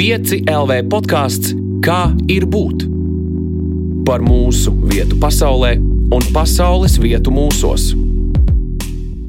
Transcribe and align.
5 0.00 0.46
LV 0.48 0.76
podkāsts 0.88 1.50
Kā 1.84 2.14
ir 2.32 2.46
būt? 2.48 2.86
Par 4.08 4.22
mūsu 4.24 4.72
vietu 4.88 5.18
pasaulē 5.20 5.74
un 6.16 6.24
pasaules 6.32 6.94
vietu 7.02 7.28
mūsos. 7.28 7.90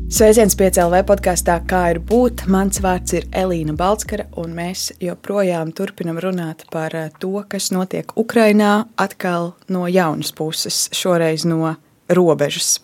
Sveiciens 0.07 0.55
PCLV 0.55 1.01
podkāstā, 1.09 1.57
kā 1.67 1.81
ir 1.91 1.99
būt. 1.99 2.45
Mans 2.47 2.79
vārds 2.79 3.17
ir 3.19 3.27
Elīna 3.35 3.75
Balskara, 3.75 4.29
un 4.39 4.55
mēs 4.55 4.93
joprojām 5.03 5.75
turpinam 5.75 6.23
runāt 6.23 6.63
par 6.71 6.95
eh, 6.95 7.11
to, 7.19 7.33
kas 7.51 7.67
notiek 7.75 8.15
Ukrajinā, 8.15 8.85
atkal 8.95 9.51
no 9.67 9.89
jaunas 9.91 10.31
puses, 10.31 10.85
šoreiz 10.95 11.43
no 11.51 11.75
robežas. 12.07 12.77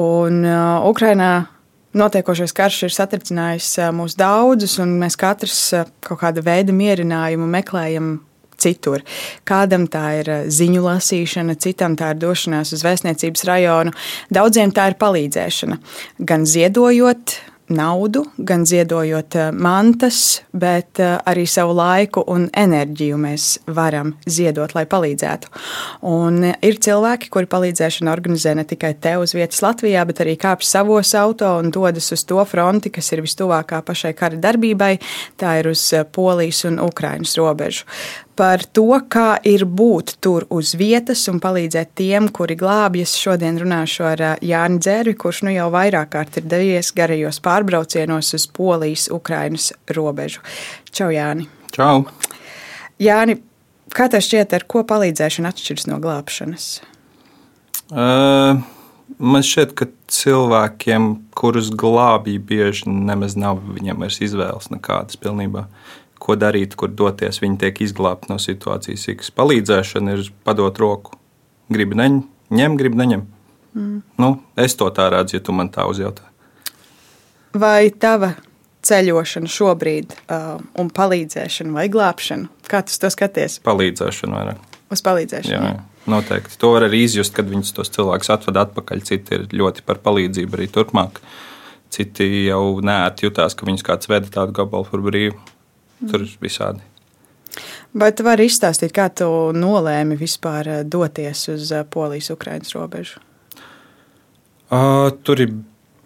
Un 0.00 0.46
uh, 0.48 0.80
Ukrajinā 0.88 1.51
Notiekošais 1.92 2.54
karš 2.56 2.82
ir 2.86 2.94
satricinājis 2.94 3.68
mūs 3.92 4.16
daudzus, 4.16 4.78
un 4.80 4.96
mēs 5.00 5.18
katrs 5.20 5.58
kaut 6.00 6.22
kāda 6.22 6.44
veida 6.44 6.72
mierinājumu 6.72 7.48
meklējam 7.52 8.14
citur. 8.62 9.02
Kādam 9.48 9.86
tā 9.90 10.04
ir 10.22 10.30
ziņu 10.52 10.84
lasīšana, 10.86 11.58
citam 11.60 11.96
tā 11.98 12.12
ir 12.14 12.20
došanās 12.22 12.72
uz 12.76 12.84
vēstniecības 12.86 13.46
rajonu, 13.48 13.94
daudziem 14.32 14.72
tā 14.74 14.90
ir 14.92 14.98
palīdzēšana. 15.02 15.78
Gan 16.28 16.46
ziedojot, 16.48 17.36
naudu, 17.68 18.24
gan 18.36 18.66
ziedojot 18.66 19.34
eh, 19.34 19.50
mantas, 19.52 20.42
bet 20.52 21.00
eh, 21.00 21.16
arī 21.28 21.44
savu 21.48 21.74
laiku 21.76 22.24
un 22.32 22.48
enerģiju 22.58 23.18
mēs 23.20 23.46
varam 23.66 24.14
ziedot, 24.26 24.74
lai 24.76 24.84
palīdzētu. 24.90 25.52
Un 26.10 26.42
eh, 26.48 26.56
ir 26.66 26.80
cilvēki, 26.82 27.30
kuri 27.32 27.50
palīdzēšanu 27.52 28.12
organizē 28.12 28.54
ne 28.58 28.66
tikai 28.68 28.94
te 29.02 29.14
uz 29.20 29.34
vietas 29.36 29.62
Latvijā, 29.64 30.04
bet 30.08 30.24
arī 30.24 30.36
kāpj 30.40 30.68
savos 30.68 31.14
auto 31.18 31.54
un 31.60 31.70
dodas 31.74 32.12
uz 32.14 32.26
to 32.28 32.42
fronti, 32.48 32.92
kas 32.92 33.12
ir 33.14 33.24
vistuvākā 33.24 33.82
pašai 33.86 34.14
kara 34.18 34.40
darbībai, 34.42 34.96
tā 35.40 35.58
ir 35.62 35.72
uz 35.72 35.86
Polijas 36.12 36.64
un 36.68 36.80
Ukrainas 36.82 37.36
robežu 37.38 37.86
par 38.36 38.64
to, 38.74 38.88
kā 39.12 39.36
ir 39.46 39.64
būt 39.68 40.16
tur 40.24 40.46
uz 40.52 40.72
vietas 40.78 41.24
un 41.30 41.40
palīdzēt 41.42 41.92
tiem, 41.98 42.28
kuri 42.32 42.56
glābjas. 42.58 43.14
Šodien 43.20 43.58
runāšu 43.60 44.06
ar 44.08 44.24
Jāni 44.44 44.80
Dzērvi, 44.82 45.14
kurš 45.20 45.42
nu 45.46 45.54
jau 45.54 45.68
vairāk 45.74 46.12
kārt 46.14 46.38
ir 46.40 46.48
devies 46.48 46.92
garajos 46.96 47.42
pārbraucienos 47.44 48.32
uz 48.38 48.48
Polijas, 48.48 49.08
Ukrainas 49.12 49.70
robežu. 49.92 50.44
Čau, 50.90 51.10
Jāni! 51.12 51.48
Čau! 51.72 52.04
Jāni, 53.02 53.38
kā 53.92 54.08
tev 54.12 54.24
šķiet, 54.24 54.56
ar 54.56 54.68
ko 54.70 54.84
palīdzēšana 54.88 55.52
atšķiras 55.52 55.88
no 55.90 55.98
glābšanas? 56.02 56.68
Uh, 57.92 58.62
man 59.18 59.44
šķiet, 59.44 59.74
ka 59.76 59.90
cilvēkiem, 60.12 61.14
kurus 61.36 61.72
glābīja, 61.76 62.44
bieži 62.48 62.92
nemaz 62.92 63.36
nav 63.36 63.60
viņiem 63.72 64.04
vairs 64.04 64.22
izvēles 64.24 64.70
nekādas 64.72 65.20
pilnībā. 65.20 65.66
Uh, 65.66 66.01
ko 66.22 66.36
darīt, 66.38 66.76
kur 66.78 66.92
doties. 66.94 67.40
Viņi 67.42 67.58
tiek 67.64 67.82
izglābti 67.84 68.30
no 68.30 68.38
situācijas. 68.42 69.08
Iks 69.12 69.32
palīdzēšana 69.34 70.16
ir 70.16 70.30
padot 70.46 70.78
roku. 70.82 71.18
Gribu 71.72 71.98
neņem, 71.98 72.22
ņem, 72.54 72.78
gribu 72.78 73.00
neņem. 73.00 73.26
Mm. 73.72 74.00
Nu, 74.20 74.32
es 74.60 74.76
to 74.78 74.90
tā 74.94 75.08
redzu, 75.12 75.38
ja 75.38 75.44
tu 75.44 75.54
man 75.56 75.72
tā 75.72 75.86
uzjautā. 75.88 76.26
Vai 77.58 77.90
tava 77.90 78.34
ceļošana 78.86 79.50
šobrīd 79.50 80.12
uh, 80.14 80.58
un 80.80 80.90
palīdzēšana 80.92 81.74
vai 81.76 81.86
glābšana, 81.92 82.50
kā 82.68 82.82
tu 82.86 82.98
to 82.98 83.10
skaties? 83.12 83.60
Palīdzēšana 83.66 84.38
vairāk. 84.38 84.68
Uz 84.92 85.02
palīdzēšanu. 85.06 85.54
Jā, 85.56 85.72
jā. 85.78 85.88
Noteikti. 86.12 86.58
To 86.58 86.72
var 86.74 86.88
arī 86.88 87.04
izjust, 87.06 87.30
kad 87.36 87.46
viņus 87.46 87.76
tos 87.76 87.92
cilvēkus 87.94 88.32
atved 88.34 88.58
atpakaļ. 88.58 89.02
Citi 89.06 89.36
ir 89.36 89.44
ļoti 89.54 89.84
par 89.86 90.00
palīdzību 90.02 90.58
arī 90.58 90.66
turpmāk. 90.74 91.20
Citi 91.94 92.26
jau 92.48 92.80
nērti 92.82 93.28
jutās, 93.28 93.54
ka 93.54 93.68
viņus 93.68 93.86
kāds 93.86 94.10
veda 94.10 94.32
tādu 94.40 94.56
gabalu 94.56 94.88
par 94.90 95.04
brīvu. 95.06 95.38
Tur 96.10 96.24
ir 96.24 96.32
visādi. 96.42 96.82
Vai 97.92 98.08
tu 98.16 98.24
vari 98.24 98.46
izstāstīt, 98.48 98.94
kā 98.96 99.10
tu 99.12 99.26
nolēmi 99.52 100.16
vispār 100.16 100.70
eh, 100.70 100.80
doties 100.88 101.44
uz 101.52 101.72
eh, 101.76 101.84
Polijas-Ukrainas 101.84 102.72
robežu? 102.72 103.20
Uh, 104.72 105.10
tur 105.20 105.42
ir 105.44 105.52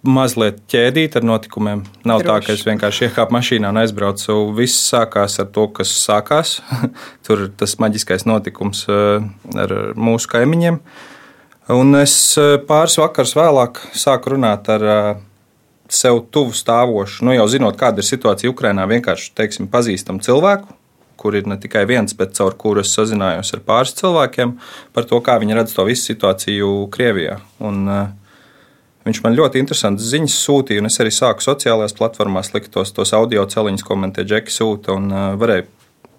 mazliet 0.07 0.59
ķēdīta 0.71 1.21
ar 1.21 1.27
notikumiem. 1.29 1.85
Nav 2.07 2.25
Droši. 2.25 2.27
tā, 2.27 2.37
ka 2.43 2.57
es 2.59 2.65
vienkārši 2.67 3.07
iekāpu 3.07 3.35
mašīnā 3.37 3.71
un 3.71 3.79
aizbraucu. 3.79 4.41
Viss 4.59 4.89
sākās 4.91 5.39
ar 5.43 5.47
to, 5.55 5.69
kas 5.79 5.93
sākās. 6.03 6.57
tur 7.27 7.47
tas 7.55 7.77
maģiskais 7.83 8.27
notikums 8.27 8.85
ar 8.91 9.75
mūsu 9.95 10.31
kaimiņiem. 10.35 10.81
Un 11.75 11.99
es 11.99 12.17
pāris 12.67 12.99
vakars 13.03 13.35
vēlāk 13.39 13.83
sāku 13.99 14.35
runāt 14.35 14.71
ar 14.71 14.87
sev 15.93 16.25
tuvu 16.35 16.55
stāvošu, 16.57 17.25
nu 17.27 17.35
jau 17.37 17.47
zinot, 17.51 17.79
kāda 17.79 18.03
ir 18.03 18.09
situācija 18.09 18.51
Ukrajinā, 18.51 18.87
vienkārši 18.91 19.33
teiksim, 19.39 19.69
pazīstam 19.71 20.19
cilvēku, 20.25 20.75
kur 21.17 21.37
ir 21.39 21.49
ne 21.49 21.57
tikai 21.61 21.87
viens, 21.89 22.15
bet 22.17 22.35
caur 22.37 22.55
kuru 22.59 22.83
es 22.83 22.93
sazinājos 22.95 23.55
ar 23.57 23.63
pāris 23.67 23.95
cilvēkiem 23.99 24.57
par 24.95 25.07
to, 25.09 25.21
kā 25.25 25.39
viņi 25.43 25.57
redz 25.59 25.75
to 25.77 25.87
visu 25.89 26.11
situāciju 26.11 26.73
Krievijā. 26.93 27.39
Un, 27.65 27.81
uh, 27.89 28.03
viņš 29.07 29.23
man 29.25 29.39
ļoti 29.39 29.63
interesantas 29.63 30.11
ziņas 30.13 30.37
sūtīja, 30.45 30.83
un 30.83 30.91
es 30.91 31.01
arī 31.03 31.15
sāku 31.15 31.47
sociālajās 31.47 31.97
platformās 31.97 32.53
likt 32.55 32.73
tos, 32.75 32.93
tos 32.95 33.15
audio 33.17 33.47
celiņus, 33.49 33.87
ko 33.87 33.99
man 34.03 34.13
tie 34.15 34.27
džeki 34.29 34.53
sūta, 34.53 34.99
un 34.99 35.11
uh, 35.11 35.33
varēju 35.41 35.73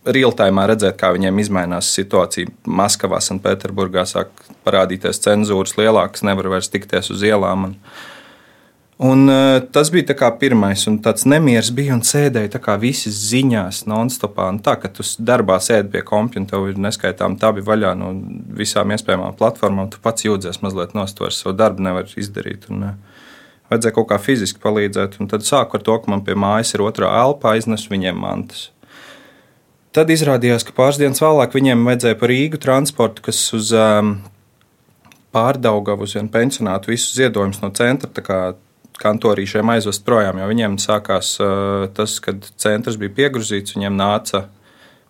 realtājumā 0.07 0.67
redzēt, 0.71 0.95
kā 0.99 1.11
viņiem 1.15 1.39
izmainās 1.43 1.89
situācija. 1.95 2.51
Maskavā, 2.67 3.19
Sanktpēterburgā 3.23 4.05
sāk 4.07 4.31
parādīties 4.65 5.19
cenzūras 5.23 5.75
lielākas, 5.79 6.23
nevar 6.23 6.47
vairs 6.55 6.71
tikties 6.71 7.11
uz 7.11 7.25
ielām. 7.27 7.67
Un, 7.67 7.75
Un, 8.97 9.27
uh, 9.29 9.59
tas 9.71 9.91
bija 9.93 10.31
pirmais, 10.39 10.87
un 10.89 10.95
tāds 11.05 11.27
nemieris 11.29 11.69
bija 11.69 11.93
un 11.93 12.01
sēdēja 12.01 12.57
kā 12.57 12.79
visi 12.81 13.11
ziņās, 13.13 13.83
non-stopā. 13.85 14.47
Tā 14.65 14.73
kā 14.81 14.89
tu 14.89 15.05
darbā 15.21 15.59
sēdi 15.61 15.91
pie 15.93 16.01
kompjūta, 16.01 16.41
un 16.41 16.47
tev 16.49 16.65
ir 16.71 16.79
neskaitām 16.81 17.37
tabi 17.37 17.61
vaļā 17.61 17.93
no 17.93 18.09
visām 18.57 18.89
iespējamām 18.95 19.37
platformām, 19.37 19.91
tu 19.93 20.01
pats 20.01 20.25
jūties 20.25 20.63
mazliet 20.65 20.97
nostāvis, 20.97 21.43
savu 21.43 21.53
darbu 21.59 21.85
nevar 21.85 22.09
izdarīt. 22.17 22.65
Un, 22.73 22.89
uh, 22.89 23.23
vajadzēja 23.69 23.95
kaut 23.95 24.09
kā 24.11 24.17
fiziski 24.21 24.61
palīdzēt, 24.63 25.19
un 25.21 25.29
tad 25.31 25.45
sāku 25.45 25.77
ar 25.77 25.85
to, 25.85 25.99
ka 26.01 26.11
man 26.11 26.23
pie 26.25 26.33
mājas 26.39 26.73
ir 26.73 26.83
otrā 26.85 27.11
elpa, 27.21 27.53
aiznesu 27.53 27.91
viņiem 27.93 28.17
mantas. 28.17 28.71
Tad 29.95 30.11
izrādījās, 30.13 30.65
ka 30.65 30.75
pāris 30.77 30.99
dienas 31.01 31.21
vēlāk 31.23 31.55
viņiem 31.57 31.85
vajadzēja 31.87 32.17
par 32.19 32.31
Rīgu 32.31 32.59
transportu, 32.61 33.23
kas 33.25 33.39
uz 33.55 33.71
um, 33.73 34.17
pārdaugavu 35.35 36.05
uz 36.05 36.13
vienu 36.17 36.29
pensionātu 36.33 36.93
visus 36.93 37.15
ziedojumus 37.17 37.61
no 37.63 37.71
centra 37.77 38.11
kantorīšiem 39.01 39.69
aizvest 39.75 40.05
projām, 40.07 40.39
jo 40.41 40.49
viņiem 40.49 40.77
sākās 40.81 41.35
uh, 41.41 41.87
tas, 41.97 42.17
kad 42.23 42.45
centrs 42.59 42.97
bija 43.01 43.13
piegruzīts, 43.21 43.75
viņiem 43.77 43.97
nāca 43.97 44.47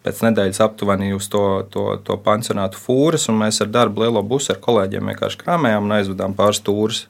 pēc 0.08 0.24
nedēļas 0.24 0.62
aptuveni 0.64 1.12
uz 1.16 1.28
to, 1.32 1.44
to, 1.74 1.90
to 2.08 2.18
pansionātu 2.24 2.80
fūras, 2.80 3.28
un 3.32 3.40
mēs 3.42 3.60
ar 3.64 3.72
darbu 3.74 4.06
lielo 4.06 4.24
busu 4.24 4.54
ar 4.54 4.62
kolēģiem 4.64 5.12
vienkārši 5.12 5.42
krāmējām 5.44 5.88
un 5.88 5.96
aizvedām 6.00 6.36
pāris 6.38 6.62
stūrus. 6.62 7.06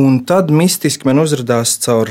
Un 0.00 0.22
tad 0.28 0.48
mistiski 0.54 1.04
man 1.04 1.20
uzrādījās 1.20 1.74
caur, 1.84 2.08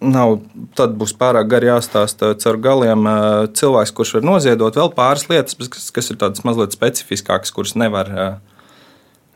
nav, 0.00 0.38
tad 0.78 0.94
būs 1.00 1.12
pārāk 1.20 1.50
gari 1.52 1.68
jāstāsta 1.68 2.32
caur 2.40 2.60
galiem 2.64 3.04
uh, 3.04 3.48
cilvēks, 3.52 3.92
kurš 3.96 4.14
var 4.16 4.28
noziedot 4.30 4.78
vēl 4.80 4.94
pāris 4.96 5.28
lietas, 5.28 5.58
kas, 5.60 5.90
kas 5.92 6.08
ir 6.12 6.20
tādas 6.22 6.46
mazliet 6.46 6.76
specifiskākas, 6.76 7.52
kuras 7.52 7.76
nevar 7.76 8.14
uh, 8.14 8.49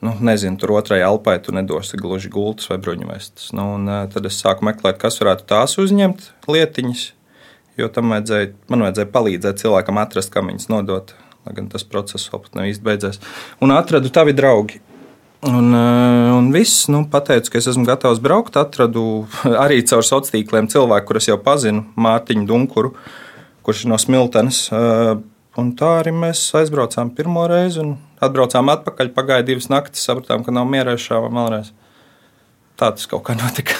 nu, 0.04 0.14
nezinu, 0.20 0.58
tur 0.60 0.74
otrai 0.76 1.00
alpai 1.02 1.38
tu 1.42 1.54
nedosi 1.56 1.98
gluži 2.00 2.30
gultas 2.32 2.68
vai 2.70 2.78
bruņvestes. 2.84 3.50
Nu, 3.56 3.74
un, 3.78 3.90
tad 4.12 4.28
es 4.28 4.38
sāku 4.42 4.66
meklēt, 4.68 5.00
kas 5.00 5.20
varētu 5.22 5.48
tās 5.50 5.78
uzņemt 5.80 6.30
lietiņas, 6.50 7.04
jo 7.80 7.90
tam 7.92 8.12
vajadzēja, 8.14 8.52
man 8.72 8.84
vajadzēja 8.86 9.12
palīdzēt 9.14 9.62
cilvēkam 9.64 10.00
atrast, 10.02 10.32
kam 10.34 10.52
viņas 10.52 10.70
nodot. 10.72 11.14
Lai 11.44 11.52
gan 11.56 11.66
tas 11.68 11.84
process 11.84 12.30
vēl 12.32 12.40
pat 12.40 12.54
nav 12.56 12.68
īsti 12.70 12.84
beidzies. 12.84 13.20
Un 13.64 13.74
atradu 13.74 14.08
tavi 14.12 14.32
draugi. 14.36 14.80
Un, 15.44 15.74
un 15.76 16.46
viss, 16.54 16.86
nu, 16.88 17.02
pateicu, 17.12 17.50
ka 17.52 17.60
es 17.60 17.68
esmu 17.68 17.84
gatavs 17.84 18.22
braukt. 18.24 18.56
Atradu 18.56 19.26
arī 19.64 19.82
caur 19.84 20.04
sociāliem 20.06 20.30
tīkliem 20.38 20.70
cilvēku, 20.72 21.10
kurus 21.10 21.28
jau 21.28 21.36
pazinu, 21.44 21.84
Mārtiņu 22.00 22.48
Dunkuru, 22.48 22.94
kurš 23.64 23.84
ir 23.84 23.92
no 23.92 24.00
Smiltenes. 24.00 24.62
Un 25.60 25.68
tā 25.78 25.90
arī 26.00 26.14
mēs 26.16 26.48
aizbraucām 26.58 27.12
pirmo 27.14 27.44
reizi 27.50 27.84
atbraucām 28.26 28.72
atpakaļ. 28.74 29.12
Pagāja 29.16 29.46
divas 29.46 29.70
naktis, 29.72 30.04
sapratām, 30.06 30.44
ka 30.46 30.54
nav 30.54 30.68
mierā 30.70 30.96
šāvam 31.00 31.38
vēlreiz. 31.40 31.72
Tā 32.80 32.90
tas 32.96 33.06
kaut 33.10 33.24
kā 33.28 33.36
notika. 33.38 33.76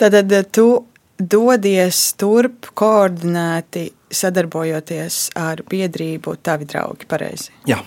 Tad 0.00 0.16
tu 0.52 0.68
dodies 1.16 2.00
turp 2.20 2.68
koordinēti 2.76 3.88
sadarbojoties 4.12 5.20
ar 5.40 5.62
biedrību 5.70 6.36
Tavi 6.44 6.68
draugi, 6.68 7.08
pareizi? 7.08 7.54
Jā. 7.68 7.80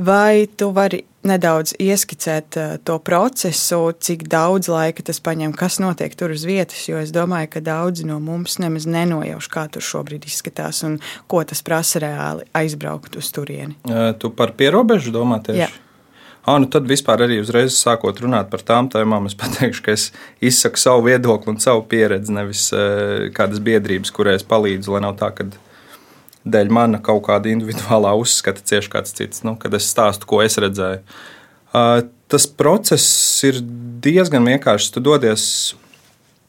Vai 0.00 0.46
tu 0.56 0.70
vari 0.76 1.02
nedaudz 1.26 1.74
ieskicēt 1.80 2.56
uh, 2.56 2.76
to 2.84 2.96
procesu, 3.04 3.80
cik 4.00 4.24
daudz 4.32 4.70
laika 4.72 5.04
tas 5.04 5.20
prasa, 5.20 5.52
kas 5.56 5.76
notiek 5.82 6.14
tur 6.16 6.32
uz 6.32 6.46
vietas? 6.48 6.86
Jo 6.88 7.00
es 7.02 7.12
domāju, 7.12 7.50
ka 7.56 7.64
daudzi 7.64 8.06
no 8.08 8.16
mums 8.24 8.56
nemaz 8.62 8.88
nenojauš, 8.88 9.50
kā 9.52 9.66
tur 9.72 9.84
šobrīd 9.84 10.24
izskatās 10.30 10.82
un 10.88 10.98
ko 11.28 11.44
tas 11.44 11.60
prasa 11.66 12.00
reāli 12.06 12.48
aizbraukt 12.56 13.20
uz 13.20 13.28
turieni. 13.34 13.76
Tu 14.18 14.32
par 14.36 14.56
pierobežu 14.56 15.12
domā 15.14 15.42
tieši? 15.44 15.66
Jā. 15.66 15.70
Ah, 16.40 16.56
nu 16.56 16.70
tad 16.72 16.86
vispār 16.88 17.26
arī 17.26 17.36
uzreiz 17.42 17.76
sākot 17.76 18.16
runāt 18.24 18.48
par 18.52 18.62
tām 18.64 18.88
tēmām, 18.90 19.26
es 19.28 19.36
pateikšu, 19.38 19.82
ka 19.84 19.92
es 19.92 20.06
izsaku 20.40 20.80
savu 20.80 21.04
viedokli 21.10 21.52
un 21.52 21.60
savu 21.60 21.84
pieredzi, 21.90 22.32
nevis 22.32 22.70
uh, 22.72 23.28
kādas 23.36 23.60
biedrības, 23.64 24.12
kurai 24.16 24.38
es 24.38 24.46
palīdzu, 24.48 24.94
lai 24.94 25.02
nav 25.04 25.18
tā, 25.20 25.28
ka 25.36 25.50
dēļ 26.44 26.72
mana 26.72 27.00
kaut 27.04 27.24
kāda 27.28 27.50
individuālā 27.52 28.14
uzskata 28.20 28.64
cieši 28.64 28.92
kāds 28.92 29.16
cits, 29.16 29.44
nu, 29.46 29.56
kad 29.60 29.74
es 29.76 29.90
stāstu, 29.90 30.28
ko 30.30 30.40
es 30.44 30.58
redzēju. 30.60 31.02
Uh, 31.70 32.00
tas 32.30 32.46
process 32.48 33.06
ir 33.46 33.60
diezgan 34.02 34.46
vienkāršs. 34.48 34.90
Tu 34.94 35.02
dodies 35.04 35.44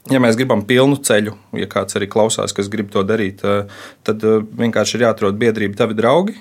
ja 0.09 0.21
mēs 0.23 0.37
gribam 0.39 0.63
pilnu 0.65 0.97
ceļu, 0.97 1.35
ja 1.59 1.67
kāds 1.69 1.97
arī 1.99 2.07
klausās, 2.09 2.55
kas 2.57 2.71
grib 2.73 2.89
to 2.93 3.03
darīt, 3.05 3.43
tad 4.07 4.23
vienkārši 4.57 4.97
ir 4.97 5.05
jāatrod 5.05 5.37
biedrība, 5.37 5.77
tavi 5.83 5.97
draugi, 5.97 6.39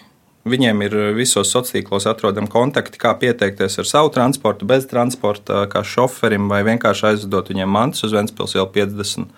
Viņiem 0.48 0.78
ir 0.86 0.94
eh, 0.96 1.08
visos 1.12 1.50
sociālos 1.52 1.74
tīklos 1.74 2.06
atrodami 2.08 2.48
kontakti, 2.48 3.00
kā 3.00 3.12
pieteikties 3.20 3.76
ar 3.82 3.88
savu 3.88 4.12
transportu, 4.14 4.64
bez 4.64 4.86
transporta, 4.88 5.66
kā 5.68 5.82
šoferim, 5.84 6.48
vai 6.48 6.62
vienkārši 6.64 7.10
aizdot 7.10 7.50
viņiem 7.52 7.68
mantas 7.68 8.06
uz 8.08 8.14
Ventspils 8.16 8.56
jau 8.56 8.64
50. 8.72 9.28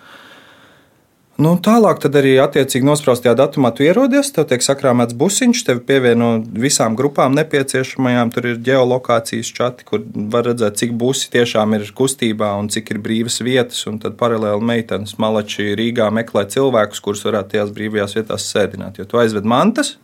Nu, 1.42 1.54
tālāk 1.58 1.98
tad 2.02 2.14
arī 2.18 2.34
attiecīgi 2.38 2.86
nospraustajā 2.86 3.32
datumā 3.38 3.72
tu 3.74 3.82
ierodies, 3.86 4.28
tev 4.34 4.44
tiek 4.50 4.62
sakrāmēts 4.62 5.16
busiņš, 5.18 5.62
tev 5.66 5.80
pievieno 5.88 6.28
visām 6.64 6.94
grupām 6.98 7.34
nepieciešamajām. 7.38 8.30
Tur 8.34 8.46
ir 8.50 8.60
geolokācijas 8.68 9.50
čati, 9.56 9.86
kur 9.88 10.04
var 10.34 10.46
redzēt, 10.50 10.76
cik 10.78 10.92
busi 11.00 11.32
tiešām 11.32 11.74
ir 11.78 11.88
kustībā 11.98 12.52
un 12.60 12.68
cik 12.70 12.92
ir 12.94 13.00
brīvas 13.02 13.40
vietas. 13.42 13.80
Un 13.90 13.98
tad 14.04 14.18
paralēli 14.20 14.68
meitenes 14.70 15.16
malači 15.22 15.72
Rīgā 15.78 16.12
meklē 16.14 16.44
cilvēkus, 16.52 17.02
kurus 17.02 17.24
varētu 17.26 17.56
tajās 17.56 17.74
brīvajās 17.74 18.16
vietās 18.20 18.46
sēdināt. 18.52 19.00
Jo 19.00 19.08
tu 19.08 19.18
aizved 19.24 19.48
mantas, 19.48 19.96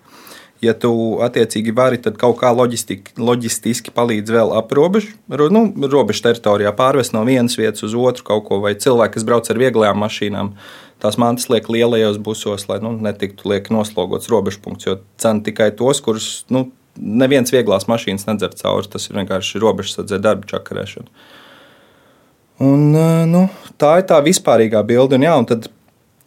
ja 0.64 0.75
tu 0.75 0.90
attiecīgi 1.23 1.76
vari, 1.76 2.00
tad 2.02 2.19
kaut 2.19 2.40
kā 2.40 2.50
loģistiski 2.56 3.94
palīdz 3.94 4.35
vēl 4.35 4.56
ap 4.58 4.75
robežu, 4.75 5.14
nu, 5.29 5.64
robežu 5.87 6.25
teritorijā 6.26 6.75
pārvest 6.75 7.14
no 7.14 7.23
vienas 7.29 7.55
vietas 7.61 7.87
uz 7.87 7.94
otru 7.94 8.26
kaut 8.32 8.49
ko, 8.49 8.62
vai 8.64 8.75
cilvēki, 8.75 9.19
kas 9.19 9.29
brauc 9.29 9.50
ar 9.52 9.62
vieglajām 9.67 10.02
mašīnām. 10.02 10.55
Tās 11.03 11.19
mantas 11.21 11.47
liek 11.53 11.69
lielajos 11.71 12.19
busos, 12.19 12.67
lai 12.71 12.81
nu, 12.83 12.91
netiktu 13.05 13.50
liek 13.53 13.71
noslogots 13.71 14.31
robežu 14.33 14.62
punkts, 14.65 14.89
jo 14.89 14.97
cena 15.21 15.45
tikai 15.47 15.71
tos, 15.79 16.03
kurus 16.03 16.29
nu, 16.50 16.67
neviens 16.99 17.53
vieglās 17.55 17.87
mašīnas 17.91 18.27
nedzer 18.27 18.55
cauri. 18.59 18.91
Tas 18.91 19.06
ir 19.06 19.19
vienkārši 19.21 19.62
robežsardze 19.62 20.19
darba 20.23 20.49
čakarēšana. 20.50 21.11
Un, 22.67 22.89
nu, 23.31 23.45
tā 23.79 24.00
ir 24.00 24.09
tā 24.11 24.19
vispārīgā 24.25 24.83
bilde. 24.87 25.15
Un, 25.15 25.27
jā, 25.29 25.35
un 25.39 25.47
tad 25.47 25.69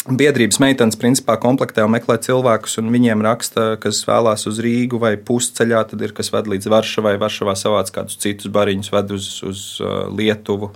biedrības 0.07 0.57
meitenes 0.63 0.97
principā 0.97 1.35
komplektē 1.41 1.83
un 1.85 1.91
meklē 1.93 2.15
cilvēkus, 2.23 2.79
un 2.81 2.89
viņiem 2.93 3.21
raksta, 3.25 3.65
kas 3.81 4.01
vēlās 4.07 4.47
uz 4.49 4.61
Rīgu 4.63 4.97
vai 5.01 5.13
pusceļā, 5.19 5.83
tad 5.91 6.01
ir 6.01 6.15
kas 6.17 6.31
ved 6.33 6.49
līdz 6.49 6.71
Varšavai, 6.73 7.17
Varšavā 7.21 7.53
savāc 7.59 7.91
kādus 7.93 8.17
citus 8.21 8.49
bariņus, 8.53 8.91
ved 8.95 9.13
uz, 9.17 9.29
uz 9.45 9.65
uh, 9.83 10.07
Lietuvu. 10.09 10.71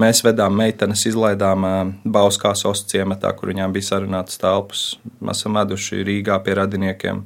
Mēs 0.00 0.24
vedām 0.26 0.56
meitenes, 0.58 1.04
izlaidām 1.06 1.66
uh, 1.68 1.92
Bauskās 2.16 2.64
ostas 2.66 2.90
ciematā, 2.90 3.30
kur 3.38 3.52
viņām 3.52 3.74
bija 3.74 3.92
sarunātas 3.92 4.40
telpas. 4.42 4.82
Mēs 5.22 5.44
esam 5.44 5.60
veduši 5.60 6.02
Rīgā 6.06 6.40
pie 6.42 6.56
radiniekiem. 6.58 7.20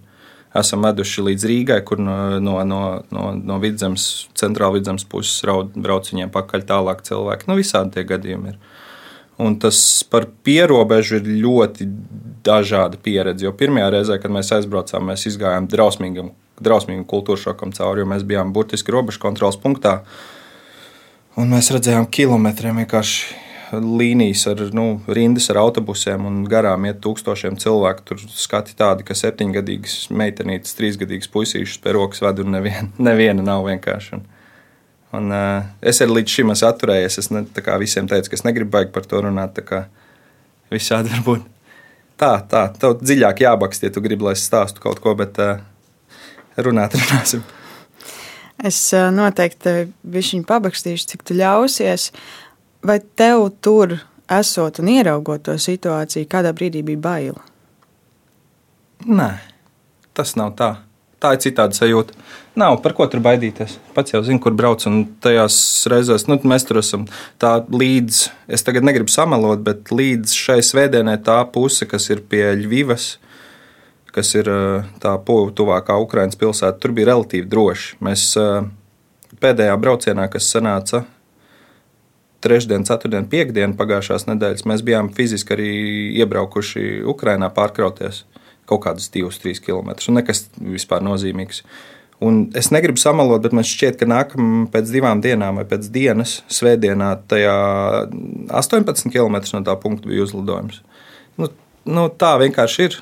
Esam 0.57 0.85
veduši 0.85 1.25
līdz 1.27 1.47
Rīgai, 1.49 1.79
kur 1.89 2.01
no, 2.01 2.17
no, 2.41 2.59
no, 2.69 2.81
no, 3.13 3.25
no 3.37 3.59
vidzemes, 3.63 4.29
centrāla 4.37 4.79
vidzemes 4.79 5.05
puses 5.09 5.45
brauc 5.77 6.09
viņiem 6.13 6.33
pakaļ 6.33 6.65
tālāk 6.69 7.03
cilvēki. 7.09 7.49
Nu, 7.49 7.57
visādi 7.61 7.97
tie 7.97 8.05
gadījumi 8.09 8.53
ir. 8.53 8.61
Un 9.39 9.55
tas 9.63 9.79
par 10.11 10.27
pierobežu 10.45 11.21
ir 11.21 11.29
ļoti 11.45 11.87
dažāda 12.49 12.99
pieredze. 13.01 13.47
Jo 13.47 13.53
pirmajā 13.57 13.93
reizē, 13.95 14.17
kad 14.23 14.35
mēs 14.35 14.51
aizbraucām, 14.57 15.13
mēs 15.13 15.29
gājām 15.39 15.69
drausmīgam, 15.71 16.33
drausmīgam 16.65 17.05
kultūras 17.09 17.45
šokam 17.47 17.73
cauri, 17.77 18.03
jo 18.03 18.09
mēs 18.11 18.25
bijām 18.27 18.51
burtiski 18.57 18.95
robežu 18.95 19.23
kontrols 19.23 19.61
punktā. 19.61 20.01
Un 21.39 21.53
mēs 21.53 21.69
redzējām 21.71 22.09
kilometriem 22.11 22.81
vienkārši 22.81 23.37
līnijas 23.79 24.47
ar 24.51 24.63
nu, 24.75 24.87
rindas 25.15 25.47
ar 25.53 25.61
autobusiem, 25.61 26.25
un 26.27 26.41
garām 26.49 26.87
iet 26.89 26.99
tūkstošiem 27.05 27.59
cilvēku. 27.63 28.05
Tur 28.09 28.25
skati 28.33 28.75
tādi, 28.79 29.05
ka 29.07 29.15
septiņgadīgas 29.19 30.09
meitenītes, 30.19 30.75
trīsgadīgas 30.79 31.31
puisīšas 31.31 31.79
pie 31.85 31.95
rokas 31.95 32.25
ved, 32.25 32.43
un 32.43 32.57
neviena, 32.57 32.89
neviena 33.11 33.45
nav 33.45 33.69
vienkārši. 33.69 34.19
Un, 35.15 35.31
uh, 35.33 35.69
es 35.81 36.03
arī 36.05 36.19
līdz 36.19 36.35
šim 36.35 36.51
esmu 36.57 36.69
atturējies. 36.69 37.21
Es 37.23 37.31
ne, 37.33 37.45
visiem 37.85 38.09
teicu, 38.11 38.33
ka 38.33 38.41
es 38.41 38.45
negribu 38.45 38.75
baigt 38.75 38.91
par 38.97 39.07
to 39.09 39.23
runāt. 39.25 39.63
Visādi 40.75 41.13
var 41.15 41.23
būt. 41.29 41.47
Tā, 42.19 42.33
tā, 42.51 42.65
tev 42.75 42.99
dziļāk 42.99 43.45
jābakst, 43.45 43.87
ja 43.87 43.95
tu 43.95 44.03
gribi, 44.03 44.27
lai 44.27 44.35
es 44.35 44.43
stāstu 44.43 44.83
kaut 44.83 44.99
ko, 45.05 45.15
bet 45.19 45.39
uh, 45.45 45.63
runāt, 46.59 46.99
runāsim. 47.05 47.47
Es 48.59 48.79
uh, 48.97 49.09
noteikti 49.15 49.93
viņu 50.03 50.43
pabakstīšu, 50.49 51.13
cik 51.13 51.23
tu 51.29 51.37
ļausies. 51.39 52.11
Vai 52.83 52.99
tev 53.19 53.49
tur 53.63 53.99
esot 54.29 54.81
un 54.83 54.91
ieraugot 54.93 55.47
to 55.47 55.55
situāciju, 55.61 56.29
kādā 56.31 56.53
brīdī 56.57 56.83
bija 56.87 57.03
baila? 57.07 57.47
Nē, 59.07 59.31
tas 60.17 60.35
nav 60.39 60.57
tā. 60.59 60.75
Tā 61.19 61.33
ir 61.35 61.41
citāda 61.43 61.75
sajūta. 61.75 62.15
Nav 62.59 62.77
par 62.83 62.95
ko 62.95 63.07
tur 63.11 63.23
baidīties. 63.23 63.77
Pats 63.95 64.15
jau 64.15 64.21
zinu, 64.27 64.39
kur 64.43 64.55
brauc. 64.55 64.85
Un 64.87 65.01
tajās 65.23 65.57
reizēs 65.91 66.29
nu, 66.31 66.37
mēs 66.47 66.67
tur 66.67 66.79
esam. 66.79 67.09
Tā 67.43 67.57
līdz, 67.67 68.21
es 68.55 68.63
tagad 68.67 68.87
negribu 68.87 69.11
samalot, 69.11 69.63
bet 69.67 69.91
līdz 69.91 70.35
šai 70.39 70.61
svētdienai 70.63 71.17
tā 71.27 71.41
puse, 71.55 71.89
kas 71.91 72.07
ir 72.15 72.23
pie 72.31 72.45
Ļuvijas, 72.61 73.17
kas 74.19 74.35
ir 74.35 74.51
tā 75.03 75.15
tuvākā 75.23 75.99
Ukraiņas 76.03 76.41
pilsēta, 76.41 76.81
tur 76.83 76.97
bija 76.97 77.13
relatīvi 77.13 77.47
droši. 77.49 78.01
Mēs 78.03 78.33
pēdējā 79.39 79.79
braucienā, 79.79 80.27
kas 80.33 80.51
sanāca 80.51 81.05
trešdien, 82.45 82.87
ceturtdien, 82.87 83.27
piekdien 83.31 83.75
pagājušās 83.79 84.29
nedēļas, 84.29 84.67
mēs 84.69 84.83
bijām 84.87 85.11
fiziski 85.15 85.55
arī 85.57 85.71
iebraukuši 86.23 87.05
Ukraiņā 87.11 87.51
pārkrauties 87.55 88.25
kaut 88.69 88.85
kādus 88.85 89.09
2-3 89.15 89.63
km. 89.65 89.95
Nekas 90.15 90.47
vispār 90.61 91.03
nozīmīgs. 91.05 91.63
Un 92.25 92.49
es 92.59 92.73
negribu 92.75 92.99
samalot, 92.99 93.41
bet 93.45 93.55
man 93.55 93.67
šķiet, 93.67 93.97
ka 94.01 94.09
nākamā 94.11 94.67
pēc 94.73 94.91
divām 94.91 95.23
dienām 95.23 95.61
vai 95.61 95.65
pēc 95.71 95.87
dienas, 95.95 96.41
svētdienā, 96.51 97.13
tajā 97.31 97.55
18 98.59 99.13
km 99.15 99.39
no 99.55 99.63
tā 99.67 99.77
punkta 99.79 100.11
bija 100.11 100.27
uzlidojums. 100.27 100.83
Nu, 101.39 101.53
nu, 101.87 102.09
tā 102.11 102.35
vienkārši 102.43 102.89
ir. 102.89 102.99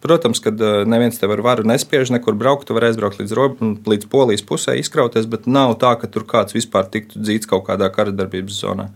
Protams, 0.00 0.38
ka 0.38 0.52
eh, 0.54 0.84
neviens 0.86 1.18
tev 1.18 1.34
ar 1.34 1.42
varu 1.42 1.66
nespiež 1.66 2.12
nekur 2.14 2.36
braukt. 2.38 2.68
Tu 2.68 2.76
vari 2.76 2.92
aizbraukt 2.92 3.18
līdz, 3.18 3.34
līdz 3.88 4.08
polijas 4.12 4.44
pusē, 4.46 4.76
izkrauties, 4.78 5.26
bet 5.30 5.48
nav 5.50 5.74
tā, 5.82 5.96
ka 5.98 6.10
tur 6.10 6.26
kāds 6.28 6.54
vispār 6.54 6.86
tiktu 6.92 7.22
dzīts 7.22 7.50
kaut 7.50 7.66
kādā 7.66 7.90
kara 7.94 8.14
darbības 8.14 8.60
zonā. 8.62 8.88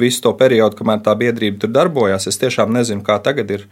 Visu 0.00 0.22
to 0.24 0.32
periodu, 0.38 0.78
kamēr 0.78 1.02
tā 1.04 1.12
biedrība 1.18 1.60
tur 1.60 1.72
darbojās, 1.74 2.24
es 2.30 2.40
tiešām 2.40 2.72
nezinu, 2.72 3.04
kā 3.04 3.18
tagad 3.20 3.52
ir. 3.52 3.66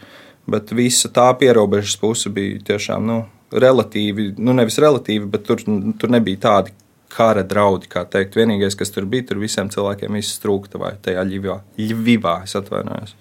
Bet 0.48 0.70
visa 0.72 1.10
tā 1.12 1.26
pierobežas 1.36 1.96
puse 2.00 2.30
bija 2.32 2.60
tiešām 2.70 3.04
nu, 3.04 3.16
relatīvi, 3.52 4.30
nu 4.40 4.54
nevis 4.56 4.78
relatīvi, 4.80 5.28
bet 5.28 5.44
tur, 5.48 5.60
tur 6.00 6.12
nebija 6.12 6.40
tādi 6.44 6.72
kara 7.12 7.44
draudi. 7.44 7.88
Vienīgais, 8.36 8.76
kas 8.76 8.92
tur 8.92 9.08
bija, 9.08 9.30
tur 9.30 9.40
visiem 9.40 9.68
cilvēkiem 9.72 10.16
viss 10.16 10.40
trūkta 10.40 10.80
vai 10.80 10.94
tajā 11.04 11.24
ļivā, 11.28 11.58
ļivā 11.80 12.34
es 12.44 12.56
atvainojos. 12.60 13.16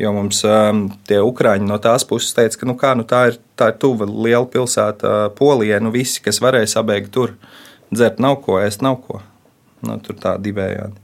Jo 0.00 0.12
mums 0.12 0.42
um, 0.44 0.86
tie 1.08 1.22
ukrāņi 1.24 1.64
no 1.68 1.78
tās 1.80 2.04
puses 2.08 2.34
teica, 2.36 2.60
ka 2.60 2.68
nu 2.68 2.74
kā, 2.76 2.92
nu 2.98 3.06
tā, 3.08 3.22
ir, 3.30 3.38
tā 3.56 3.70
ir 3.72 3.78
tuva 3.80 4.08
liela 4.08 4.44
pilsēta 4.52 5.30
Polijai. 5.38 5.80
Nu 5.80 5.92
visi, 5.94 6.20
kas 6.24 6.42
varēja 6.44 6.74
sabeigt 6.76 7.14
tur, 7.14 7.32
dzert 7.88 8.20
nav 8.20 8.42
ko, 8.44 8.58
ēst 8.60 8.84
nav 8.84 9.00
ko. 9.06 9.22
Nu, 9.86 9.96
tur 10.04 10.18
tā 10.20 10.36
divējādi. 10.42 11.00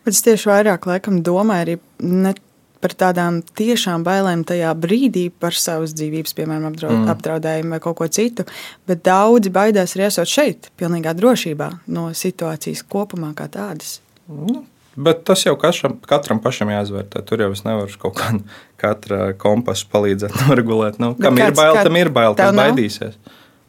Bet 0.00 0.16
es 0.16 0.24
tieši 0.24 0.48
vairāk 0.48 0.88
laikam 0.88 1.20
domāju 1.24 1.66
arī 1.66 1.76
ne 2.00 2.32
par 2.80 2.94
tādām 2.96 3.42
tiešām 3.60 4.04
bailēm 4.06 4.42
tajā 4.48 4.72
brīdī 4.80 5.26
par 5.42 5.56
savas 5.56 5.92
dzīvības, 5.96 6.32
piemēram, 6.36 6.70
apdraud, 6.70 6.96
mm. 6.96 7.08
apdraudējumu 7.12 7.74
vai 7.76 7.80
kaut 7.84 7.98
ko 7.98 8.08
citu. 8.08 8.46
Bet 8.88 9.04
daudzi 9.04 9.52
baidās 9.52 9.96
arī 9.96 10.06
esot 10.08 10.30
šeit, 10.30 10.70
pilnīgā 10.80 11.12
drošībā 11.18 11.70
no 11.92 12.08
situācijas 12.16 12.86
kopumā 12.88 13.34
kā 13.36 13.50
tādas. 13.52 13.98
Nu, 14.30 14.62
bet 14.96 15.24
tas 15.28 15.44
jau 15.46 15.54
kašam, 15.60 15.98
katram 16.08 16.40
pašam 16.42 16.70
jāizvērtē. 16.72 17.22
Tur 17.26 17.44
jau 17.44 17.50
es 17.54 17.62
nevaru 17.66 18.00
kaut 18.02 18.16
kādu 18.18 18.42
katra 18.80 19.32
kompasu 19.40 19.88
palīdzēt 19.92 20.36
noregulēt. 20.44 21.00
Nu, 21.02 21.12
kam 21.18 21.38
kāds, 21.38 21.54
ir 21.54 21.58
bail, 21.60 21.80
tam 21.84 22.00
ir 22.00 22.12
bail, 22.14 22.38
tas 22.38 22.54
baidīsies. 22.56 23.18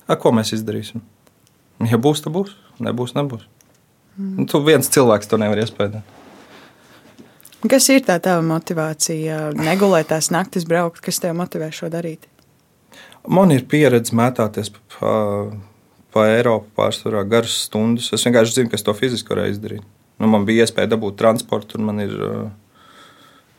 A, 0.08 0.18
ko 0.20 0.34
mēs 0.36 0.54
izdarīsim? 0.58 1.04
Ja 1.88 1.98
būs, 2.01 2.24
tad 2.25 2.36
būs. 2.36 2.56
Nebūs, 2.82 3.13
nebūs. 3.18 3.46
Mm. 4.18 4.34
Nu, 4.42 4.48
tu 4.50 4.60
viens 4.66 4.90
cilvēks 4.92 5.30
to 5.30 5.40
nevar 5.42 5.62
iespējot. 5.62 6.01
Kas 7.70 7.88
ir 7.94 8.01
tā 8.06 8.18
tava 8.24 8.42
motivācija? 8.46 9.51
Negulēt 9.58 10.10
tās 10.10 10.32
naktis, 10.34 10.66
braukt, 10.68 11.01
kas 11.06 11.22
tev 11.22 11.36
motivē 11.38 11.70
šo 11.74 11.92
darīt? 11.94 12.25
Man 13.30 13.54
ir 13.54 13.68
pieredze 13.70 14.16
mētāties 14.18 14.72
pa, 14.74 15.12
pa 16.13 16.25
Eiropu 16.34 16.72
pārsvarā 16.78 17.22
garas 17.30 17.54
stundas. 17.68 18.10
Es 18.18 18.25
vienkārši 18.25 18.58
zinu, 18.58 18.72
ka 18.72 18.80
es 18.80 18.86
to 18.88 18.96
fiziski 18.98 19.34
varēju 19.34 19.56
izdarīt. 19.56 19.86
Nu, 20.22 20.30
man 20.30 20.46
bija 20.46 20.68
iespēja 20.68 20.92
dabūt 20.94 21.18
transportu, 21.18 21.80
un 21.80 21.88
man 21.90 22.04
ir, 22.04 22.13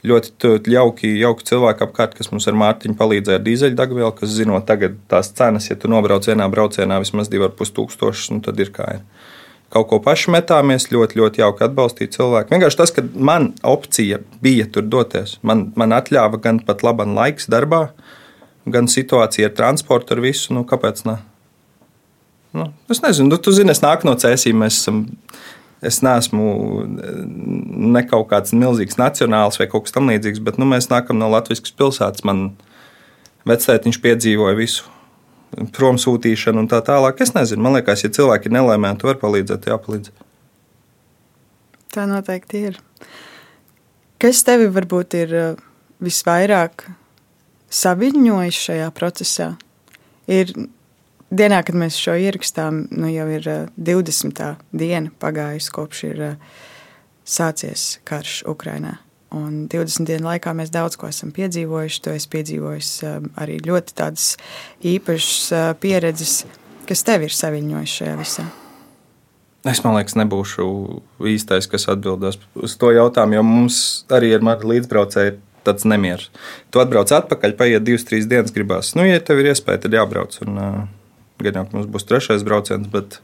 ļoti 0.07 0.71
jauki, 0.71 1.11
jauki 1.21 1.47
cilvēki 1.47 1.85
apkārt, 1.87 2.17
kas 2.19 2.33
mums 2.33 2.49
ar 2.51 2.57
Mārtiņu 2.59 2.99
palīdzēja 2.99 3.39
ar 3.39 3.45
dīzeļdegvielu, 3.47 4.11
kas 4.19 4.35
zinot 4.35 4.67
tagad 4.67 4.99
tās 5.11 5.31
cenas, 5.37 5.69
ja 5.71 5.79
tu 5.79 5.91
nobrauc 5.91 6.27
vienā 6.27 6.49
braucienā 6.53 6.99
vismaz 7.03 7.31
2,5 7.33 7.75
tūkstošus, 7.79 8.33
nu 8.35 8.43
tad 8.47 8.59
ir 8.63 8.73
kā 8.75 8.89
ir. 8.99 9.05
Kaut 9.73 9.89
ko 9.89 10.03
paši 10.05 10.35
metāmies, 10.35 10.91
ļoti, 10.93 11.17
ļoti 11.17 11.41
jauki 11.41 11.65
atbalstīt 11.65 12.13
cilvēku. 12.13 12.53
Vienkārši 12.53 12.79
tas, 12.83 12.91
ka 12.93 13.05
man 13.17 13.55
opcija 13.65 14.19
bija 14.45 14.67
tur 14.69 14.85
doties, 14.85 15.39
man, 15.41 15.71
man 15.81 15.97
atļāva 15.97 16.43
gan 16.45 16.61
pat 16.67 16.85
laban 16.85 17.15
laiks 17.17 17.49
darbā, 17.49 17.87
gan 18.69 18.91
situācija 18.91 19.49
ar 19.49 19.55
transportu, 19.57 20.13
ar 20.13 20.21
visu, 20.27 20.53
nu 20.53 20.67
kāpēc 20.69 21.07
ne? 21.09 21.17
Nu, 22.53 22.69
es 22.93 23.01
nezinu, 23.01 23.31
nu, 23.33 23.39
tu 23.41 23.55
zini, 23.57 23.73
es 23.73 23.81
nāku 23.81 24.05
no 24.05 24.13
cēsīm, 24.21 24.61
mēs 24.61 24.83
esam 24.83 25.07
Es 25.83 25.99
neesmu 26.05 26.47
ne 26.87 28.03
kaut 28.07 28.29
kāds 28.31 28.55
milzīgs 28.55 29.01
nacionāls 29.01 29.59
vai 29.59 29.67
kaut 29.71 29.89
kas 29.89 29.97
tamlīdzīgs, 29.97 30.43
bet 30.47 30.61
nu, 30.63 30.69
mēs 30.71 30.87
nākam 30.93 31.19
no 31.19 31.27
Latvijas 31.33 31.75
pilsētas. 31.75 32.23
Man 32.29 32.53
vectētiņš 33.51 33.99
piedzīvoja 34.05 34.59
visu 34.59 34.87
prom 35.75 35.99
sūtīšanu 36.01 36.63
un 36.63 36.69
tā 36.71 36.81
tālāk. 36.87 37.21
Es 37.25 37.35
nezinu, 37.35 37.65
man 37.65 37.77
liekas, 37.77 38.05
ja 38.05 38.13
cilvēki 38.15 38.49
ir 38.49 38.57
nelaimēji, 38.57 39.01
tu 39.01 39.11
vari 39.11 39.21
palīdzēt, 39.21 39.69
jāpalīdz. 39.73 40.13
Tā 41.93 42.07
noteikti 42.09 42.63
ir. 42.71 42.79
Kas 44.23 44.45
tevi 44.47 44.71
varbūt 44.73 45.17
ir 45.19 45.35
uh, 45.37 45.59
visvairāk 46.01 46.87
saviņojis 47.75 48.61
šajā 48.69 48.87
procesā? 48.97 49.51
Ir 50.31 50.55
dienā, 51.33 51.63
kad 51.67 51.79
mēs 51.79 51.99
šo 52.01 52.15
ierakstām, 52.21 52.87
nu 52.95 53.11
jau 53.13 53.27
ir 53.33 53.49
20. 53.77 54.43
Eh, 54.45 54.61
diena 54.73 55.13
pagājusi 55.23 55.73
kopš 55.75 56.05
ir 56.11 56.23
eh, 56.27 56.61
sācies 57.25 57.97
karš 58.09 58.43
Ukrajinā. 58.51 58.99
Un 59.33 59.67
20 59.73 60.05
dienu 60.11 60.29
laikā 60.29 60.53
mēs 60.57 60.73
daudz 60.73 60.99
ko 61.01 61.09
esam 61.09 61.31
piedzīvojuši. 61.33 62.03
To 62.05 62.17
es 62.17 62.29
piedzīvoju 62.33 62.81
eh, 62.81 63.21
arī 63.45 63.61
ļoti 63.65 63.97
tādas 63.99 64.35
īpašas 64.85 65.79
pieredzes, 65.81 66.43
kas 66.89 67.07
tev 67.07 67.29
ir 67.29 67.39
saviņojušas 67.39 68.03
šajā 68.03 68.19
visā. 68.21 68.49
Es 69.63 69.79
domāju, 69.79 70.09
ka 70.11 70.19
nebūšu 70.19 70.65
īstais, 71.31 71.69
kas 71.71 71.87
atbildēs 71.93 72.41
uz 72.59 72.73
to 72.75 72.91
jautājumu, 72.91 73.37
jo 73.37 73.43
mums 73.47 73.77
arī 74.11 74.33
ar 74.35 74.43
mani 74.43 74.67
līdzbraucēji 74.73 75.37
tāds 75.63 75.87
nemieris. 75.87 76.33
Tu 76.75 76.83
atbrauc 76.83 77.13
atpakaļ, 77.15 77.55
paiet 77.61 77.85
divas, 77.87 78.03
trīs 78.09 78.27
dienas, 78.27 78.51
gribās. 78.51 78.97
Nu, 78.99 79.07
ja 79.07 79.21
tev 79.23 79.39
ir 79.39 79.53
iespēja, 79.53 79.85
tad 79.85 79.95
jābrauc. 79.95 80.35
Un, 80.43 80.59
uh, 80.59 80.81
Gan 81.43 81.59
jau 81.59 81.67
mums 81.73 81.91
būs 81.91 82.07
trešais 82.09 82.45
brauciens, 82.47 82.89
bet 82.93 83.19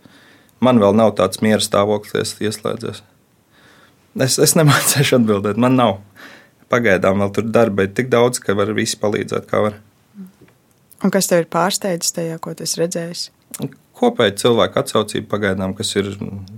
man 0.64 0.80
vēl 0.82 0.96
nav 0.98 1.14
tāds 1.18 1.42
miera 1.44 1.62
stāvoklis 1.62 2.36
ieslēdzies. 2.42 3.02
Es, 4.18 4.38
es 4.42 4.56
nemācīšu 4.58 5.20
atbildēt, 5.20 5.60
man 5.60 5.78
nav. 5.78 5.98
Pagaidām 6.72 7.22
vēl 7.22 7.30
tur 7.36 7.46
darba 7.48 7.86
ir 7.86 7.94
tik 7.96 8.10
daudz, 8.12 8.40
ka 8.42 8.56
var 8.58 8.74
visi 8.76 8.98
palīdzēt, 9.00 9.46
kā 9.48 9.62
var. 9.64 9.78
Un 11.04 11.14
kas 11.14 11.30
tev 11.30 11.44
ir 11.44 11.50
pārsteidzis 11.52 12.14
tajā, 12.16 12.40
ko 12.42 12.52
tu 12.58 12.66
redzēji? 12.66 13.30
Kopēji 13.98 14.36
cilvēku 14.42 14.80
atsaucība 14.82 15.30
pagaidām, 15.32 15.72
kas 15.78 15.94
ir 15.98 16.10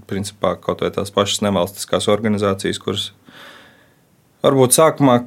principā 0.09 0.55
kaut 0.61 0.83
vai 0.85 0.91
tās 0.93 1.13
pašas 1.15 1.43
nevalstiskās 1.45 2.09
organizācijas, 2.13 2.81
kuras 2.83 3.07
varbūt 4.45 4.77
sākumā 4.77 5.21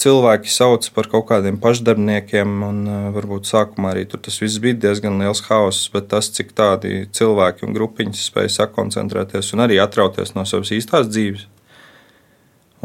cilvēki 0.00 0.48
sauc 0.50 0.86
par 0.94 1.08
kaut 1.12 1.26
kādiem 1.28 1.58
pašdarbniekiem, 1.60 2.54
un 2.64 2.80
uh, 2.88 2.98
varbūt 3.14 3.48
sākumā 3.50 3.92
arī 3.92 4.06
tas 4.10 4.38
viss 4.40 4.60
bija 4.62 4.78
diezgan 4.86 5.20
liels 5.20 5.42
haoss, 5.48 5.90
bet 5.92 6.08
tas, 6.12 6.30
cik 6.32 6.54
tādi 6.56 7.04
cilvēki 7.16 7.66
un 7.66 7.76
grupiņas 7.76 8.24
spēja 8.30 8.54
sakoncentrēties 8.56 9.52
un 9.54 9.66
arī 9.66 9.80
atrauties 9.82 10.34
no 10.36 10.46
savas 10.48 10.72
īstās 10.76 11.10
dzīves. 11.10 11.46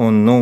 Un, 0.02 0.26
nu, 0.28 0.38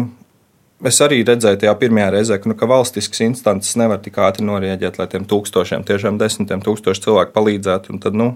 es 0.89 0.97
arī 1.05 1.21
redzēju 1.27 1.61
tajā 1.61 1.73
pirmajā 1.81 2.07
reizē, 2.15 2.39
ka, 2.41 2.49
nu, 2.49 2.57
ka 2.57 2.69
valstiskas 2.69 3.21
instances 3.25 3.77
nevar 3.77 4.01
tik 4.01 4.17
ātri 4.17 4.45
norēģēt, 4.47 4.97
lai 4.97 5.07
tiem 5.11 5.27
tūkstošiem, 5.29 5.85
tiešām 5.85 6.17
desmitiem 6.21 6.63
tūkstošu 6.65 7.05
cilvēku 7.05 7.35
palīdzētu. 7.37 7.99
Tad, 8.01 8.17
nu, 8.17 8.31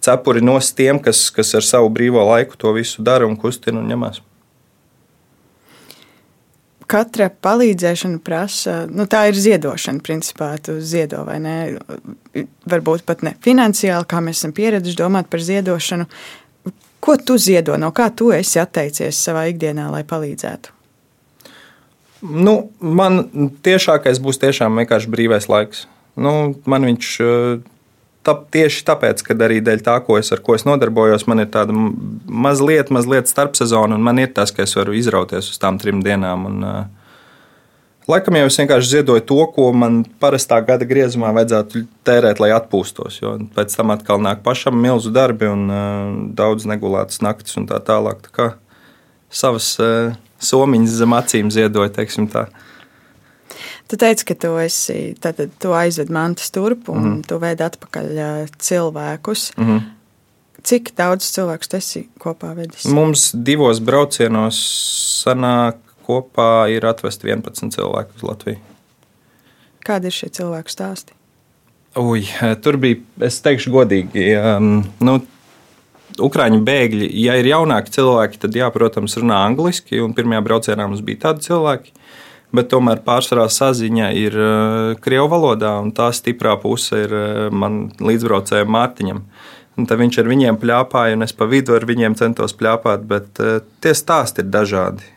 cepuri 0.00 0.40
nos 0.44 0.72
tiem, 0.76 1.02
kas, 1.04 1.26
kas 1.34 1.52
ar 1.60 1.66
savu 1.66 1.92
brīvo 1.92 2.24
laiku 2.24 2.56
to 2.56 2.72
visu 2.76 3.04
dara 3.04 3.28
un 3.28 3.36
kustina 3.36 3.82
un 3.82 3.92
ņemās 3.92 4.24
katra 6.90 7.28
palīdzēšana 7.30 8.20
prasa, 8.24 8.76
nu, 8.90 9.06
tā 9.10 9.26
ir 9.30 9.38
ziedošana, 9.38 10.02
principā, 10.06 10.52
tu 10.62 10.78
ziedo 10.80 11.24
vai 11.26 11.38
ne. 11.42 11.56
Varbūt 12.68 13.06
pat 13.08 13.24
ne 13.26 13.34
finansiāli, 13.44 14.08
kā 14.08 14.22
mēs 14.24 14.42
esam 14.42 14.54
pieraduši 14.56 14.98
domāt 14.98 15.30
par 15.32 15.42
ziedošanu. 15.42 16.06
Ko 17.06 17.16
tu 17.22 17.36
ziedo, 17.38 17.76
no 17.78 17.92
kā 17.94 18.08
tu 18.14 18.32
esi 18.34 18.58
atteicies 18.62 19.18
savā 19.28 19.46
ikdienā, 19.52 19.90
lai 19.92 20.02
palīdzētu? 20.08 20.72
Nu, 22.26 22.56
man 22.80 23.26
tiešākais 23.62 24.18
būs 24.24 24.40
tiešām 24.42 24.80
vienkārši 24.80 25.10
brīvais 25.12 25.50
laiks. 25.52 25.84
Nu, 26.16 26.56
man 26.64 26.86
viņš 26.88 27.10
tā, 28.26 28.34
tieši 28.56 28.84
tāpēc, 28.88 29.22
ka 29.26 29.36
arī 29.46 29.62
dēļ 29.64 29.82
tā, 29.86 29.96
ko 30.06 30.18
es, 30.20 30.32
ko 30.42 30.56
es 30.58 30.66
nodarbojos, 30.66 31.26
man 31.30 31.44
ir 31.44 31.50
tāda 31.54 31.74
mazliet, 31.74 32.92
mazliet 32.94 33.30
starpsezona, 33.30 33.96
un 33.96 34.04
man 34.06 34.20
ir 34.22 34.32
tas, 34.36 34.52
ka 34.54 34.66
es 34.66 34.74
varu 34.76 34.96
izrauties 34.98 35.52
uz 35.52 35.60
tām 35.62 35.80
trim 35.82 36.04
dienām. 36.06 36.46
Un, 36.50 36.70
Laikam 38.06 38.36
jau 38.38 38.46
es 38.46 38.54
vienkārši 38.60 38.90
ziedoju 38.92 39.22
to, 39.26 39.40
ko 39.50 39.64
man 39.74 40.04
parastā 40.22 40.60
gada 40.62 40.86
griezumā 40.86 41.32
vajadzētu 41.34 41.80
tērēt, 42.06 42.38
lai 42.38 42.52
atpūstos. 42.54 43.16
Jo 43.18 43.32
pēc 43.56 43.74
tam 43.74 43.90
atkal 43.90 44.22
nāk 44.22 44.44
pašam 44.44 44.78
milzu 44.78 45.10
darbi 45.10 45.48
un 45.50 45.64
uh, 45.66 46.12
daudz 46.38 46.68
negulētas 46.70 47.18
naktis 47.26 47.58
un 47.58 47.66
tā 47.66 47.80
tālāk. 47.82 48.22
Tā 48.28 48.30
kā 48.30 48.46
savas 49.26 49.72
uh, 49.82 50.14
somiņas 50.38 50.94
zem 51.00 51.18
acīm 51.18 51.50
ziedoju, 51.50 51.90
teiksim 51.98 52.30
tā. 52.30 52.44
Uh, 52.46 52.65
Tu 53.86 53.96
teici, 53.96 54.24
ka 54.26 54.34
tu, 54.34 54.56
esi, 54.58 55.14
tad, 55.22 55.38
tu 55.62 55.74
aizved 55.78 56.10
mantas 56.10 56.50
turp 56.50 56.88
un 56.90 56.98
mm 56.98 57.10
-hmm. 57.12 57.26
tu 57.28 57.38
veidi 57.38 57.62
atpakaļ 57.62 58.48
cilvēkus. 58.58 59.52
Mm 59.56 59.66
-hmm. 59.66 59.80
Cik 60.62 60.90
daudz 60.96 61.30
cilvēku 61.30 61.68
tu 61.70 61.76
esi 61.76 62.08
kopā 62.18 62.54
vedis? 62.56 62.84
Mums 62.84 63.30
divos 63.34 63.80
braucienos 63.80 64.56
sanāk 65.24 65.76
kopā 66.06 66.70
ir 66.70 66.86
atvest 66.86 67.24
11 67.24 67.70
cilvēku 67.70 68.10
uz 68.16 68.22
Latviju. 68.22 68.56
Kādi 69.86 70.04
ir 70.06 70.12
šie 70.12 70.28
cilvēku 70.28 70.68
stāsti? 70.68 71.12
Ui, 71.96 72.28
tur 72.60 72.76
bija, 72.76 72.96
es 73.20 73.40
teikšu, 73.40 73.70
godīgi. 73.70 74.56
Um, 74.56 74.84
nu, 75.00 75.20
Ukrāņu 76.18 76.64
bēgļi, 76.64 77.10
ja 77.12 77.34
ir 77.34 77.44
jaunāki 77.44 77.90
cilvēki, 77.90 78.38
tad, 78.38 78.54
jā, 78.56 78.70
protams, 78.70 79.16
runā 79.16 79.46
angliski. 79.46 80.00
Pirmajā 80.16 80.40
braucienā 80.40 80.86
mums 80.88 81.00
bija 81.00 81.18
tādi 81.18 81.40
cilvēki. 81.40 81.90
Uh, 81.90 82.26
bet 82.54 82.70
tomēr 82.72 83.02
pārsvarā 83.06 83.46
saziņa 83.52 84.12
ir 84.18 84.36
uh, 84.38 84.94
Krievijas 85.02 85.32
valodā, 85.32 85.72
un 85.82 85.92
tā 85.96 86.10
stiprā 86.14 86.56
puse 86.62 87.02
ir 87.06 87.14
uh, 87.14 87.26
man 87.50 87.86
līdzbraucējiem 87.98 88.72
Mārtiņam. 88.76 89.22
Tad 89.76 89.98
viņš 90.00 90.22
ar 90.22 90.30
viņiem 90.30 90.56
plāpāja, 90.60 91.16
un 91.18 91.26
es 91.26 91.34
pa 91.36 91.48
vidu 91.50 91.74
ar 91.76 91.84
viņiem 91.88 92.16
centos 92.16 92.56
plāpāt, 92.56 93.04
bet 93.08 93.42
uh, 93.42 93.58
tie 93.84 93.92
stāsti 93.96 94.44
ir 94.44 94.52
dažādi. 94.52 95.12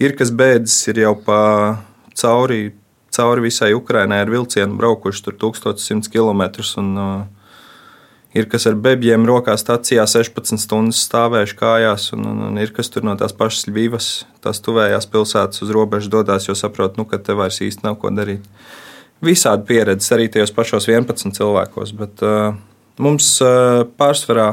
Ir 0.00 0.16
kas 0.16 0.32
bēdzis, 0.32 0.78
ir 0.92 1.02
jau 1.02 1.14
pa 1.24 1.40
cauri, 2.16 2.70
cauri 3.12 3.44
visai 3.44 3.72
Ukrainai 3.76 4.22
ar 4.24 4.32
vilcienu 4.32 4.78
braukuši 4.80 5.26
tur 5.26 5.36
1100 5.40 6.12
km. 6.12 6.48
Un, 6.80 6.90
uh, 6.96 7.39
Ir 8.30 8.46
kas 8.46 8.62
ar 8.70 8.76
bebiem 8.78 9.24
rokā 9.26 9.56
stācijā 9.58 10.04
16 10.06 10.62
stundas 10.62 11.00
stāvējuši 11.08 11.56
kājās, 11.58 12.04
un, 12.14 12.28
un, 12.30 12.42
un 12.46 12.60
ir 12.62 12.70
kas 12.76 12.92
tur 12.94 13.02
no 13.02 13.16
tās 13.18 13.34
pašas 13.34 13.66
Ļuvijas, 13.66 14.10
tās 14.44 14.62
tuvējās 14.62 15.08
pilsētas 15.10 15.64
uz 15.64 15.72
robežas 15.74 16.12
dodas, 16.12 16.46
jo 16.46 16.54
saprot, 16.54 16.94
nu, 17.00 17.08
ka 17.10 17.18
te 17.18 17.34
vairs 17.34 17.58
īsti 17.66 17.82
nav 17.88 17.96
ko 17.98 18.12
darīt. 18.14 18.44
Visādi 19.26 19.66
pieredzes 19.72 20.14
arī 20.14 20.28
tajos 20.30 20.54
pašos 20.54 20.86
11 20.86 21.34
cilvēkos, 21.40 21.90
bet 21.98 22.22
uh, 22.22 22.52
mums 23.02 23.32
uh, 23.42 23.82
pārsvarā 23.98 24.46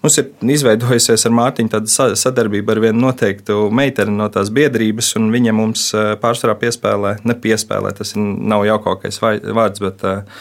mums 0.00 0.16
ir 0.22 0.30
izveidojusies 0.56 1.26
ar 1.28 1.34
Mārtiņu 1.36 1.74
tāda 1.74 2.08
sadarbība 2.16 2.72
ar 2.74 2.80
vienu 2.86 3.02
noteiktu 3.02 3.66
meiteni 3.74 4.16
no 4.16 4.30
tās 4.32 4.48
biedrības, 4.54 5.12
un 5.20 5.28
viņa 5.34 5.52
mums 5.52 5.90
pārsvarā 6.22 6.56
piespēlē, 6.64 7.18
nepiespēlē, 7.28 7.92
tas 8.00 8.16
ir, 8.16 8.24
nav 8.24 8.64
jaukākais 8.70 9.20
vārds, 9.20 9.84
bet 9.84 10.08
uh, 10.08 10.40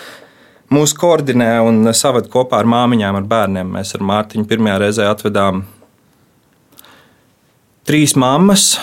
mūs 0.74 0.94
koordinē 0.98 1.50
un 1.66 1.88
saved 1.96 2.30
kopā 2.34 2.62
ar 2.62 2.70
māmiņām, 2.70 3.20
ar 3.20 3.28
bērniem. 3.32 3.74
Mēs 3.78 3.96
ar 3.98 4.06
Mārtiņu 4.08 4.48
pirmajā 4.50 4.78
reizē 4.84 5.10
atvedām 5.12 5.64
trīs 7.88 8.16
mammas 8.20 8.74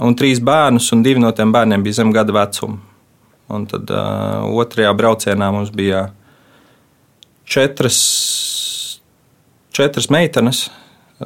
un 0.00 0.16
trīs 0.18 0.40
bērnus, 0.42 0.90
un 0.94 1.04
divi 1.06 1.22
no 1.22 1.30
tiem 1.36 1.52
bērniem 1.54 1.84
bija 1.86 2.00
zem 2.00 2.14
gada 2.14 2.34
vecuma. 2.34 2.80
Un 3.50 3.66
tad 3.66 3.90
uh, 3.90 4.46
otrajā 4.62 4.90
braucienā 4.94 5.48
mums 5.50 5.72
bija 5.74 6.08
četras, 7.50 7.98
četras 9.74 10.10
meitenes. 10.10 10.68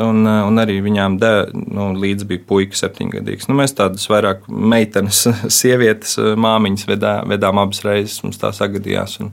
Un, 0.01 0.25
un 0.27 0.59
arī 0.59 0.81
viņām 0.83 1.21
de, 1.23 1.29
nu, 1.55 1.93
līdzi 2.03 2.27
bija 2.27 2.43
puika, 2.49 2.75
septiņgadīgs. 2.75 3.47
Nu, 3.47 3.55
mēs 3.61 3.77
tādas 3.79 4.09
vairāk 4.11 4.49
meitenes, 4.49 5.21
sievietes, 5.61 6.17
māmiņas 6.19 6.89
vedā, 6.89 7.13
vedām 7.31 7.61
abas 7.63 7.85
reizes. 7.87 8.17
Mums 8.25 8.41
tā 8.41 8.51
sagadījās. 8.57 9.21
Un, 9.23 9.31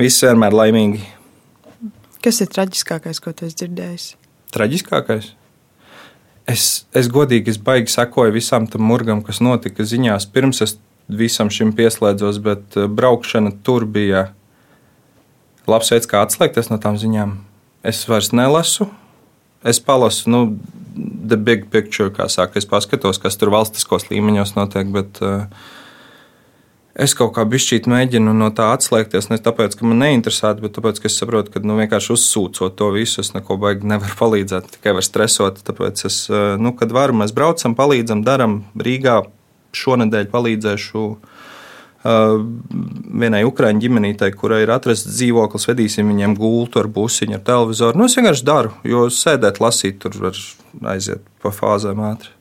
Viss 0.00 0.24
vienmēr 0.24 0.54
laimīgi. 0.56 1.02
Kas 2.24 2.40
ir 2.40 2.48
traģiskākais, 2.52 3.18
ko 3.20 3.32
tu 3.36 3.44
esi 3.48 3.58
dzirdējis? 3.60 4.06
Traģiskākais? 4.54 5.32
Es, 6.48 6.86
es 6.96 7.08
godīgi, 7.12 7.52
es 7.52 7.58
baigi 7.62 7.92
sekoju 7.92 8.34
visam 8.34 8.66
tam 8.70 8.86
murgam, 8.88 9.20
kas 9.26 9.42
notika 9.44 9.84
ziņās, 9.86 10.26
pirms 10.32 10.62
es 10.64 10.76
visam 11.12 11.50
šim 11.52 11.74
pieslēdzos, 11.76 12.40
bet 12.42 12.78
eh, 12.78 12.88
braukšana 12.88 13.52
tur 13.66 13.86
bija 13.86 14.30
labs 15.68 15.92
veids, 15.92 16.08
kā 16.10 16.22
atslēgties 16.24 16.72
no 16.72 16.80
tām 16.82 16.98
ziņām. 16.98 17.36
Es 17.86 18.02
vairs 18.08 18.32
nelasu, 18.34 18.88
es 19.66 19.78
palasu, 19.82 20.30
nu, 20.32 20.42
the 20.94 21.36
big 21.36 21.68
picture, 21.70 22.10
kā 22.14 22.28
saka, 22.32 22.58
es 22.58 22.68
paskatos, 22.68 23.20
kas 23.22 23.38
tur 23.38 23.52
valstiskos 23.54 24.08
līmeņos 24.10 24.56
notiek, 24.56 24.90
bet 24.94 25.20
uh, 25.22 25.46
es 26.94 27.14
kaut 27.16 27.32
kā 27.36 27.44
bišķīt 27.48 27.88
mēģinu 27.90 28.34
no 28.36 28.50
tā 28.54 28.70
atslēgties. 28.76 29.30
Ne 29.32 29.38
tāpēc, 29.42 29.76
ka 29.78 29.88
man 29.88 30.02
neinteresē, 30.02 30.54
bet 30.62 30.76
tāpēc, 30.76 31.00
ka 31.02 31.10
es 31.10 31.18
saprotu, 31.20 31.54
ka 31.54 31.62
nu, 31.64 31.76
vienkārši 31.80 32.12
uzsūcot 32.16 32.76
to 32.78 32.90
visu, 32.94 33.22
es 33.24 33.32
neko 33.36 33.58
baigi 33.62 33.88
nevaru 33.88 34.18
palīdzēt, 34.20 34.74
tikai 34.76 34.96
var 34.98 35.06
stresot. 35.06 35.62
Tāpēc, 35.66 36.04
es, 36.08 36.24
eh, 36.30 36.56
nu, 36.60 36.74
kad 36.76 36.92
varu, 36.92 37.16
mēs 37.22 37.34
braucam, 37.36 37.76
palīdzam, 37.78 38.26
darām 38.26 38.64
Rīgā. 38.76 39.22
Šonadēļ 39.72 40.26
palīdzēšu 40.28 41.02
uh, 41.08 41.14
vienai 43.22 43.40
ukrāņu 43.48 43.80
ģimenītei, 43.80 44.28
kurai 44.36 44.58
ir 44.66 44.72
atrasts 44.74 45.08
dzīvoklis, 45.14 45.64
vedīsim 45.70 46.10
viņiem 46.12 46.34
gultu 46.36 46.82
ar 46.82 46.90
busiņu, 46.92 47.38
ar 47.38 47.46
televizoru. 47.46 47.96
Nu, 47.96 48.10
es 48.10 48.18
vienkārši 48.18 48.44
daru, 48.44 48.74
jo 48.84 49.06
sēdēt, 49.08 49.62
lasīt, 49.64 49.96
tur 50.02 50.18
var 50.26 50.40
aiziet 50.92 51.24
pa 51.40 51.54
fāzēm 51.54 52.04
ātri. 52.04 52.34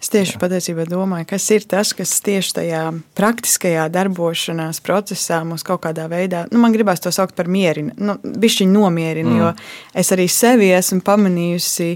Es 0.00 0.08
tieši 0.08 0.38
patiesībā 0.40 0.86
domāju, 0.88 1.26
kas 1.28 1.44
ir 1.52 1.66
tas, 1.68 1.90
kas 1.96 2.14
tieši 2.24 2.54
tajā 2.56 2.84
praktiskajā 3.18 3.84
darbošanās 3.92 4.80
procesā 4.84 5.42
mums 5.44 5.64
kaut 5.66 5.82
kādā 5.84 6.06
veidā, 6.08 6.46
nu, 6.48 6.62
man 6.62 6.72
gribās 6.72 7.04
to 7.04 7.12
saukt 7.12 7.36
par 7.36 7.50
mierinu, 7.52 7.92
nu, 8.00 8.16
bišķiņu 8.16 8.72
nomierinu, 8.72 9.34
mm. 9.34 9.42
jo 9.42 9.50
es 10.00 10.12
arī 10.16 10.24
sevi 10.32 10.70
esmu 10.72 11.02
pamanījusi 11.04 11.90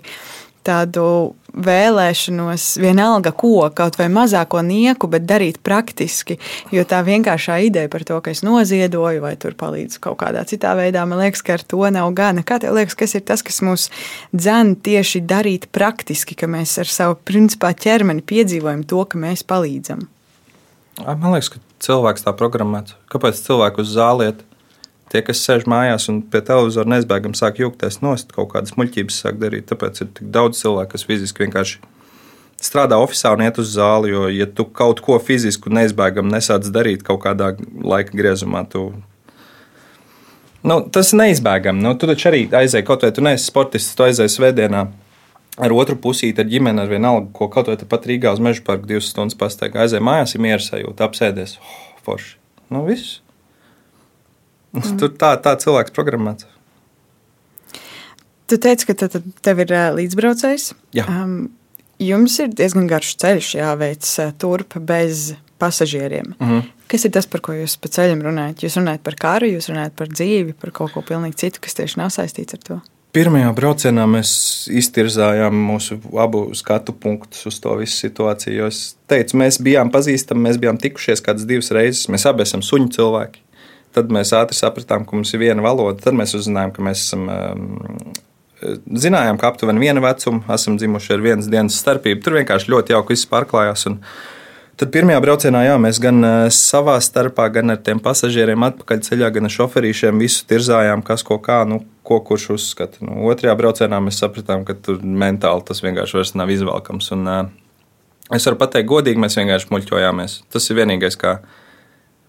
tādu 0.69 1.07
vēlēšanos, 1.55 2.67
vienalga 2.83 3.33
ko, 3.37 3.69
kaut 3.75 3.99
vai 3.99 4.09
mazāko 4.13 4.63
nieku, 4.65 5.09
bet 5.11 5.27
darīt 5.29 5.61
praktiski. 5.65 6.39
Jo 6.75 6.85
tā 6.89 7.01
vienkāršā 7.07 7.61
ideja 7.69 7.91
par 7.93 8.05
to, 8.07 8.19
ka 8.25 8.33
es 8.35 8.43
noziedoju 8.47 9.23
vai 9.25 9.35
tur 9.41 9.57
palīdzu 9.59 10.03
kaut 10.05 10.19
kādā 10.23 10.45
citā 10.49 10.75
veidā, 10.79 11.05
man 11.09 11.23
liekas, 11.23 11.45
ka 11.47 11.59
ar 11.59 11.67
to 11.67 11.83
nav 11.95 12.11
gana. 12.17 12.45
Kā 12.47 12.59
tev 12.63 12.75
liekas, 12.77 12.99
kas 12.99 13.15
ir 13.19 13.25
tas, 13.29 13.45
kas 13.47 13.61
mūs 13.65 13.91
dzēn 14.35 14.75
tieši 14.85 15.23
darīt 15.29 15.69
praktiski, 15.75 16.39
ka 16.39 16.51
mēs 16.51 16.77
ar 16.83 16.91
savu 16.91 17.19
principā 17.27 17.75
ķermeni 17.77 18.25
piedzīvojam 18.27 18.85
to, 18.89 19.05
ka 19.07 19.21
mēs 19.21 19.47
palīdzam? 19.47 20.09
Man 21.05 21.31
liekas, 21.35 21.55
ka 21.55 21.63
cilvēks 21.83 22.27
tā 22.27 22.35
programmēts. 22.39 22.99
Kāpēc 23.11 23.41
cilvēku 23.47 23.83
uz 23.83 23.95
zāliet? 23.97 24.45
Tie, 25.14 25.23
kas 25.23 25.44
sēž 25.47 25.68
mājās 25.71 26.09
un 26.11 26.25
pie 26.26 26.40
televizora 26.42 26.90
neizbēgami 26.90 27.38
sāk 27.38 27.61
jūgties 27.62 28.00
nost, 28.02 28.33
kaut 28.35 28.50
kādas 28.50 28.75
muļķības 28.75 29.18
sāk 29.23 29.38
darīt. 29.38 29.68
Tāpēc 29.71 30.02
ir 30.02 30.09
tik 30.16 30.33
daudz 30.35 30.59
cilvēku, 30.59 30.97
kas 30.97 31.06
fiziski 31.06 31.44
vienkārši 31.44 31.78
strādā 32.64 32.99
oficiālā 32.99 33.38
un 33.38 33.44
iet 33.47 33.61
uz 33.62 33.71
zāli. 33.76 34.11
Jo, 34.11 34.26
ja 34.35 34.49
tu 34.50 34.66
kaut 34.66 35.04
ko 35.06 35.21
fizisku 35.23 35.71
neizbēgami 35.71 36.35
nesāc 36.35 36.66
darīt 36.75 37.06
kaut 37.06 37.23
kādā 37.28 37.52
laika 37.62 38.16
griezumā, 38.18 38.66
tu 38.71 38.88
Nu, 40.64 40.78
tas 40.88 41.11
ir 41.12 41.18
neizbēgami. 41.21 41.83
Nu, 41.85 41.90
tu 42.00 42.09
taču 42.09 42.30
arī 42.30 42.47
aizēji 42.49 42.87
kaut 42.88 43.02
vai 43.04 43.11
tu 43.12 43.21
neesi 43.21 43.50
sportists, 43.50 43.92
tu 43.99 44.06
aizēji 44.06 44.33
svētdienā 44.33 44.87
ar 45.61 45.75
otru 45.76 45.99
pusīti, 46.00 46.40
ar 46.40 46.49
ģimeni, 46.49 46.80
ar 46.80 46.88
vienalga, 46.88 47.28
ko 47.37 47.50
kaut 47.52 47.68
vai 47.68 47.76
pat 47.76 48.09
Rīgā 48.09 48.33
uz 48.33 48.40
meža 48.40 48.64
parku 48.64 48.88
divas 48.88 49.11
stundas 49.12 49.37
pasteigā. 49.37 49.85
Aizēji 49.85 50.06
mājās, 50.09 50.33
ir 50.33 50.42
mieras 50.47 50.71
sajūta, 50.73 51.04
apsēdies. 51.04 51.59
Oh, 51.61 51.76
forši. 52.09 52.38
Nu, 52.73 52.80
viss. 52.88 53.21
Mm. 54.75 54.99
Tur 55.00 55.12
tā, 55.19 55.35
tā 55.43 55.54
cilvēks 55.61 55.95
programmēts. 55.95 56.49
Tu 58.50 58.59
teici, 58.61 58.87
ka 58.88 58.97
te, 58.99 59.23
tev 59.45 59.62
ir 59.64 59.73
līdzbraucējs. 59.97 60.73
Jā. 60.97 61.07
Um, 61.09 61.52
jums 62.02 62.37
ir 62.43 62.52
diezgan 62.52 62.88
garš 62.90 63.14
ceļš 63.23 63.54
jāveic 63.57 64.11
turp 64.43 64.76
bez 64.85 65.33
pasažieriem. 65.62 66.35
Mm 66.38 66.49
-hmm. 66.49 66.73
Kas 66.88 67.04
ir 67.04 67.11
tas, 67.11 67.26
par 67.26 67.40
ko 67.40 67.52
jūs 67.52 67.76
pa 67.81 67.88
ceļam 67.88 68.23
runājat? 68.23 68.64
Jūs 68.66 68.76
runājat 68.76 69.02
par 69.02 69.14
karu, 69.14 69.47
jūs 69.47 69.69
runājat 69.71 69.95
par 69.97 70.09
dzīvi, 70.09 70.52
par 70.61 70.71
kaut 70.71 70.93
ko 70.93 71.00
pilnīgi 71.00 71.37
citu, 71.37 71.61
kas 71.61 71.75
tieši 71.75 71.99
nav 71.99 72.11
saistīts 72.11 72.54
ar 72.54 72.61
to. 72.69 72.81
Pirmajā 73.14 73.52
braucienā 73.54 74.04
mēs 74.11 74.31
iztirzājām 74.75 75.54
mūsu 75.54 76.00
abu 76.19 76.49
skatu 76.59 76.93
punktus 76.93 77.47
uz 77.47 77.61
to 77.62 77.76
visu 77.78 77.95
situāciju. 78.07 78.66
Es 78.66 78.97
teicu, 79.07 79.37
mēs 79.37 79.61
bijām 79.62 79.93
pazīstami, 79.95 80.49
mēs 80.49 80.59
bijām 80.59 80.81
tikušies 80.83 81.23
kādas 81.23 81.47
divas 81.47 81.71
reizes. 81.71 82.09
Mēs 82.11 82.26
abi 82.26 82.43
esam 82.43 82.62
suņu 82.66 82.90
cilvēki. 82.97 83.44
Tad 83.95 84.13
mēs 84.15 84.35
ātri 84.35 84.59
sapratām, 84.59 85.07
ka 85.07 85.16
mums 85.16 85.31
ir 85.35 85.42
viena 85.45 85.62
valoda. 85.64 86.01
Tad 86.03 86.16
mēs 86.18 86.35
uzzinājām, 86.38 86.75
ka 86.75 86.85
mēs 86.85 87.07
esam. 87.07 87.29
Um, 87.31 88.14
zinājām, 89.05 89.38
ka 89.40 89.51
aptuveni 89.51 89.83
viena 89.83 90.03
vecuma 90.05 90.55
esam 90.55 90.79
dzimuši 90.79 91.16
ar 91.16 91.25
vienas 91.25 91.51
dienas 91.53 91.77
starpību. 91.83 92.23
Tur 92.25 92.38
vienkārši 92.38 92.73
ļoti 92.73 92.95
jauki 92.95 93.14
viss 93.14 93.29
pārklājās. 93.31 93.87
Tad 94.75 94.90
pirmajā 94.90 95.21
braucienā 95.23 95.61
jā, 95.68 95.75
mēs 95.79 96.01
gan 96.03 96.18
uh, 96.27 96.37
savā 96.51 96.97
starpā, 97.05 97.47
gan 97.55 97.71
ar 97.71 97.83
tiem 97.87 98.01
pasažieriem 98.03 98.64
atpakaļ 98.66 99.03
ceļā, 99.07 99.29
gan 99.37 99.47
ar 99.47 99.53
šoferīšiem 99.55 100.18
visu 100.18 100.42
tirzājām, 100.51 101.05
kas 101.07 101.23
ko 101.27 101.38
kā, 101.42 101.61
nu, 101.68 101.79
ko 102.07 102.18
kurš 102.27 102.49
uzskata. 102.57 102.99
Nu, 103.07 103.21
otrajā 103.31 103.55
braucienā 103.61 104.01
mēs 104.03 104.18
sapratām, 104.23 104.64
ka 104.66 104.75
tur 104.75 104.99
mentāli 104.99 105.62
tas 105.68 105.83
vienkārši 105.85 106.35
nav 106.40 106.51
izvēlkams. 106.51 107.12
Un, 107.14 107.29
uh, 107.31 108.33
es 108.35 108.49
varu 108.51 108.59
pateikt, 108.64 108.90
godīgi 108.90 109.23
mēs 109.23 109.38
vienkārši 109.38 109.71
muļķojāmies. 109.71 110.40
Tas 110.51 110.66
ir 110.66 110.81
vienīgais, 110.81 111.21
kā 111.23 111.37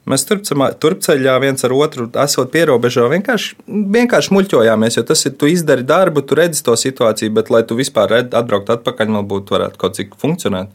mēs 0.10 0.26
turpceļā 0.30 1.36
viens 1.41 1.65
ar 1.65 1.74
otru 1.76 2.08
esot 2.24 2.52
pierobežā, 2.54 3.08
vienkārši, 3.12 3.56
vienkārši 3.68 4.36
muļķojāmies, 4.36 5.00
jo 5.00 5.06
tas 5.08 5.26
ir, 5.26 5.34
tu 5.39 5.50
izdari 5.50 5.86
darbu, 5.88 6.22
tu 6.22 6.38
redzi 6.38 6.63
to 6.65 6.76
situāciju, 6.80 7.34
bet, 7.38 7.50
lai 7.54 7.63
tu 7.68 7.78
vispār 7.80 8.20
atbrauktu 8.22 8.76
atpakaļ, 8.78 9.12
vēl 9.18 9.28
būtu 9.32 9.58
varētu 9.58 9.82
kaut 9.82 9.98
cik 9.98 10.15
funkcionēt. 10.22 10.72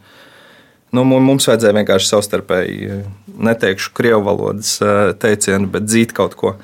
Nu, 0.91 1.05
mums 1.07 1.47
vajadzēja 1.47 1.77
vienkārši 1.77 2.09
savstarpēji, 2.11 3.01
neteikšu 3.47 3.93
krievu 3.95 4.25
valodas 4.27 4.73
eh, 4.83 5.13
teicienu, 5.15 5.69
bet 5.71 5.87
dzīt 5.87 6.11
kaut 6.15 6.35
ko. 6.39 6.57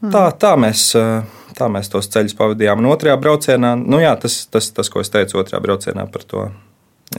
Tā, 0.00 0.30
tā, 0.40 0.54
mēs, 0.60 0.86
eh, 0.96 1.42
tā 1.58 1.68
mēs 1.72 1.92
tos 1.92 2.08
ceļus 2.12 2.36
pavadījām. 2.38 2.80
Un 2.80 2.88
otrajā 2.94 3.18
braucienā, 3.20 3.74
nu 3.80 4.00
jā, 4.00 4.14
tas, 4.20 4.46
tas, 4.48 4.70
tas, 4.72 4.88
ko 4.92 5.04
es 5.04 5.12
teicu 5.12 5.42
otrajā 5.42 5.60
braucienā 5.64 6.08
par 6.12 6.24
to 6.28 6.46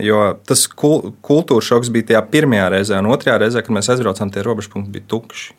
Jo 0.03 0.33
tas 0.47 0.65
kul 0.67 1.13
kultūras 1.23 1.69
šoks 1.69 1.91
bija 1.93 2.09
tajā 2.11 2.23
pirmajā 2.31 2.71
reizē, 2.73 2.97
un 2.99 3.13
otrajā 3.13 3.37
reizē, 3.39 3.63
kad 3.63 3.75
mēs 3.77 3.91
aizbraucām, 3.93 4.31
tie 4.33 4.43
robežpunkti 4.43 4.91
bija 4.91 5.07
tukši. 5.13 5.53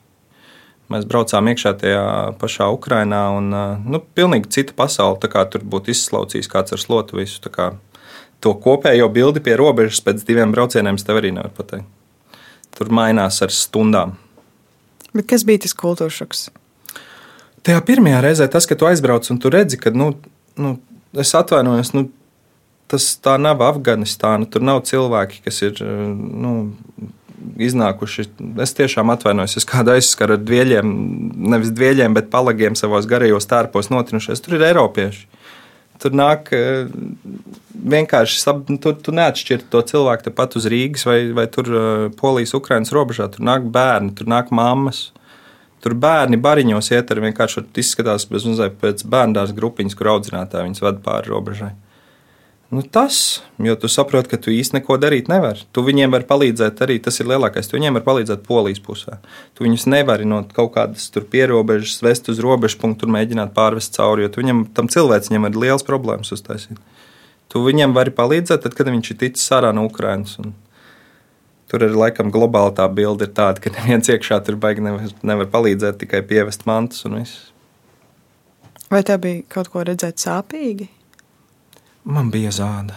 Mēs 0.92 1.06
braucām 1.08 1.48
iekšā 1.50 1.72
tajā 1.80 2.02
pašā 2.38 2.68
Ukrajinā, 2.70 3.22
un 3.34 3.48
nu, 3.90 4.00
pilnīgi 4.14 4.52
cita 4.54 4.76
pasaule. 4.76 5.18
Tur 5.50 5.64
būtu 5.66 5.90
izslaucījis 5.90 6.50
kāds 6.52 6.76
ar 6.76 6.82
slotu 6.82 7.18
visu. 7.18 7.42
To 8.44 8.52
kopējo 8.62 9.08
bildi 9.10 9.42
pie 9.42 9.56
robežas 9.58 10.02
pēc 10.04 10.22
diviem 10.28 10.52
braucieniem 10.54 11.00
es 11.00 11.06
tev 11.06 11.18
arī 11.18 11.32
nevaru 11.34 11.56
pateikt. 11.56 11.88
Tur 12.76 12.92
mainās 12.92 13.40
ar 13.42 13.50
stundām. 13.50 14.14
Bet 15.16 15.26
kas 15.32 15.46
bija 15.48 15.64
tas 15.64 15.74
kultūras 15.74 16.20
šoks? 16.20 16.48
Tajā 17.66 17.80
pirmajā 17.88 18.20
reizē 18.22 18.46
tas, 18.52 18.68
ka 18.68 18.76
tu 18.78 18.86
aizbrauc 18.86 19.26
un 19.32 19.40
tu 19.42 19.50
redzi, 19.50 19.80
ka, 19.80 19.90
nu, 19.90 20.12
nu 20.60 20.76
es 21.18 21.32
atvainojos, 21.34 21.94
nu, 21.96 22.04
tas 22.90 23.08
tā 23.22 23.36
nav 23.40 23.62
Afganistāna. 23.66 24.48
Tur 24.50 24.64
nav 24.64 24.82
cilvēki, 24.88 25.42
kas 25.46 25.62
ir 25.66 25.80
nu, 25.82 26.56
iznākuši. 27.62 28.26
Es 28.62 28.74
tiešām 28.76 29.10
atvainojos, 29.14 29.56
es 29.60 29.68
kādu 29.68 29.94
aizskaru 29.94 30.36
ar 30.36 30.42
dvieļiem, 30.42 30.92
nevis 31.52 31.72
dvieļiem, 31.76 32.16
bet 32.16 32.30
palagiem 32.32 32.76
savos 32.78 33.08
garajos 33.10 33.48
tērpos 33.50 33.90
notrinušies. 33.92 34.42
Tur 34.44 34.58
ir 34.58 34.66
Eiropieši. 34.70 35.26
Tur 36.02 36.12
nāk 36.12 36.50
eh, 36.52 36.88
vienkārši, 37.72 38.40
nu, 38.68 38.76
tur 38.82 38.98
tu 39.00 39.14
neatšķirt 39.16 39.70
to 39.72 39.80
cilvēku 39.88 40.26
tepat 40.26 40.58
uz 40.60 40.66
Rīgas 40.68 41.06
vai, 41.08 41.20
vai 41.36 41.46
tur 41.52 41.70
eh, 41.70 41.86
Polijas, 42.18 42.52
Ukrainas 42.58 42.92
robežā. 42.92 43.30
Tur 43.32 43.46
nāk 43.48 43.64
bērni, 43.72 44.12
tur 44.16 44.28
nāk 44.28 44.52
mammas. 44.54 45.08
Tur 45.84 45.94
bērni 45.96 46.36
bariņos 46.42 46.90
iet 46.92 47.10
ar 47.12 47.22
vienkārši 47.22 47.62
izskatās 47.80 48.26
bez, 48.28 48.44
pēc 48.80 49.04
bērndās 49.08 49.54
grupiņas, 49.56 49.96
kur 49.96 50.16
audzinātāji 50.16 50.68
viņus 50.68 50.84
ved 50.84 51.02
pāri 51.04 51.32
robežai. 51.32 51.72
Nu, 52.70 52.82
tas, 52.82 53.42
jo 53.62 53.76
tu 53.78 53.86
saproti, 53.86 54.32
ka 54.32 54.38
tu 54.42 54.50
īsti 54.50 54.80
neko 54.80 54.96
darīt 54.98 55.28
nevari. 55.30 55.62
Tu 55.70 55.84
viņiem 55.86 56.10
vari 56.10 56.26
palīdzēt 56.26 56.80
arī, 56.82 56.96
tas 57.02 57.20
ir 57.22 57.28
lielākais. 57.30 57.68
Tu 57.70 57.78
viņiem 57.78 57.94
vari 57.94 58.06
palīdzēt 58.08 58.42
polijas 58.48 58.80
pusē. 58.82 59.20
Tu 59.54 59.62
viņus 59.62 59.86
nevari 59.92 60.26
no 60.26 60.40
kaut 60.56 60.72
kādas 60.74 61.06
pierobežas 61.30 62.00
vest 62.02 62.26
uz 62.32 62.42
robežu 62.42 62.80
punktu 62.82 63.06
un 63.06 63.14
mēģināt 63.14 63.54
pārvest 63.54 63.94
cauri, 63.94 64.26
jo 64.26 64.32
viņam, 64.34 64.64
tam 64.74 64.90
cilvēcim 64.90 65.46
ir 65.46 65.60
liels 65.62 65.86
problēmas 65.86 66.34
uztaisīt. 66.34 66.80
Tu 67.46 67.62
viņiem 67.62 67.94
vari 67.94 68.10
palīdzēt, 68.10 68.64
tad, 68.66 68.74
kad 68.74 68.90
viņš 68.90 69.12
ir 69.14 69.20
ticis 69.22 69.54
ārā 69.54 69.70
no 69.70 69.86
Ukrainas. 69.86 70.34
Tur 71.70 71.86
ir 71.86 71.94
laikam 71.94 72.34
globāli 72.34 72.74
tā 72.74 72.88
bilde, 72.90 73.30
tāda, 73.30 73.62
ka 73.62 73.70
neviens 73.78 74.10
iekšā 74.10 74.40
tur 74.42 74.58
baigi 74.58 74.82
nevar, 74.82 75.14
nevar 75.22 75.46
palīdzēt, 75.54 76.02
tikai 76.02 76.26
pievest 76.26 76.66
mantas 76.66 77.06
un 77.06 77.20
viss. 77.20 77.46
Vai 78.90 79.06
tā 79.06 79.20
bija 79.22 79.46
kaut 79.54 79.70
ko 79.70 79.86
redzēt 79.86 80.18
sāpīgi? 80.22 80.90
Man 82.06 82.30
bija 82.30 82.52
zāda. 82.54 82.94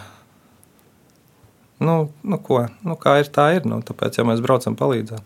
Nu, 1.80 2.10
nu 2.22 2.38
ko, 2.44 2.62
nu 2.84 2.94
kā 3.00 3.16
ir, 3.22 3.30
tā 3.32 3.48
ir. 3.56 3.66
Nu, 3.68 3.80
tāpēc, 3.82 4.20
ja 4.20 4.26
mēs 4.28 4.42
braucam 4.44 4.76
palīdzēt. 4.78 5.24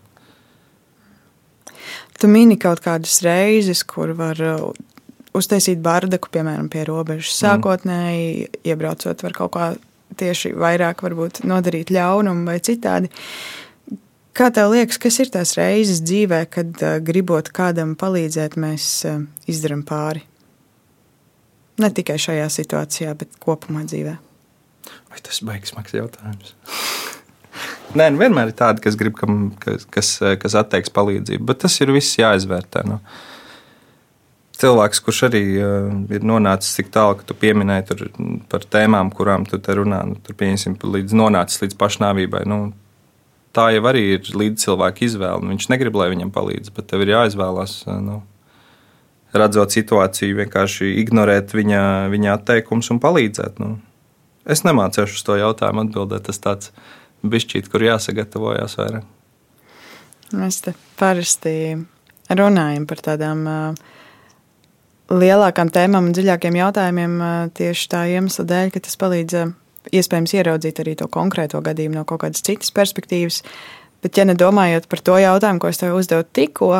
Tu 2.15 2.29
mini 2.31 2.55
kaut 2.57 2.79
kādas 2.81 3.19
reizes, 3.25 3.83
kur 3.83 4.13
var 4.15 4.39
uh, 4.39 4.69
uztaisīt 5.35 5.81
bardaku, 5.83 6.31
piemēram, 6.31 6.69
pie 6.71 6.85
robežas. 6.87 7.33
Mm. 7.33 7.41
Sākotnēji, 7.41 8.29
mm. 8.45 8.63
iebraucot, 8.71 9.25
var 9.27 9.35
kaut 9.35 9.53
kā 9.57 9.67
tieši 10.15 10.53
vairāk 10.55 11.03
varbūt 11.03 11.43
nodarīt 11.45 11.91
ļaunumu 11.91 12.47
vai 12.47 12.57
citādi. 12.63 13.11
Kā 14.35 14.47
tev 14.55 14.71
liekas, 14.73 14.99
kas 14.99 15.19
ir 15.23 15.29
tās 15.31 15.53
reizes 15.59 16.01
dzīvē, 16.07 16.45
kad 16.55 16.71
uh, 16.79 16.97
gribot 17.03 17.51
kādam 17.55 17.93
palīdzēt, 17.99 18.55
mēs 18.59 18.87
uh, 19.11 19.21
izdarām 19.51 19.83
pāri? 19.87 20.23
Ne 21.81 21.91
tikai 21.91 22.15
šajā 22.21 22.47
situācijā, 22.53 23.15
bet 23.19 23.35
kopumā 23.43 23.83
dzīvē. 23.87 24.15
Vai 25.11 25.23
tas 25.23 25.41
baigs 25.43 25.73
smags 25.73 25.95
jautājums? 25.95 26.55
Nē, 27.95 28.09
nu 28.11 28.19
vienmēr 28.19 28.51
ir 28.51 28.57
tādi, 28.57 28.83
kas 28.83 28.97
grib, 28.99 29.15
kam, 29.19 29.49
kas, 29.61 29.85
kas, 29.91 30.11
kas 30.41 30.57
atteiks 30.59 30.91
palīdzību, 30.95 31.45
bet 31.47 31.61
tas 31.63 31.75
ir 31.79 31.93
viss 31.95 32.17
jāizvērtē. 32.19 32.83
Nu. 32.89 32.99
Cilvēks, 34.59 35.01
kurš 35.03 35.21
arī 35.27 35.43
uh, 35.59 35.87
ir 36.15 36.23
nonācis 36.27 36.75
tik 36.77 36.91
tālu, 36.95 37.17
ka 37.19 37.27
tu 37.27 37.35
pieminēji 37.39 38.09
par 38.51 38.67
tēmām, 38.71 39.11
kurām 39.15 39.47
tu 39.47 39.59
te 39.59 39.75
runā, 39.75 40.01
nu, 40.07 40.19
tur 40.23 40.37
pieņemsim, 40.39 40.77
līdz 40.95 41.15
nonācis 41.15 41.63
līdz 41.63 41.79
pašnāvībai. 41.79 42.45
Nu, 42.51 42.59
tā 43.55 43.69
jau 43.75 43.83
arī 43.91 44.05
ir 44.17 44.31
līdz 44.31 44.67
cilvēka 44.67 45.05
izvēle. 45.07 45.43
Nu, 45.43 45.53
viņš 45.55 45.69
negrib, 45.71 45.99
lai 45.99 46.11
viņam 46.13 46.31
palīdz, 46.35 46.71
bet 46.75 46.87
tev 46.91 47.03
ir 47.03 47.15
jāizvēlās. 47.15 47.81
Nu, 48.03 48.21
redzot 49.37 49.73
situāciju, 49.75 50.39
vienkārši 50.43 50.91
ignorēt 51.01 51.55
viņa, 51.55 51.81
viņa 52.13 52.37
atteikumus 52.37 52.91
un 52.93 53.01
palīdzēt. 53.03 53.59
Nu. 53.63 53.75
Es 54.45 54.63
nemācīšu 54.65 55.19
uz 55.19 55.25
to 55.25 55.37
jautājumu 55.39 55.85
atbildēt. 55.85 56.27
Tas 56.27 56.41
tāds 56.41 56.71
bišķīt, 57.25 57.69
kur 57.71 57.85
jāsagatavojas 57.85 58.77
vairāk. 58.79 59.11
Mēs 60.35 60.61
te 60.65 60.73
parasti 60.99 61.75
runājam 62.29 62.87
par 62.89 63.01
tādām 63.05 63.45
lielākām 65.11 65.69
tēmām 65.73 66.09
un 66.09 66.15
dziļākiem 66.17 66.57
jautājumiem 66.57 67.15
tieši 67.57 67.89
tā 67.91 68.05
iemesla 68.15 68.47
dēļ, 68.49 68.73
ka 68.73 68.81
tas 68.87 68.97
palīdz 69.01 69.45
iespējams 69.93 70.33
ieraudzīt 70.39 70.81
arī 70.81 70.95
to 70.97 71.07
konkrēto 71.11 71.61
gadījumu 71.65 71.99
no 71.99 72.05
kaut 72.09 72.23
kādas 72.23 72.45
citas 72.45 72.73
perspektīvas. 72.73 73.41
Bet, 74.01 74.17
ja 74.17 74.25
nedomājot 74.27 74.87
par 74.89 75.01
to 75.05 75.17
jautājumu, 75.21 75.61
ko 75.61 75.69
es 75.71 75.81
tev 75.81 75.95
uzdevu 75.97 76.25
tikko, 76.35 76.71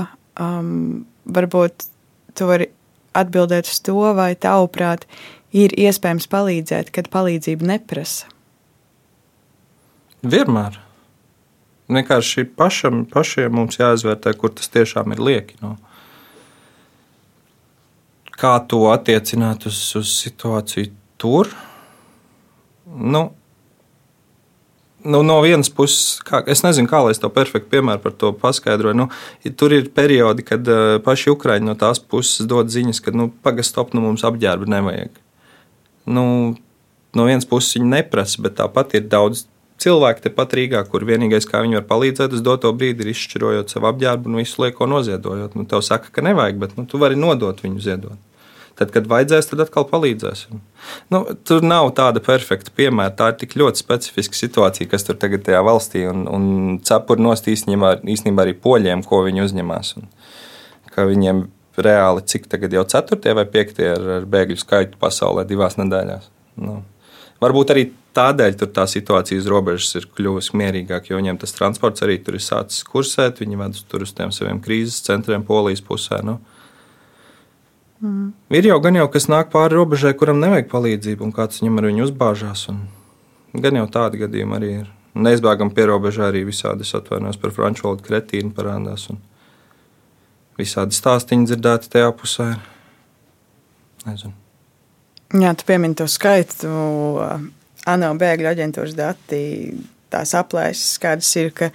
um, 0.42 1.06
varbūt 1.26 1.88
tu 2.36 2.50
vari 2.50 2.70
atbildēt 3.16 3.70
uz 3.72 3.80
to, 3.86 4.00
vai 4.18 4.34
tavuprāt 4.36 5.06
ir 5.56 5.74
iespējams 5.80 6.28
palīdzēt, 6.32 6.92
kad 6.96 7.10
palīdzību 7.14 7.68
neprasa. 7.72 8.32
Vienmēr. 10.26 10.80
Vienkārši 11.86 12.48
pašam, 12.58 13.04
pašiem 13.12 13.54
mums 13.54 13.78
jāizvērtē, 13.78 14.34
kur 14.40 14.54
tas 14.58 14.72
tiešām 14.74 15.14
ir 15.14 15.22
lieki. 15.22 15.60
No. 15.62 15.76
Kā 18.36 18.58
to 18.68 18.88
attiecināt 18.90 19.68
uz, 19.70 19.78
uz 19.96 20.16
situāciju 20.18 20.90
tur? 21.22 21.52
Nu, 22.86 23.28
nu, 25.06 25.22
no 25.24 25.38
vienas 25.46 25.70
puses, 25.70 26.18
kā, 26.26 26.42
es 26.50 26.64
nezinu, 26.66 26.90
kā 26.90 27.00
lai 27.06 27.14
es 27.14 27.22
to 27.22 27.30
perfekti 27.34 27.72
piemēru 27.76 28.02
par 28.04 28.14
to 28.20 28.32
paskaidroju. 28.42 28.98
Nu, 28.98 29.08
tur 29.60 29.76
ir 29.76 29.90
periodi, 29.96 30.46
kad 30.46 30.68
uh, 30.68 30.98
paši 31.06 31.32
Ukrāņi 31.34 31.70
no 31.70 31.78
tās 31.80 32.02
puses 32.02 32.48
dod 32.50 32.72
ziņas, 32.74 33.02
ka 33.06 33.14
nu, 33.16 33.30
pagastop, 33.46 33.94
nu, 33.96 34.04
mums 34.06 34.26
apģērba 34.28 34.70
nevajag. 34.76 35.20
Nu, 36.10 36.26
no 37.16 37.28
vienas 37.30 37.48
puses 37.50 37.78
viņi 37.78 37.92
neprasa, 37.94 38.42
bet 38.46 38.58
tāpat 38.60 38.98
ir 38.98 39.08
daudz 39.12 39.46
cilvēki 39.82 40.28
tepat 40.30 40.54
Rīgā, 40.56 40.84
kur 40.90 41.06
vienīgais, 41.08 41.48
kā 41.50 41.62
viņi 41.64 41.80
var 41.80 41.88
palīdzēt, 41.90 42.36
uz 42.38 42.44
doto 42.46 42.72
brīdi 42.74 43.04
ir 43.04 43.12
izšķirojot 43.12 43.74
savu 43.74 43.90
apģērbu 43.92 44.32
un 44.32 44.40
visu 44.40 44.64
lieko 44.64 44.88
noziedojot. 44.90 45.58
Nu, 45.60 45.68
tev 45.70 45.84
saka, 45.86 46.12
ka 46.14 46.24
nevajag, 46.26 46.62
bet 46.62 46.78
nu, 46.80 46.88
tu 46.90 47.02
vari 47.02 47.20
nodot 47.20 47.60
viņu 47.64 47.84
ziedot. 47.84 48.22
Tad, 48.76 48.90
kad 48.92 49.06
vajadzēs, 49.08 49.48
tad 49.48 49.62
atkal 49.64 49.86
palīdzēsim. 49.88 50.60
Nu, 51.14 51.22
tur 51.48 51.64
nav 51.64 51.94
tāda 51.96 52.20
perfekta 52.24 52.74
piemēra. 52.76 53.14
Tā 53.16 53.30
ir 53.32 53.38
tik 53.40 53.56
ļoti 53.56 53.80
specifiska 53.80 54.36
situācija, 54.36 54.90
kas 54.92 55.08
tur 55.08 55.16
tagad 55.20 55.46
tajā 55.48 55.62
valstī 55.64 56.04
un, 56.10 56.26
un 56.28 56.48
cepur 56.84 57.22
nost 57.24 57.48
īstenībā, 57.48 58.02
īstenībā 58.04 58.44
arī 58.44 58.58
poļiem, 58.60 59.06
ko 59.08 59.22
viņi 59.24 59.46
uzņemās. 59.46 59.94
Un, 60.02 60.10
viņiem 60.96 61.46
reāli 61.88 62.24
cik 62.28 62.50
tagad 62.52 62.76
jau 62.76 62.84
ceturtie 62.92 63.34
vai 63.36 63.46
piektie 63.52 63.88
ar, 63.94 64.10
ar 64.20 64.28
bēgļu 64.32 64.60
skaitu 64.60 65.00
pasaulē 65.00 65.46
divās 65.48 65.80
nedēļās. 65.80 66.28
Nu, 66.64 66.82
varbūt 67.44 67.74
arī 67.74 67.86
tādēļ 68.16 68.58
tā 68.76 68.86
situācija 68.88 69.42
uz 69.42 69.48
robežas 69.52 69.96
ir 70.00 70.08
kļuvusi 70.16 70.56
mierīgāka, 70.60 71.12
jo 71.12 71.20
viņiem 71.20 71.40
tas 71.42 71.56
transports 71.56 72.04
arī 72.06 72.18
tur 72.24 72.38
ir 72.38 72.44
sācis 72.44 72.86
kursēt. 72.88 73.42
Viņi 73.44 73.60
ved 73.60 73.80
tur 73.92 74.06
uz 74.06 74.14
tiem 74.16 74.32
saviem 74.36 74.62
krīzes 74.64 75.04
centriem 75.08 75.44
Polijas 75.48 75.84
pusē. 75.84 76.22
Nu. 76.26 76.40
Mm. 78.04 78.34
Ir 78.52 78.68
jau 78.68 78.78
gan 78.84 78.98
jau, 79.00 79.08
kas 79.12 79.30
nāk 79.32 79.52
pāri 79.54 79.78
robežai, 79.78 80.14
kuram 80.20 80.42
nevajag 80.44 80.68
palīdzību, 80.72 81.24
un 81.26 81.34
kāds 81.36 81.62
viņam 81.62 81.80
ar 81.80 81.88
viņu 81.90 82.06
uzbāžās. 82.10 82.68
Gan 83.66 83.80
jau 83.80 83.88
tādi 83.92 84.22
gadījumi 84.26 84.58
arī 84.58 84.72
ir. 84.82 84.92
Neizbēgam 85.16 85.72
pie 85.72 85.86
robežā 85.88 86.28
arī 86.28 86.44
visādi, 86.44 86.84
atvainojos 86.84 87.40
par 87.40 87.54
franču 87.56 87.88
valodu, 87.88 88.04
kretīnu 88.04 88.52
parādās. 88.56 89.08
Visādi 90.60 90.98
stāstīņi 90.98 91.52
dzirdēti 91.52 91.92
tajā 91.94 92.12
pusē. 92.20 92.50
Nezinu. 94.06 94.36
Jā, 95.40 95.56
tu 95.56 95.66
piemini 95.68 95.96
to 95.98 96.08
skaitu. 96.12 96.70
ANO 97.86 98.12
bēgļu 98.20 98.52
aģentūras 98.52 98.96
dati 98.98 99.42
tās 100.16 100.34
aplēses 100.38 100.96
skaidrs 100.98 101.32
ir, 101.42 101.52
ka 101.56 101.72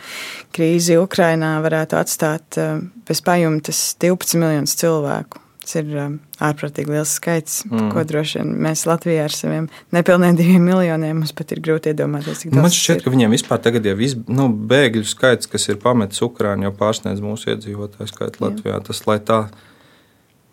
krīze 0.55 0.99
Ukrainā 1.01 1.57
varētu 1.65 1.99
atstāt 2.01 2.59
eh, 2.61 2.81
bez 3.09 3.23
pajumtes 3.27 3.83
12 4.03 4.41
miljonus 4.41 4.77
cilvēku. 4.81 5.43
Tas 5.71 5.85
ir 5.85 5.91
um, 6.03 6.15
ārprātīgi 6.43 6.91
liels 6.91 7.13
skaits, 7.15 7.61
mm. 7.69 7.93
ko 7.93 8.03
droši 8.03 8.41
vien 8.41 8.49
mēs 8.65 8.81
Latvijā 8.91 9.29
ar 9.29 9.35
saviem 9.35 9.69
nepilniem 9.95 10.35
diviem 10.35 10.65
miljoniem 10.67 11.21
mums 11.21 11.31
pat 11.37 11.55
ir 11.55 11.61
grūti 11.63 11.93
iedomāties. 11.93 12.43
Man 12.51 12.75
šķiet, 12.75 13.05
ka 13.05 13.13
viņiem 13.15 13.37
vispār 13.37 13.61
tagad 13.63 13.87
jau 13.87 13.95
iz, 14.03 14.17
nu, 14.27 14.49
bēgļu 14.51 15.07
skaits, 15.07 15.47
kas 15.53 15.69
ir 15.71 15.79
pametis 15.79 16.25
Ukrānu, 16.27 16.67
jau 16.67 16.75
pārsniedz 16.75 17.23
mūsu 17.23 17.53
iedzīvotāju 17.55 18.11
skaitu 18.11 18.43
Latvijā. 18.43 18.81
Jā. 18.81 18.83
Tas, 18.89 19.05
tā 19.29 19.39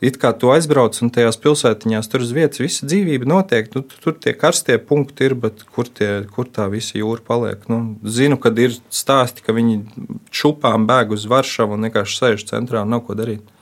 it 0.05 0.21
kā 0.21 0.35
tu 0.37 0.53
aizbrauc 0.53 1.01
un 1.01 1.13
tajās 1.17 1.41
pilsētiņās 1.41 2.13
tur 2.13 2.27
uz 2.27 2.37
vietas 2.37 2.61
visa 2.61 2.85
dzīvība 2.85 3.25
notiek, 3.33 3.73
nu, 3.73 3.81
tur 3.89 4.21
tie 4.21 4.37
karstie 4.37 4.77
punkti 4.77 5.31
ir, 5.31 5.37
bet 5.47 5.65
kur, 5.73 5.89
tie, 5.89 6.27
kur 6.29 6.45
tā 6.45 6.69
visa 6.69 7.01
jūra 7.01 7.25
paliek? 7.25 7.65
Nu, 7.73 7.97
zinu, 8.05 8.37
kad 8.37 8.61
ir 8.61 8.77
stāsti, 8.93 9.41
ka 9.41 9.57
viņi 9.57 9.81
čupām 10.29 10.85
bēg 10.85 11.17
uz 11.17 11.25
Varšavu 11.25 11.73
un 11.73 11.89
vienkārši 11.89 12.21
sēž 12.21 12.49
centrā 12.53 12.85
un 12.85 12.93
nav 12.93 13.07
ko 13.09 13.17
darīt. 13.17 13.56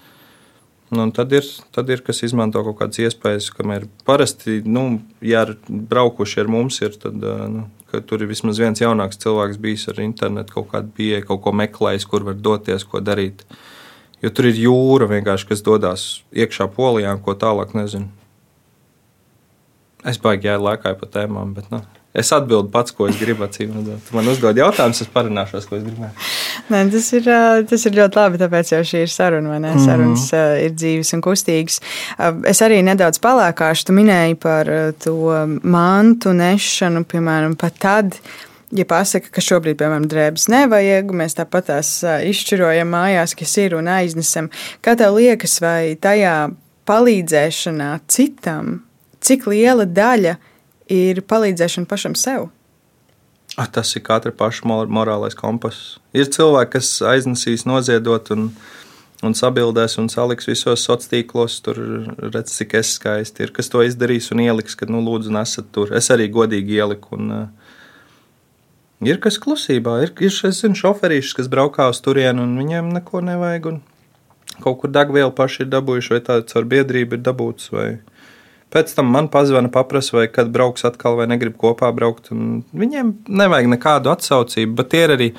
Nu, 0.96 1.10
tad, 1.12 1.34
ir, 1.36 1.46
tad 1.76 1.90
ir 1.92 2.04
kas 2.06 2.22
izmanto 2.24 2.62
kaut 2.64 2.78
kādas 2.80 3.02
iespējas, 3.04 3.50
kamēr 3.56 3.88
parasti, 4.08 4.62
nu, 4.64 5.02
ja 5.26 5.44
braukuši 5.68 6.44
ar 6.44 6.52
mums, 6.52 6.80
ir, 6.86 6.96
tad 7.02 7.20
nu, 7.20 7.66
tur 8.08 8.24
ir 8.24 8.30
vismaz 8.32 8.60
viens 8.62 8.82
jaunāks 8.82 9.20
cilvēks 9.24 9.60
bijis 9.62 9.88
ar 9.92 10.02
internetu, 10.04 10.58
kaut 10.58 10.70
kādu 10.74 10.94
pieeju, 10.98 11.26
kaut 11.30 11.44
ko 11.46 11.56
meklējis, 11.56 12.08
kur 12.12 12.28
var 12.28 12.38
doties, 12.40 12.88
ko 12.88 13.02
darīt. 13.04 13.44
Jo 14.24 14.32
tur 14.32 14.48
ir 14.50 14.62
jūra 14.62 15.10
vienkārši, 15.12 15.50
kas 15.52 15.66
dodas 15.66 16.06
iekšā 16.34 16.70
polijā, 16.76 17.18
ko 17.22 17.36
tālāk 17.40 17.76
nezinu. 17.78 18.10
Es 20.06 20.22
baigi 20.22 20.48
gāju 20.48 20.66
laikā 20.70 20.96
pa 21.00 21.10
tēmām, 21.18 21.54
bet. 21.58 21.70
Nu. 21.74 21.82
Es 22.16 22.32
atbildu 22.32 22.70
pats, 22.72 22.94
ko 22.96 23.10
es 23.12 23.18
gribu. 23.20 23.44
Redzot, 23.44 24.12
man 24.16 24.30
uzdod 24.32 24.56
jautājumus, 24.56 25.02
es 25.04 25.10
parunāšos, 25.12 25.66
ko 25.68 25.76
es 25.76 25.84
gribēju. 25.84 26.14
Nē, 26.72 26.84
tas, 26.94 27.10
ir, 27.18 27.28
tas 27.68 27.84
ir 27.90 27.98
ļoti 27.98 28.20
labi, 28.22 28.40
tāpēc 28.40 28.72
jau 28.72 28.80
šī 28.88 29.02
ir 29.04 29.12
saruna. 29.12 29.58
Mm 29.60 29.66
-hmm. 29.66 29.84
Sarunas 29.84 30.30
ir 30.64 30.72
dzīves 30.80 31.12
un 31.18 31.22
kustīgas. 31.26 31.82
Es 32.48 32.62
arī 32.64 32.80
nedaudz 32.88 33.20
palēkāšu. 33.20 33.86
Tu 33.86 33.98
minēji 34.00 34.36
par 34.36 34.72
to 35.04 35.18
mantu 35.64 36.34
nešanu, 36.34 37.04
piemēram, 37.04 37.56
pat 37.56 37.80
tad. 37.80 38.16
Ja 38.72 38.86
pasaka, 38.86 39.28
ka 39.32 39.42
šobrīd, 39.42 39.76
piemēram, 39.76 40.08
drēbes 40.08 40.48
nevajag, 40.48 41.12
mēs 41.12 41.36
tāpat 41.36 41.66
tās 41.68 42.04
izšķirojam 42.04 42.88
mājās, 42.88 43.36
kas 43.36 43.58
ir 43.58 43.76
un 43.76 43.88
aiznesam. 43.88 44.50
Kā 44.82 44.96
tev 44.96 45.16
liekas, 45.16 45.62
vai 45.62 45.96
tajā 45.96 46.50
palīdzēšanā 46.88 48.00
citam, 48.08 48.84
cik 49.20 49.48
liela 49.48 49.86
daļa 49.86 50.30
ir? 50.30 50.55
Ir 50.92 51.22
palīdzēšana 51.26 51.90
pašam 51.90 52.16
sev. 52.20 52.50
Tas 53.56 53.94
ir 53.96 54.04
katra 54.04 54.34
paša 54.36 54.68
morālais 54.68 55.38
kompass. 55.38 55.96
Ir 56.16 56.28
cilvēki, 56.28 56.74
kas 56.76 56.90
aiznesīs, 57.08 57.64
noziedot 57.70 58.32
un, 58.36 58.50
un 59.24 59.36
sabildēs 59.38 59.96
un 60.02 60.10
saliks 60.12 60.50
visos 60.50 60.84
sociālos 60.84 61.08
tīklos. 61.12 61.62
Tur 61.64 61.80
redz, 62.20 62.52
cik 62.58 62.76
es 62.82 62.96
skaisti 62.98 63.46
ir. 63.46 63.54
Kas 63.56 63.72
to 63.72 63.84
izdarīs 63.86 64.28
un 64.36 64.44
ieliks, 64.44 64.76
kad, 64.76 64.92
nu, 64.92 65.00
lūdzu, 65.06 65.32
nesat 65.36 65.72
tur. 65.76 65.94
Es 65.96 66.12
arī 66.12 66.28
godīgi 66.34 66.82
ieliku. 66.82 67.16
Un, 67.16 67.32
uh, 67.32 67.48
ir 69.08 69.22
kas 69.24 69.40
klusībā, 69.40 70.02
ir, 70.04 70.12
ir 70.20 70.36
zinu, 70.36 70.76
šoferīšus, 70.82 71.38
kas 71.40 71.52
braukā 71.52 71.88
uz 71.94 72.04
turieni 72.04 72.44
un 72.44 72.58
viņiem 72.60 72.92
neko 72.98 73.24
nevajag. 73.24 73.78
Kaut 74.64 74.82
kur 74.82 74.92
degvielu 74.92 75.32
paši 75.36 75.64
ir 75.64 75.72
dabūjuši, 75.72 76.14
vai 76.16 76.22
tāds 76.28 76.60
ar 76.60 76.68
biedrību 76.72 77.18
ir 77.18 77.24
dabūts. 77.24 77.72
Vai, 77.76 77.88
Pēc 78.74 78.92
tam 78.98 79.08
man 79.14 79.30
pazvana, 79.32 79.70
paprasa, 79.72 80.18
vai 80.18 80.26
kad 80.32 80.50
brauks 80.52 80.84
atkal, 80.88 81.16
vai 81.20 81.30
negrib 81.32 81.56
kopā 81.60 81.92
braukt. 81.96 82.32
Viņiem 82.32 83.14
nevajag 83.30 83.70
nekādu 83.72 84.12
atsaucību, 84.12 84.76
bet 84.82 84.96
ir 84.98 85.14
arī. 85.16 85.32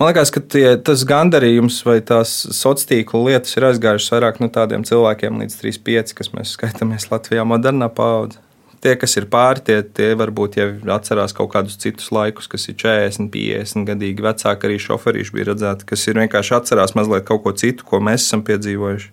Man 0.00 0.08
liekas, 0.08 0.32
ka 0.34 0.40
tie, 0.42 0.64
tas 0.82 1.04
gandarījums 1.06 1.76
vai 1.86 2.00
tās 2.02 2.32
sociālās 2.48 2.88
tīkla 2.90 3.20
lietas 3.28 3.54
ir 3.54 3.68
aizgājušas 3.68 4.14
vairāk 4.16 4.40
no 4.42 4.48
tādiem 4.50 4.82
cilvēkiem 4.88 5.44
līdz 5.44 5.58
35, 5.60 6.14
kas 6.18 6.32
mēs 6.34 6.56
skaitāmies 6.56 7.06
Latvijā 7.12 7.44
modernā 7.46 7.86
paudze. 7.92 8.40
Tie, 8.82 8.96
kas 8.98 9.14
ir 9.14 9.28
pāri, 9.30 9.62
tie, 9.62 9.76
tie 9.86 10.08
varbūt 10.18 10.58
jau 10.58 10.66
atcerās 10.90 11.30
kaut 11.38 11.52
kādus 11.52 11.78
citus 11.78 12.08
laikus, 12.10 12.48
kas 12.50 12.66
ir 12.66 12.74
40, 12.82 13.30
50 13.30 13.86
gadīgi 13.92 14.26
vecāki, 14.26 14.66
arī 14.66 14.80
šoferīši 14.82 15.36
bija 15.36 15.52
redzēti, 15.52 15.86
kas 15.92 16.08
ir 16.10 16.18
vienkārši 16.18 16.56
atcerās 16.58 16.96
mazliet 16.98 17.28
kaut 17.28 17.44
ko 17.44 17.54
citu, 17.54 17.86
ko 17.86 18.02
mēs 18.02 18.26
esam 18.26 18.42
piedzīvojuši. 18.48 19.12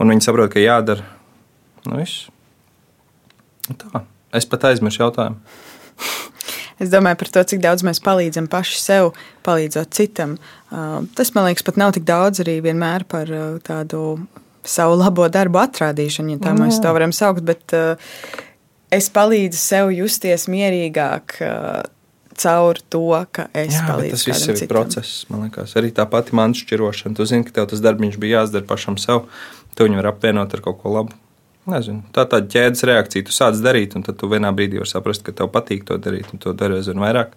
Un 0.00 0.14
viņi 0.14 0.24
saprot, 0.24 0.54
ka 0.54 0.64
jādara. 0.64 1.04
Nu, 1.86 1.98
viss. 2.00 2.26
Tā. 3.68 4.04
Es 4.34 4.48
pat 4.48 4.70
aizmirsu 4.72 5.04
jautājumu. 5.04 5.38
Es 6.78 6.92
domāju 6.92 7.18
par 7.18 7.30
to, 7.34 7.42
cik 7.50 7.58
daudz 7.58 7.82
mēs 7.82 7.98
palīdzam 7.98 8.46
paši 8.46 8.76
sev, 8.78 9.08
palīdzot 9.42 9.90
citam. 9.96 10.36
Uh, 10.70 11.00
tas, 11.18 11.32
man 11.34 11.48
liekas, 11.48 11.64
pat 11.66 11.80
nav 11.80 11.96
tik 11.96 12.04
daudz 12.06 12.38
arī 12.44 12.60
vienmēr 12.62 13.02
par 13.10 13.32
uh, 13.34 13.56
tādu 13.66 14.20
savu 14.62 14.94
labo 15.00 15.26
darbu 15.26 15.58
atrādīšanu, 15.58 16.36
ja 16.36 16.42
tā 16.44 16.52
Jā. 16.54 16.60
mēs 16.60 16.78
to 16.84 16.92
varam 16.94 17.10
saukt. 17.10 17.42
Bet 17.48 17.74
uh, 17.74 18.14
es 18.94 19.10
palīdzu 19.10 19.58
sev 19.58 19.90
justies 19.96 20.46
mierīgāk 20.46 21.40
caur 22.38 22.78
to, 22.88 23.04
ka 23.34 23.48
es 23.50 23.74
Jā, 23.74 23.84
palīdzu. 23.88 24.14
Tas 24.14 24.26
viss 24.30 24.46
ir 24.46 24.58
citam. 24.62 24.74
process, 24.76 25.24
man 25.32 25.48
liekas. 25.48 25.74
Arī 25.78 25.90
tā 25.94 26.06
pati 26.10 26.36
man 26.38 26.54
šķirošana. 26.54 27.18
Tu 27.18 27.26
zini, 27.26 27.46
ka 27.48 27.58
tev 27.58 27.72
tas 27.72 27.82
darbiņš 27.84 28.18
bija 28.22 28.42
jāizdara 28.42 28.68
pašam 28.68 28.98
sev. 29.02 29.26
Tu 29.74 29.88
viņu 29.88 29.98
var 29.98 30.12
apvienot 30.12 30.54
ar 30.54 30.62
kaut 30.62 30.78
ko 30.82 30.94
labu. 30.94 31.18
Nezinu, 31.68 32.02
tā 32.16 32.24
ir 32.24 32.30
tāda 32.32 32.48
ķēdes 32.54 32.84
reakcija. 32.88 33.26
Tu 33.28 33.34
sāc 33.34 33.58
darīt, 33.60 33.96
un 33.98 34.04
tad 34.06 34.16
tu 34.20 34.28
vienā 34.30 34.50
brīdī 34.56 34.80
vari 34.80 34.88
saprast, 34.88 35.24
ka 35.26 35.34
tev 35.36 35.50
patīk 35.52 35.84
to 35.88 35.98
darīt, 36.00 36.30
un 36.32 36.40
to 36.40 36.54
dari 36.56 36.78
aizvien 36.78 37.00
vairāk. 37.02 37.34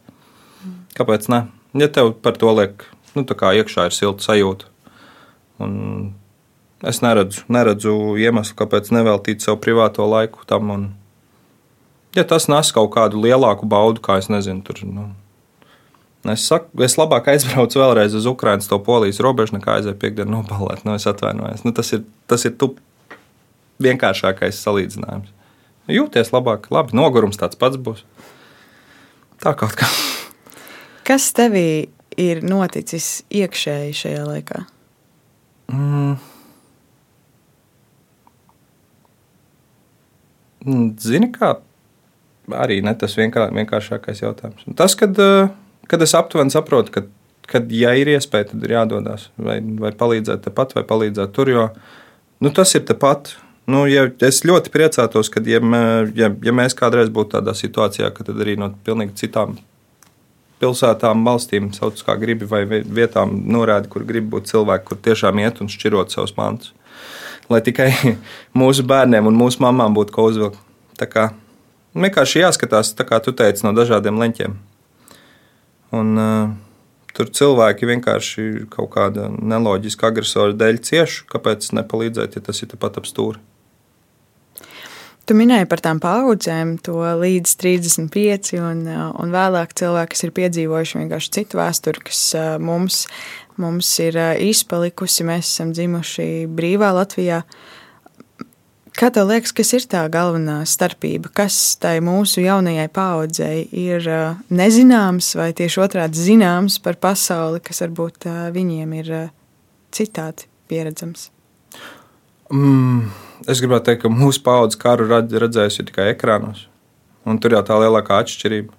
Kāpēc 0.95 1.27
ne? 1.33 1.45
Ja 1.79 1.89
tev 1.91 2.13
par 2.23 2.37
to 2.39 2.51
liek, 2.55 2.85
nu, 3.15 3.25
tā 3.27 3.35
kā 3.39 3.51
iekšā 3.59 3.89
ir 3.89 3.95
silta 3.95 4.23
sajūta, 4.23 4.67
un 5.63 5.73
es 6.87 7.01
neredzu, 7.03 7.43
neredzu 7.51 7.95
iemeslu, 8.19 8.57
kāpēc 8.59 8.91
neveltīt 8.95 9.43
sev 9.43 9.59
privāto 9.63 10.07
laiku 10.07 10.47
tam. 10.47 10.71
Un, 10.75 10.85
ja 12.15 12.23
tas 12.27 12.47
nes 12.51 12.71
kaut 12.75 12.93
kādu 12.95 13.19
lielāku 13.23 13.67
baudu, 13.67 14.03
kā 14.03 14.19
es 14.21 14.31
nezinu, 14.31 14.63
tur. 14.67 14.83
Nu, 14.87 15.11
Es 16.21 16.43
saku, 16.45 16.69
es 16.85 16.93
labāk 17.01 17.31
aizbraucu 17.31 17.79
vēlreiz 17.81 18.13
uz 18.13 18.27
Ukraiņas, 18.29 18.67
to 18.69 18.77
polijas 18.85 19.17
robežu, 19.25 19.55
nekā 19.55 19.79
aizēju 19.79 19.97
piekdienu 19.97 20.35
nobalēt. 20.35 20.83
Nu, 20.85 20.93
es 20.93 21.07
atvainojos. 21.09 21.63
Nu, 21.65 21.73
tas 21.73 21.89
ir, 21.97 22.03
tas 22.29 22.45
ir 22.45 22.53
tu 22.61 22.75
vienkāršākais 23.83 24.59
salīdzinājums. 24.63 25.31
Jūties 25.91 26.31
labāk, 26.31 26.69
labi, 26.71 26.95
nogurums 26.97 27.39
tāds 27.39 27.59
pats 27.59 27.79
būs. 27.81 28.03
Tā 29.41 29.55
kaut 29.57 29.73
kā. 29.79 29.89
Kas 31.07 31.31
tevī 31.35 31.89
ir 32.21 32.43
noticis 32.45 33.23
iekšēji 33.33 33.97
šajā 34.03 34.27
laikā? 34.27 34.61
Mm. 35.71 36.13
mm 40.61 40.87
zini, 41.01 41.31
kā 41.33 41.55
arī 42.57 42.81
ne 42.85 42.93
tas 42.97 43.15
vienkār, 43.17 43.51
vienkāršākais 43.55 44.23
jautājums. 44.23 44.65
Tas, 44.77 44.95
kad, 44.99 45.17
eh, 45.19 45.49
kad 45.87 46.01
es 46.01 46.13
aptuveni 46.17 46.53
saprotu, 46.53 46.91
ka, 46.91 47.03
kad, 47.47 47.71
ja 47.71 47.93
ir 47.97 48.13
iespēja, 48.13 48.51
tad 48.51 48.63
ir 48.63 48.75
jādodas 48.75 49.29
vai, 49.37 49.59
vai 49.61 49.91
palīdzēt 49.91 50.45
tepat, 50.47 50.75
vai 50.77 50.83
palīdzēt 50.87 51.33
tur, 51.35 51.49
jo 51.49 51.69
nu, 52.41 52.51
tas 52.51 52.75
ir 52.75 52.85
tepat. 52.87 53.35
Nu, 53.71 53.83
ja, 53.87 54.07
es 54.25 54.41
ļoti 54.47 54.71
priecātos, 54.73 55.29
ka, 55.31 55.41
ja, 55.47 55.61
ja, 56.17 56.31
ja 56.31 56.53
mēs 56.55 56.75
kādreiz 56.77 57.11
būtu 57.13 57.37
tādā 57.37 57.53
situācijā, 57.55 58.09
ka 58.15 58.25
arī 58.33 58.57
no 58.59 58.71
pilnīgi 58.85 59.19
citām 59.21 59.59
pilsētām, 60.61 61.23
valstīm, 61.25 61.71
sauc 61.73 62.01
kā 62.05 62.15
gribi, 62.21 62.47
vai 62.49 62.63
vietām 62.69 63.33
norāda, 63.49 63.89
kur 63.89 64.05
grib 64.07 64.29
būt 64.33 64.49
cilvēki, 64.51 64.87
kur 64.89 64.99
tiešām 65.07 65.41
iet 65.41 65.61
un 65.63 65.71
šķirot 65.71 66.13
savus 66.13 66.35
mantus. 66.37 66.73
Lai 67.49 67.61
tikai 67.65 67.89
mūsu 68.61 68.85
bērniem 68.87 69.29
un 69.29 69.39
mūsu 69.39 69.63
mamām 69.63 69.95
būtu 69.97 70.15
ko 70.15 70.27
uzvilkt. 70.29 70.59
Tā 70.99 71.07
kā 71.09 71.29
vienkārši 71.97 72.43
jāskatās, 72.43 72.93
kā 73.07 73.21
tu 73.23 73.33
teici, 73.33 73.65
no 73.65 73.73
dažādiem 73.77 74.19
leņķiem. 74.21 74.59
Un, 75.97 76.11
uh, 76.17 76.51
Tur 77.11 77.27
cilvēki 77.27 77.89
vienkārši 77.89 78.43
kaut 78.71 78.93
kāda 78.93 79.27
neloģiska 79.35 80.07
agresora 80.13 80.55
dēļ 80.55 80.77
cieši. 80.87 81.25
Kāpēc 81.31 81.67
nepalīdzēt, 81.75 82.37
ja 82.37 82.43
tas 82.45 82.63
ir 82.63 82.71
tepat 82.71 83.01
ap 83.01 83.09
stūri? 83.09 83.41
Tu 85.29 85.35
minēji 85.37 85.67
par 85.69 85.81
tām 85.85 85.99
paudzēm, 86.01 86.75
to 86.81 86.97
līdz 87.21 87.51
35, 87.61 88.55
un, 88.57 88.79
un 88.89 89.33
vēlāk 89.33 89.75
cilvēki, 89.77 90.15
kas 90.15 90.25
ir 90.25 90.33
piedzīvojuši 90.37 90.97
vienkārši 90.97 91.33
citu 91.37 91.59
vēsturi, 91.59 92.01
kas 92.09 92.21
mums, 92.63 93.03
mums 93.61 93.91
ir 94.01 94.17
izpalikusi. 94.47 95.27
Mēs 95.29 95.53
esam 95.53 95.75
dzimuši 95.77 96.27
brīvā 96.49 96.89
Latvijā. 96.97 97.43
Kā 98.97 99.07
tev 99.13 99.29
liekas, 99.29 99.53
kas 99.55 99.71
ir 99.77 99.85
tā 99.93 100.01
galvenā 100.11 100.59
starpība? 100.67 101.29
Kas 101.37 101.61
tai 101.79 101.99
mūsu 102.03 102.41
jaunajai 102.43 102.89
paudzei 102.91 103.63
ir 103.77 104.09
nezināms, 104.51 105.35
vai 105.37 105.51
tieši 105.55 105.85
otrādi 105.85 106.25
zināms 106.27 106.81
par 106.83 106.97
pasauli, 107.01 107.61
kas 107.63 107.85
varbūt 107.85 108.27
viņiem 108.57 109.01
ir 109.03 109.17
citādi 109.93 110.49
pieredzams? 110.67 111.29
Mm 112.51 113.29
es 113.49 113.61
gribētu 113.63 113.89
teikt, 113.89 114.03
ka 114.03 114.11
mūsu 114.13 114.43
paudze 114.45 114.79
karu 114.81 115.07
redzējusi 115.09 115.87
tikai 115.89 116.11
ekrānos. 116.13 116.67
Un 117.25 117.37
tur 117.41 117.55
jau 117.55 117.61
tā 117.65 117.77
lielākā 117.81 118.21
atšķirība. 118.23 118.73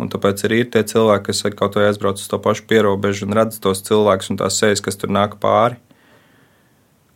Un 0.00 0.08
tāpēc 0.10 0.42
arī 0.46 0.62
ir 0.62 0.68
tie 0.72 0.82
cilvēki, 0.86 1.28
kas 1.28 1.42
kaut 1.58 1.76
vai 1.76 1.88
aizbrauc 1.90 2.20
uz 2.20 2.28
to 2.30 2.38
pašu 2.40 2.64
pierobežu 2.70 3.26
un 3.26 3.36
redz 3.36 3.58
tos 3.62 3.82
cilvēkus 3.84 4.32
un 4.32 4.38
tās 4.40 4.58
sejas, 4.60 4.82
kas 4.84 4.96
tur 5.00 5.12
nāk 5.12 5.36
pāri. 5.42 5.76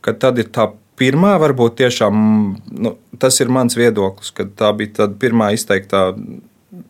Kad 0.04 0.20
tad 0.20 0.40
ir 0.42 0.50
tā 0.52 0.68
pirmā, 1.00 1.32
varbūt 1.40 1.78
tiešām 1.80 2.18
nu, 2.84 2.94
tas 3.18 3.40
ir 3.40 3.52
mans 3.52 3.78
viedoklis, 3.78 4.34
ka 4.34 4.46
tā 4.46 4.70
bija 4.76 4.98
tā 4.98 5.08
pirmā 5.20 5.52
izteiktā 5.56 6.10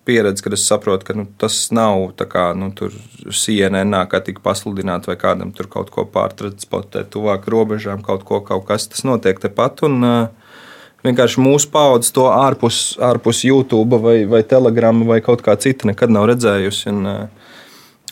pieredze, 0.04 0.42
kad 0.42 0.52
es 0.52 0.66
saprotu, 0.68 1.06
ka 1.08 1.14
nu, 1.16 1.26
tas 1.40 1.56
nav 1.74 2.10
kā 2.30 2.50
nu, 2.58 2.70
CNN 2.74 3.96
kā 4.10 4.20
tik 4.24 4.40
pasludināt 4.44 5.08
vai 5.08 5.16
kādam 5.20 5.52
tur 5.56 5.68
kaut 5.72 5.90
ko 5.94 6.04
pārtransportēt 6.08 7.10
tuvāk 7.14 7.48
robežām, 7.50 8.02
kaut 8.04 8.24
ko, 8.28 8.40
kaut 8.44 8.66
kas 8.68 8.88
tas 8.90 9.04
notiek 9.06 9.40
tepat. 9.40 9.84
Un, 9.88 9.98
uh, 10.04 10.60
vienkārši 11.06 11.42
mūsu 11.44 11.70
paudze 11.72 12.12
to 12.16 12.28
ārpus, 12.32 12.96
ārpus 13.02 13.44
YouTube 13.48 14.00
vai, 14.04 14.22
vai 14.28 14.44
Telegram 14.46 15.04
vai 15.08 15.20
kaut 15.24 15.44
kā 15.44 15.56
cita 15.60 15.90
nekad 15.90 16.12
nav 16.12 16.28
redzējusi. 16.32 16.88
Un, 16.92 17.10
uh, 17.10 17.52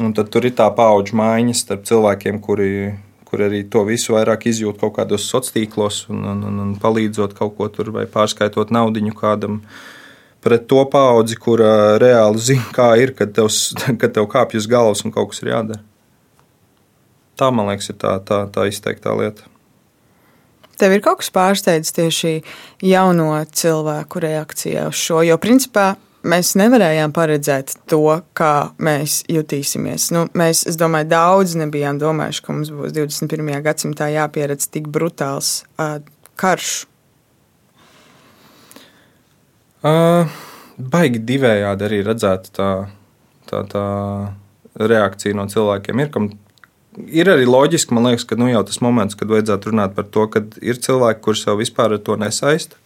un 0.03 0.13
tad 0.17 0.33
tur 0.33 0.49
ir 0.49 0.57
tā 0.59 0.69
paudžu 0.75 1.17
maiņa 1.21 1.57
starp 1.57 1.89
cilvēkiem, 1.89 2.43
kuri, 2.45 2.93
kuri 3.29 3.49
arī 3.49 3.65
to 3.71 3.87
visu 3.89 4.17
vairāk 4.17 4.49
izjūt 4.51 4.81
kaut 4.81 4.97
kādos 5.01 5.29
sociālos 5.29 5.57
tīklos 5.57 6.05
un, 6.13 6.23
un, 6.35 6.47
un, 6.49 6.63
un 6.67 6.79
palīdzot 6.81 7.37
kaut 7.39 7.59
ko 7.59 7.69
tur 7.73 7.93
vai 7.97 8.07
pārskaitot 8.11 8.73
naudiņu 8.75 9.17
kādam. 9.19 9.61
Uh, 9.63 9.91
pret 10.43 10.67
to 10.71 10.83
paudzi, 10.91 11.39
kur 11.41 11.63
reāli 12.03 12.43
zina, 12.43 12.67
kā 12.75 12.93
ir, 13.01 13.15
kad 13.19 13.35
tev, 13.37 13.51
kad 14.01 14.13
tev 14.13 14.29
kāpj 14.33 14.61
uz 14.63 14.69
galvas 14.71 15.05
un 15.07 15.15
kaut 15.15 15.33
kas 15.33 15.43
ir 15.45 15.55
jādara. 15.55 15.83
Tā, 17.39 17.49
man 17.55 17.71
liekas, 17.71 17.89
ir 17.91 17.99
tā, 17.99 18.19
tā, 18.27 18.45
tā 18.53 18.69
izteiktā 18.69 19.15
lieta. 19.17 19.49
Tev 20.79 20.95
ir 20.97 21.03
kaut 21.05 21.21
kas 21.23 21.31
pārsteidzis 21.33 21.95
tieši 21.95 22.33
jauno 22.85 23.35
cilvēku 23.55 24.23
reakcijā 24.23 24.89
uz 24.91 24.99
šo, 24.99 25.21
jo 25.25 25.37
principā 25.41 25.93
mēs 26.27 26.55
nevarējām 26.59 27.13
paredzēt 27.15 27.77
to, 27.91 28.05
kā 28.37 28.73
mēs 28.83 29.23
jutīsimies. 29.31 30.11
Nu, 30.15 30.27
mēs, 30.39 30.65
es 30.71 30.79
domāju, 30.81 31.11
daudz 31.13 31.57
nebijām 31.59 32.01
domājuši, 32.03 32.45
ka 32.45 32.57
mums 32.57 32.73
būs 32.75 32.95
21. 32.97 33.53
gadsimtā 33.65 34.11
jāpieredz 34.15 34.69
tik 34.73 34.89
brutāls 34.93 35.63
uh, 35.77 35.99
karš 36.41 36.85
Uh, 39.83 40.31
baigi 40.79 41.21
divējādi 41.27 41.87
arī 41.89 42.01
redzēt 42.07 42.53
tā, 42.57 42.69
tā, 43.51 43.63
tā 43.71 43.87
reakcija 44.79 45.37
no 45.37 45.49
cilvēkiem. 45.51 46.03
Ir, 46.05 46.11
kam, 46.15 46.29
ir 47.09 47.31
arī 47.33 47.49
loģiski, 47.49 47.95
man 47.97 48.11
liekas, 48.11 48.27
ka 48.29 48.39
nu, 48.39 48.49
jau 48.51 48.63
tas 48.69 48.81
moments, 48.85 49.19
kad 49.19 49.31
vajadzētu 49.33 49.73
runāt 49.73 49.97
par 49.97 50.07
to, 50.15 50.29
ka 50.33 50.45
ir 50.63 50.81
cilvēki, 50.83 51.23
kurus 51.25 51.45
sev 51.47 51.59
vispār 51.61 51.97
ar 51.97 52.05
to 52.07 52.19
nesaista. 52.21 52.79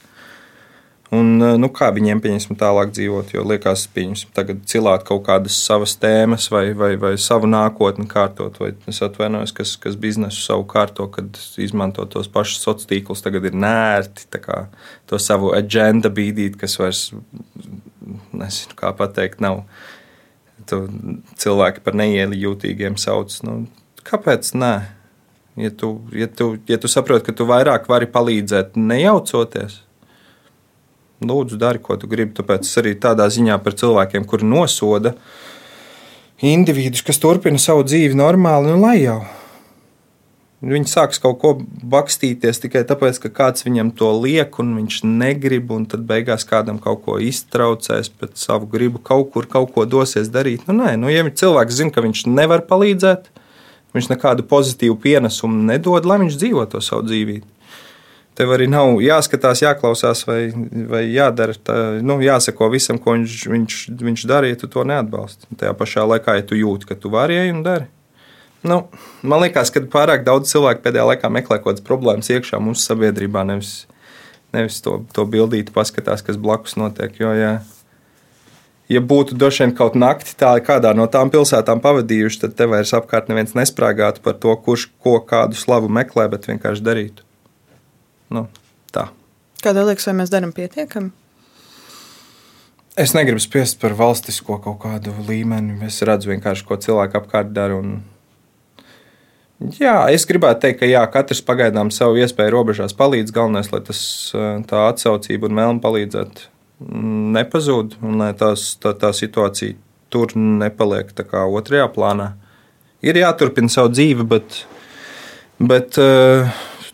Un, 1.15 1.37
eh, 1.39 1.55
nu, 1.55 1.69
kā 1.71 1.93
viņiem 1.95 2.19
pieņemsim 2.23 2.57
tālāk 2.59 2.91
dzīvot, 2.91 3.31
jo 3.37 3.45
liekas, 3.47 3.85
pieņemsim 3.95 4.33
tagad 4.35 4.65
cilāt 4.67 5.05
kaut 5.07 5.23
kādas 5.29 5.55
savas 5.55 5.95
tēmas 6.03 6.49
vai, 6.51 6.73
vai, 6.75 6.97
vai 6.99 7.13
savu 7.15 7.47
nākotni 7.47 8.09
kārtot, 8.11 8.59
vai 8.59 8.73
es 8.91 8.99
atvainojos, 9.07 9.55
kas, 9.55 9.77
kas 9.79 9.95
biznesu 10.03 10.43
savu 10.43 10.67
kārto, 10.67 11.07
kad 11.15 11.39
izmanto 11.63 12.09
tos 12.11 12.27
pašus 12.27 12.65
sociālos 12.65 12.91
tīklus, 12.91 13.23
tagad 13.23 13.47
ir 13.47 13.55
nērti 13.55 14.43
kā, 14.43 14.65
to 15.07 15.23
savu 15.23 15.55
agendu 15.55 16.11
bīdīt, 16.11 16.59
kas 16.59 16.75
vairs, 16.83 17.05
nezinu, 18.35 18.75
kā 18.75 18.91
pateikt, 18.99 19.39
nav. 19.45 19.63
Tu 20.67 20.83
cilvēki 21.39 21.87
par 21.87 21.95
neiejūtīgiem 21.95 22.99
sauc. 22.99 23.31
Nu, 23.47 23.61
kāpēc? 24.03 24.51
Nē, 24.59 24.75
ja 25.63 25.71
tu, 25.71 26.01
ja, 26.11 26.27
tu, 26.27 26.57
ja 26.67 26.83
tu 26.83 26.91
saproti, 26.91 27.29
ka 27.29 27.37
tu 27.37 27.47
vairāk 27.47 27.87
vari 27.87 28.11
palīdzēt, 28.11 28.75
nejaucoties, 28.75 29.85
lūdzu, 31.25 31.59
dari, 31.61 31.81
ko 31.83 31.97
tu 31.97 32.09
gribi. 32.11 32.35
Tāpēc 32.37 32.69
arī 32.83 32.95
tādā 33.01 33.29
ziņā 33.33 33.57
par 33.65 33.77
cilvēkiem, 33.79 34.27
kuri 34.29 34.49
nosoda, 34.49 35.15
individus, 36.45 37.05
kas 37.07 37.21
turpina 37.23 37.61
savu 37.61 37.87
dzīvi 37.87 38.19
normāli, 38.19 38.73
nu 38.73 38.83
lai 38.83 39.01
jau. 39.01 39.21
Viņi 40.67 40.89
sāks 40.89 41.21
kaut 41.21 41.37
ko 41.43 41.51
bakstīties 41.85 42.63
tikai 42.63 42.81
tāpēc, 42.89 43.19
ka 43.21 43.31
kāds 43.31 43.67
viņam 43.67 43.91
to 43.99 44.09
liek, 44.17 44.57
un 44.63 44.73
viņš 44.79 45.03
negrib, 45.05 45.69
un 45.71 45.85
tad 45.85 46.07
beigās 46.09 46.47
kādam 46.49 46.81
kaut 46.83 47.03
ko 47.05 47.19
iztraucēs 47.21 48.09
pēc 48.09 48.41
savu 48.41 48.69
gribu, 48.73 48.99
kaut 49.05 49.35
kur 49.35 49.47
kaut 49.53 49.75
ko 49.75 49.85
dosies 49.85 50.33
darīt. 50.33 50.65
Nu, 50.67 50.79
nē, 50.81 50.95
nu, 51.01 51.13
ja 51.13 51.27
cilvēks 51.29 51.77
zina, 51.77 51.93
ka 51.93 52.05
viņš 52.05 52.25
nevar 52.33 52.65
palīdzēt, 52.71 53.29
viņš 53.97 54.09
nekādu 54.15 54.49
pozitīvu 54.49 54.97
pienesumu 55.05 55.61
nedod, 55.69 56.09
lai 56.09 56.23
viņš 56.25 56.41
dzīvo 56.41 56.65
to 56.73 56.81
savu 56.85 57.05
dzīvību. 57.11 57.56
Tev 58.37 58.51
arī 58.53 58.67
nav 58.69 58.99
jāskatās, 59.01 59.63
jāklausās, 59.65 60.27
vai, 60.29 60.41
vai 60.91 61.07
jādara, 61.09 61.55
tā, 61.57 61.77
nu, 62.05 62.19
jāsako 62.21 62.69
visam, 62.75 62.99
ko 63.01 63.15
viņš, 63.17 63.37
viņš, 63.49 63.77
viņš 63.97 64.25
dara, 64.29 64.51
ja 64.51 64.59
tu 64.61 64.69
to 64.69 64.85
neatbalsti. 64.85 65.49
Tajā 65.57 65.73
pašā 65.79 66.05
laikā, 66.05 66.35
ja 66.37 66.45
tu 66.45 66.59
jūti, 66.59 66.91
ka 66.91 66.99
tu 67.01 67.13
vari 67.15 67.39
ej 67.41 67.55
un 67.55 67.63
dari. 67.65 67.89
Nu, 68.67 68.83
man 69.25 69.41
liekas, 69.45 69.71
ka 69.73 69.81
pārāk 69.89 70.27
daudz 70.27 70.51
cilvēku 70.53 70.85
pēdējā 70.85 71.07
laikā 71.13 71.31
meklē 71.33 71.61
kaut 71.61 71.71
kādas 71.71 71.87
problēmas 71.87 72.29
iekšā 72.33 72.61
mūsu 72.61 72.85
sabiedrībā, 72.91 73.45
nevis, 73.49 73.87
nevis 74.57 74.83
to, 74.85 74.99
to 75.17 75.25
bildīti 75.29 75.73
paskatās, 75.73 76.25
kas 76.27 76.37
blakus 76.41 76.77
notiek. 76.81 77.15
Jo, 77.21 77.33
ja, 77.37 77.53
ja 78.93 79.03
būtu 79.13 79.39
droši 79.39 79.65
vien 79.65 79.77
kaut 79.79 79.97
nakti 79.97 80.37
tā 80.37 80.53
kādā 80.67 80.93
no 80.99 81.07
tām 81.09 81.33
pilsētām 81.33 81.81
pavadījuši, 81.85 82.43
tad 82.43 82.57
te 82.59 82.69
vairs 82.69 82.93
apkārt 82.99 83.31
neviens 83.33 83.57
nesprāgātu 83.57 84.25
par 84.25 84.37
to, 84.43 84.57
kurš 84.67 84.91
ko 85.01 85.21
kādu 85.25 85.57
slavu 85.57 85.89
meklē, 85.89 86.29
bet 86.33 86.51
vienkārši 86.51 86.85
darītu. 86.85 87.26
Nu, 88.33 88.47
tā. 88.95 89.09
Kā 89.63 89.73
tev 89.77 89.89
liekas, 89.89 90.09
vai 90.09 90.17
mēs 90.21 90.33
darām 90.33 90.53
pietiekami? 90.57 91.13
Es 92.97 93.13
negribu 93.13 93.43
spiest 93.45 93.77
par 93.83 93.93
valstisko 93.97 94.57
kaut 94.65 94.79
kādu 94.87 95.13
līmeni. 95.29 95.77
Es 95.85 96.01
redzu 96.07 96.31
vienkārši, 96.33 96.65
ko 96.65 96.79
cilvēki 96.81 97.19
apkārt 97.21 97.53
dara. 97.53 97.77
Un... 97.77 97.99
Jā, 99.77 99.99
es 100.13 100.25
gribētu 100.29 100.65
teikt, 100.65 100.81
ka 100.81 100.89
jā, 100.89 101.03
katrs 101.13 101.43
pagaidām 101.45 101.93
savu 101.93 102.17
iespēju 102.23 102.55
robežās 102.55 102.97
palīdz. 102.97 103.35
Galvenais, 103.37 103.69
lai 103.73 103.83
tas, 103.85 104.01
tā 104.33 104.87
atsaucība 104.89 105.51
un 105.51 105.61
vēlme 105.61 105.85
palīdzēt 105.85 106.47
nepazūd 107.37 107.99
un 108.05 108.19
lai 108.21 108.33
tās, 108.37 108.75
tā, 108.81 108.93
tā 108.97 109.13
situācija 109.17 109.77
tur 110.13 110.33
nepaliek 110.37 111.13
otrajā 111.17 111.87
plānā. 111.93 112.33
Ir 113.05 113.17
jāturpina 113.21 113.69
savu 113.73 113.93
dzīvi, 113.93 114.25
bet, 114.29 114.63
bet 115.61 115.99
uh, 116.01 116.49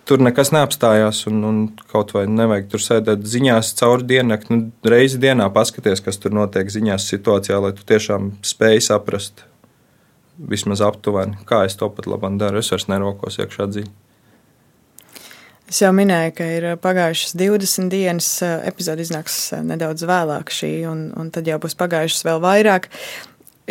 tur 0.09 0.23
nekas 0.23 0.53
neapstājās. 0.55 1.25
Un, 1.31 1.41
un 1.47 1.63
kaut 1.93 2.15
vai 2.17 2.27
nevajag 2.31 2.69
tur 2.73 2.83
sēdēt 2.83 3.25
ziņās 3.29 3.75
cauri 3.79 4.09
diennakti. 4.15 4.53
Nu, 4.53 4.69
reizi 4.89 5.21
dienā 5.23 5.49
paskaties, 5.55 6.05
kas 6.05 6.21
tur 6.23 6.35
notiek 6.37 6.71
ziņās 6.73 7.09
situācijā, 7.15 7.61
lai 7.63 7.73
tu 7.77 7.87
tiešām 7.89 8.35
spēj 8.47 8.83
saprast 8.89 9.47
vismaz 10.49 10.81
aptuveni, 10.83 11.37
kā 11.47 11.63
es 11.69 11.77
to 11.79 11.91
pat 11.93 12.09
labam 12.11 12.39
daru. 12.41 12.63
Es 12.63 12.73
vairs 12.73 12.89
nerokos 12.91 13.39
iekšā 13.43 13.69
dzīvē. 13.75 13.93
Es 15.73 15.79
jau 15.81 15.89
minēju, 15.97 16.33
ka 16.37 16.47
ir 16.53 16.65
pagājušas 16.85 17.33
20 17.41 17.89
dienas, 17.89 18.27
epizode 18.43 19.07
iznāks 19.07 19.37
nedaudz 19.65 20.05
vēlāk 20.05 20.53
šī, 20.53 20.73
un, 20.91 21.07
un 21.17 21.31
tad 21.33 21.49
jau 21.49 21.57
būs 21.63 21.79
pagājušas 21.81 22.27
vēl 22.29 22.43
vairāk. 22.45 22.91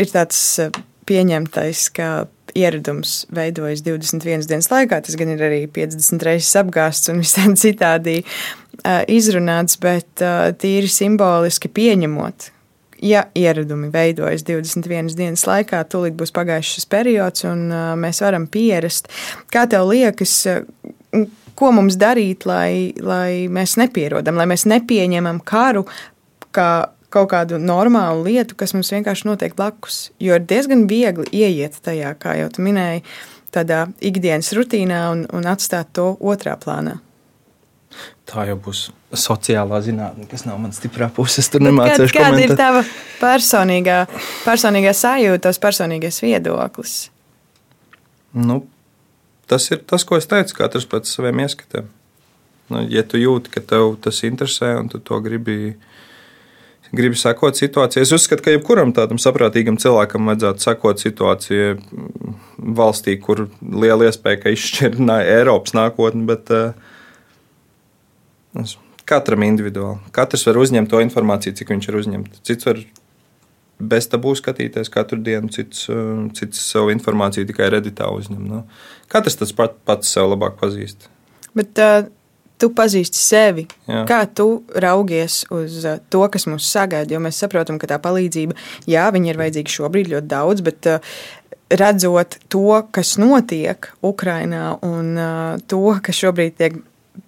Ir 0.02 0.10
tāds 0.10 0.40
pieņemtais, 1.06 1.84
ka 1.94 2.08
ieradums 2.58 3.26
veidojas 3.34 3.84
21 3.86 4.48
dienas 4.50 4.70
laikā. 4.72 5.02
Tas 5.06 5.18
gan 5.20 5.34
ir 5.34 5.44
arī 5.46 5.62
50 5.72 6.26
reizes 6.28 6.56
apgāsts 6.60 7.12
un 7.12 7.22
visādi 7.24 7.60
citādi 7.66 8.18
izrunāts, 9.12 9.78
bet 9.82 10.24
tīri 10.62 10.90
simboliski 10.90 11.72
pieņemot. 11.72 12.50
Ja 13.02 13.24
ieradumi 13.34 13.90
veidojas 13.94 14.44
21 14.46 15.16
dienas 15.18 15.48
laikā, 15.50 15.80
tūlīt 15.90 16.14
būs 16.20 16.34
pagājis 16.36 16.76
šis 16.76 16.90
periods, 16.90 17.46
un 17.50 17.66
mēs 17.98 18.22
varam 18.22 18.46
pierast. 18.52 19.10
Kā 19.50 19.66
tev 19.70 19.88
liekas, 19.90 20.36
ko 21.58 21.72
mums 21.74 21.98
darīt, 22.02 22.46
lai, 22.50 22.94
lai 23.02 23.48
mēs 23.50 23.74
nepierodam, 23.82 24.38
lai 24.38 24.46
mēs 24.54 24.68
nepieņemam 24.70 25.42
karu 25.46 25.88
kā 26.54 26.72
kaut 27.12 27.30
kādu 27.34 27.60
normālu 27.62 28.26
lietu, 28.30 28.56
kas 28.58 28.74
mums 28.76 28.92
vienkārši 28.94 29.28
notiek 29.28 29.56
blakus. 29.58 30.10
Jo 30.22 30.40
ir 30.40 30.48
diezgan 30.48 30.88
viegli 30.90 31.28
ieiet 31.44 31.78
tajā, 31.84 32.16
kā 32.20 32.38
jau 32.40 32.50
tu 32.56 32.66
minēji, 32.66 33.04
tādā 33.54 33.86
ikdienas 34.00 34.52
rutīnā 34.58 35.04
un, 35.12 35.24
un 35.36 35.48
atstāt 35.52 35.92
to 35.98 36.14
otrā 36.20 36.58
plānā. 36.60 36.98
Tā 38.32 38.46
jau 38.48 38.56
būs 38.64 38.86
sociālā 39.20 39.82
zinātne, 39.84 40.26
kas 40.32 40.46
nav 40.48 40.60
manas 40.62 40.80
stiprā 40.80 41.10
puses. 41.12 41.50
Tur 41.52 41.64
nemācīšu. 41.66 42.14
Kāda 42.16 42.30
komentēt. 42.32 42.54
ir 42.54 42.60
tava 42.60 42.84
personīgā, 43.20 43.98
personīgā 44.46 44.94
sajūta, 44.96 45.42
tavs 45.48 45.60
personīgais 45.60 46.22
viedoklis? 46.24 46.96
Nu, 48.32 48.62
tas 49.52 49.68
ir 49.74 49.82
tas, 49.84 50.08
ko 50.08 50.16
es 50.16 50.30
teicu, 50.32 50.56
katrs 50.62 50.88
pēc 50.88 51.12
saviem 51.12 51.44
ieskatiem. 51.44 51.92
Nu, 52.72 52.86
ja 52.88 53.04
tu 53.04 53.20
jūti, 53.20 53.52
ka 53.52 53.64
tev 53.74 53.98
tas 54.04 54.22
interesē 54.24 54.78
un 54.80 54.88
tu 54.92 55.02
to 55.04 55.20
gribi 55.24 55.74
gribi 56.96 57.18
sekot 57.20 57.58
situācijai. 57.58 58.04
Es 58.06 58.14
uzskatu, 58.16 58.44
ka 58.46 58.54
jebkuram 58.54 58.94
tādam 58.96 59.20
saprātīgam 59.22 59.80
cilvēkam 59.82 60.28
vajadzētu 60.32 60.66
sekot 60.66 61.04
situācijai 61.04 61.76
valstī, 62.78 63.18
kur 63.22 63.48
liela 63.62 64.10
iespēja, 64.10 64.42
ka 64.44 64.54
izšķir 64.56 64.98
Eiropas 65.22 65.76
nākotni, 65.78 66.26
bet 66.30 66.52
uh, 66.54 66.74
katram 69.10 69.48
individuāli. 69.48 70.00
Katrs 70.16 70.46
var 70.50 70.60
uzņemt 70.62 70.92
to 70.92 71.02
informāciju, 71.04 71.58
cik 71.60 71.72
viņš 71.74 71.90
ir 71.90 72.00
uzņemts. 72.02 72.44
Cits 72.48 72.68
var 72.70 72.84
bez 73.82 74.08
tabū 74.12 74.36
skatīties 74.38 74.92
katru 74.94 75.18
dienu, 75.24 75.50
cits, 75.54 75.88
uh, 75.90 76.28
cits 76.38 76.60
savu 76.74 76.94
informāciju 76.94 77.50
tikai 77.50 77.72
redītā 77.74 78.12
uzņem. 78.14 78.44
Nu, 78.52 78.66
katrs 79.12 79.40
tas 79.40 79.56
pat, 79.56 79.80
pats 79.88 80.12
sev 80.12 80.34
labāk 80.36 80.60
pazīst. 80.62 81.10
Bet, 81.58 81.76
uh 81.80 82.12
tu 82.62 82.70
pazīsti 82.78 83.20
sevi. 83.20 83.66
Jā. 83.90 84.04
Kā 84.10 84.22
tu 84.30 84.62
raugies 84.86 85.42
uz 85.54 85.82
uh, 85.84 86.00
to, 86.14 86.24
kas 86.32 86.48
mūs 86.50 86.70
sagaida? 86.70 87.16
Jo 87.16 87.22
mēs 87.24 87.42
saprotam, 87.42 87.80
ka 87.82 87.90
tā 87.90 88.00
palīdzība, 88.04 88.58
jā, 88.90 89.08
viņa 89.14 89.34
ir 89.34 89.42
vajadzīga 89.42 89.76
šobrīd 89.78 90.14
ļoti 90.14 90.32
daudz, 90.32 90.64
bet 90.66 90.90
uh, 90.92 91.18
redzot 91.72 92.38
to, 92.52 92.82
kas 92.94 93.16
notiek 93.22 93.92
Ukrajinā 94.06 94.66
un 94.86 95.12
uh, 95.18 95.60
to, 95.72 95.84
kas 96.04 96.22
šobrīd 96.22 96.58
tiek 96.62 96.80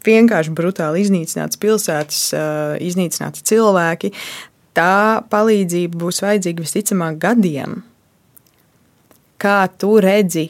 vienkārši 0.04 0.52
brutāli 0.56 1.04
iznīcināts 1.04 1.60
pilsētas, 1.60 2.20
iznīcināti 2.84 3.44
cilvēki, 3.50 4.12
tā 4.76 5.24
palīdzība 5.32 6.00
būs 6.00 6.22
vajadzīga 6.24 6.64
visticamāk 6.64 7.20
gadiem. 7.22 7.82
Kā 9.44 9.58
tu 9.78 9.98
redzi, 10.04 10.48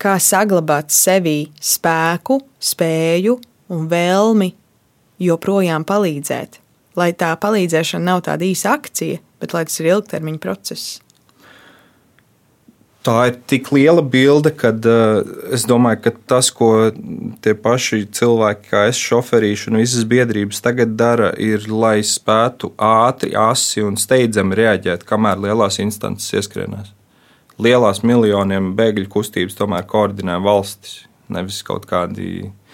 kā 0.00 0.18
saglabāt 0.20 0.92
sevī 0.94 1.48
spēku, 1.56 2.42
spēju 2.60 3.38
un 3.72 3.88
vēlmi 3.90 4.52
joprojām 5.22 5.84
palīdzēt. 5.88 6.60
Lai 6.98 7.12
tā 7.14 7.34
palīdzēšana 7.38 8.10
nav 8.10 8.24
tāda 8.26 8.46
īsa 8.48 8.72
akcija, 8.78 9.20
bet 9.42 9.54
lai 9.54 9.66
tas 9.68 9.78
ir 9.80 9.92
ilgtermiņa 9.92 10.42
process. 10.42 10.96
Tā 13.06 13.14
ir 13.30 13.36
tik 13.48 13.70
liela 13.72 14.02
bilde, 14.02 14.50
ka 14.52 14.72
uh, 14.74 15.20
es 15.54 15.62
domāju, 15.68 16.00
ka 16.04 16.12
tas, 16.32 16.50
ko 16.52 16.90
tie 17.44 17.54
paši 17.56 18.02
cilvēki, 18.12 18.66
kā 18.72 18.82
es 18.90 18.98
šoferīšu 19.00 19.70
un 19.70 19.78
visas 19.80 20.04
biedrības 20.08 20.60
tagad 20.64 20.96
dara, 20.98 21.30
ir, 21.40 21.64
lai 21.70 22.02
spētu 22.04 22.72
ātri, 22.74 23.32
asi 23.38 23.86
un 23.86 23.96
steidzami 23.96 24.58
reaģēt, 24.58 25.06
kamēr 25.08 25.40
lielās 25.46 25.78
instances 25.80 26.34
ieskrienās. 26.42 26.90
Lielās 27.62 28.02
miljoniem 28.06 28.74
bēgļu 28.78 29.08
kustības 29.14 29.56
tomēr 29.58 29.86
koordinē 29.88 30.36
valstis, 30.42 31.04
nevis 31.32 31.62
kaut 31.66 31.88
kādi 31.88 32.50
Eh, 32.50 32.67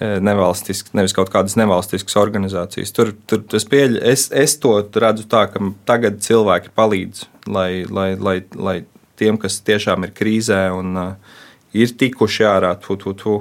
nevalstisks, 0.00 0.92
nevis 0.96 1.14
kaut 1.16 1.30
kādas 1.32 1.54
nevalstiskas 1.60 2.16
organizācijas. 2.18 2.92
Tur, 2.96 3.12
tur 3.30 3.44
es, 3.54 3.66
pieļ, 3.70 4.00
es, 4.10 4.26
es 4.34 4.56
to 4.62 4.76
redzu 4.82 5.26
tā, 5.30 5.46
ka 5.52 5.62
tagad 5.88 6.18
cilvēki 6.24 6.72
palīdz, 6.74 7.24
lai, 7.46 7.84
lai, 7.86 8.10
lai, 8.18 8.36
lai 8.54 8.76
tiem, 9.20 9.38
kas 9.40 9.60
tiešām 9.64 10.06
ir 10.06 10.14
krīzē 10.16 10.66
un 10.74 10.98
uh, 10.98 11.36
ir 11.74 11.94
tikuši 11.98 12.46
ārā, 12.48 12.74
tu, 12.82 12.98
tu, 13.00 13.14
tu, 13.18 13.36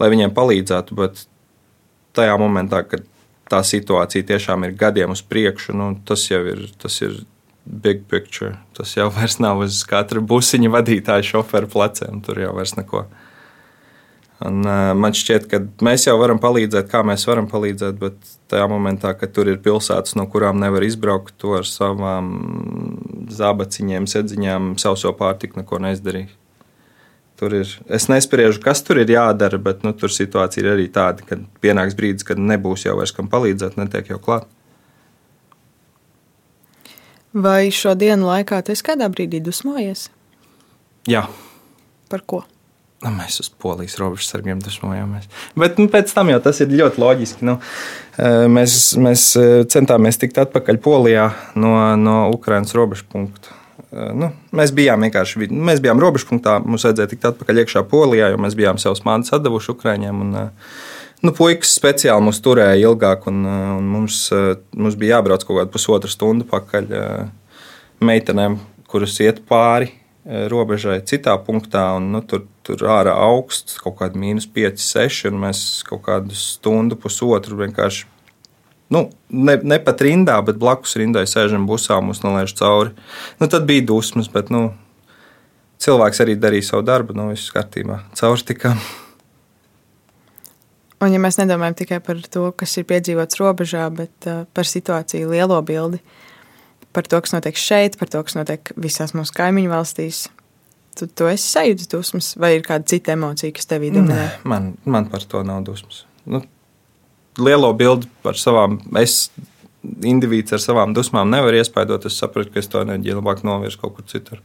lai 0.00 0.08
viņiem 0.12 0.32
palīdzētu. 0.36 0.96
Bet 0.98 1.26
tajā 2.16 2.38
momentā, 2.40 2.82
kad 2.88 3.04
tā 3.52 3.60
situācija 3.66 4.28
tiešām 4.32 4.64
ir 4.66 4.76
gadiem 4.78 5.12
uz 5.12 5.24
priekšu, 5.24 5.76
nu, 5.76 5.92
tas 6.08 6.24
jau 6.30 6.42
ir. 6.48 6.66
Tas 6.80 7.00
ir 7.04 7.22
Big 7.62 8.00
picture. 8.10 8.56
Tas 8.74 8.96
jau 8.96 9.06
vairs 9.16 9.38
nav 9.38 9.60
uz 9.62 9.84
katra 9.86 10.18
busiņa 10.18 10.70
vadītāja 10.72 11.28
šoferu 11.28 11.70
pleciem. 11.70 12.18
Tur 12.26 12.40
jau 12.42 12.56
vairs 12.56 12.74
neko. 12.74 13.04
Un, 14.42 14.62
uh, 14.66 14.90
man 14.98 15.14
šķiet, 15.14 15.46
ka 15.50 15.60
mēs 15.86 16.08
jau 16.08 16.16
varam 16.18 16.40
palīdzēt, 16.42 16.88
kā 16.90 17.02
mēs 17.06 17.26
varam 17.28 17.46
palīdzēt, 17.50 17.98
bet 18.00 18.16
tajā 18.50 18.66
momentā, 18.70 19.12
kad 19.18 19.30
tur 19.36 19.50
ir 19.52 19.60
pilsētas, 19.62 20.16
no 20.18 20.26
kurām 20.30 20.58
nevar 20.62 20.82
izbraukt, 20.86 21.36
to 21.38 21.54
ar 21.60 21.68
savām 21.68 22.32
zābaciņiem, 23.30 24.08
sēdziņām, 24.10 24.72
sauso 24.82 25.12
pārtiku 25.18 25.60
neko 25.62 25.78
neizdarīt. 25.84 26.32
Tur 27.38 27.54
ir, 27.58 27.70
es 27.90 28.08
nespriežu, 28.10 28.60
kas 28.62 28.84
tur 28.86 29.00
ir 29.02 29.10
jādara, 29.10 29.58
bet 29.62 29.86
nu, 29.86 29.94
tur 29.98 30.12
situācija 30.14 30.62
ir 30.62 30.72
arī 30.74 30.88
tāda, 30.94 31.24
ka 31.26 31.38
pienāks 31.64 31.96
brīdis, 31.98 32.26
kad 32.26 32.38
nebūs 32.38 32.86
jau 32.86 32.98
vairs 32.98 33.14
kam 33.16 33.30
palīdzēt, 33.32 33.78
netiek 33.80 34.12
jau 34.12 34.20
klāt. 34.22 34.46
Vai 37.32 37.70
šo 37.72 37.94
dienu 37.96 38.28
laikā 38.28 38.60
tu 38.62 38.74
esi 38.74 38.84
kādā 38.84 39.08
brīdī 39.10 39.40
dusmojies? 39.42 40.10
Jā. 41.08 41.24
Par 42.12 42.22
ko? 42.28 42.42
Nu, 43.02 43.10
mēs 43.10 43.40
uz 43.42 43.48
polijas 43.62 43.96
robežsargiem 43.98 44.60
dusmojāmies. 44.62 45.26
Bet 45.58 45.80
nu, 45.80 45.88
pēc 45.90 46.12
tam 46.14 46.28
jau 46.30 46.38
tas 46.44 46.60
ir 46.62 46.70
ļoti 46.70 47.02
loģiski. 47.02 47.46
Nu, 47.48 47.56
mēs, 48.54 48.76
mēs 49.02 49.24
centāmies 49.74 50.20
tikt 50.22 50.38
atpakaļ 50.44 50.78
Polijā 50.84 51.24
no, 51.58 51.74
no 51.98 52.16
Ukraiņas 52.36 52.76
robežu 52.78 53.08
punkta. 53.10 53.58
Nu, 53.92 54.30
mēs 54.54 54.70
bijām 54.72 55.02
vienkārši 55.04 55.48
mēs 55.50 55.82
bijām 55.82 55.98
robežpunktā. 56.00 56.60
Mums 56.62 56.86
vajadzēja 56.86 57.10
tikt 57.10 57.26
atpakaļ 57.32 57.64
iekšā 57.64 57.82
Polijā, 57.90 58.30
jo 58.32 58.38
mēs 58.40 58.54
bijām 58.56 58.78
savus 58.80 59.02
mātes 59.08 59.34
atdevuši 59.34 59.74
Ukraiņiem. 59.74 60.22
Un, 60.22 60.38
nu, 61.26 61.34
puikas 61.34 61.74
speciāli 61.80 62.28
mūs 62.28 62.38
turēja 62.44 62.78
ilgāk, 62.86 63.26
un, 63.32 63.42
un 63.80 63.90
mums, 63.96 64.28
mums 64.78 65.00
bija 65.00 65.18
jābrauc 65.18 65.42
kaut 65.48 65.58
kādu 65.58 65.74
pusotru 65.74 66.12
stundu 66.12 66.46
pakaļ 66.54 66.88
meitenēm, 67.98 68.60
kuras 68.86 69.18
iet 69.26 69.42
pāri 69.50 69.90
robežai 70.24 71.00
citā 71.08 71.34
punktā. 71.42 71.90
Un, 71.98 72.12
nu, 72.14 72.22
tur, 72.22 72.46
tur 72.66 72.84
ārā 72.90 73.14
augsts, 73.26 73.78
kaut 73.82 73.98
kāda 74.00 74.18
mīnus 74.18 74.46
5, 74.50 74.80
6, 74.82 75.28
un 75.30 75.40
mēs 75.42 75.82
kaut 75.88 76.04
kādu 76.06 76.36
stundu, 76.38 76.98
pusotru 77.00 77.58
vienkārši. 77.62 78.08
Nu, 78.92 79.06
ne, 79.32 79.56
ne 79.64 79.78
pat 79.80 80.02
rindā, 80.04 80.36
bet 80.44 80.58
blakus 80.60 80.98
rindai 81.00 81.24
sēžam 81.30 81.64
busā, 81.68 81.96
mums 82.04 82.20
nolaiž 82.24 82.52
cauri. 82.58 82.92
Nu, 83.40 83.48
tad 83.48 83.64
bija 83.68 83.86
dusmas, 83.88 84.28
bet 84.32 84.52
nu, 84.52 84.66
cilvēks 85.80 86.20
arī 86.24 86.36
darīja 86.36 86.72
savu 86.72 86.84
darbu, 86.90 87.16
nu, 87.16 87.30
viss 87.32 87.54
kārtībā. 87.54 88.02
Cauri 88.18 88.44
tikām. 88.52 88.82
Un, 91.02 91.10
ja 91.10 91.18
mēs 91.18 91.40
nedomājam 91.40 91.74
tikai 91.80 91.98
par 92.04 92.20
to, 92.30 92.44
kas 92.54 92.76
ir 92.78 92.86
piedzīvots 92.90 93.40
robežā, 93.40 93.88
bet 93.96 94.28
uh, 94.30 94.44
par 94.54 94.68
situāciju 94.68 95.32
lielo 95.32 95.56
bildi, 95.66 95.98
par 96.94 97.08
to, 97.08 97.18
kas 97.24 97.34
notiek 97.34 97.58
šeit, 97.58 97.96
par 97.98 98.12
to, 98.12 98.20
kas 98.22 98.36
notiek 98.38 98.70
visās 98.76 99.16
mūsu 99.16 99.34
kaimiņu 99.34 99.72
valstīs, 99.72 100.26
tu 100.98 101.08
to 101.08 101.28
esi 101.30 101.48
sajūtis 101.48 101.90
dusmas, 101.92 102.32
vai 102.40 102.54
ir 102.56 102.66
kāda 102.66 102.88
cita 102.92 103.14
emocija, 103.16 103.52
kas 103.54 103.68
tevī 103.70 103.92
dominē? 103.94 104.18
Nē, 104.18 104.28
man, 104.48 104.72
man 104.84 105.08
par 105.12 105.24
to 105.28 105.42
nav 105.46 105.64
dusmas. 105.66 106.04
Nu, 106.28 106.42
lielo 107.40 107.72
bildi 107.78 108.10
par 108.24 108.38
savām, 108.40 108.78
es 109.00 109.30
indivīds 109.82 110.54
ar 110.54 110.62
savām 110.62 110.94
dusmām 110.96 111.30
nevaru 111.32 111.58
iespaidot. 111.58 112.06
Es 112.06 112.18
sapratu, 112.22 112.52
ka 112.54 112.62
es 112.62 112.70
to 112.70 112.82
enerģiju 112.84 113.18
labāk 113.18 113.42
novirzu 113.46 113.82
kaut 113.82 113.96
kur 113.98 114.06
citur. 114.10 114.42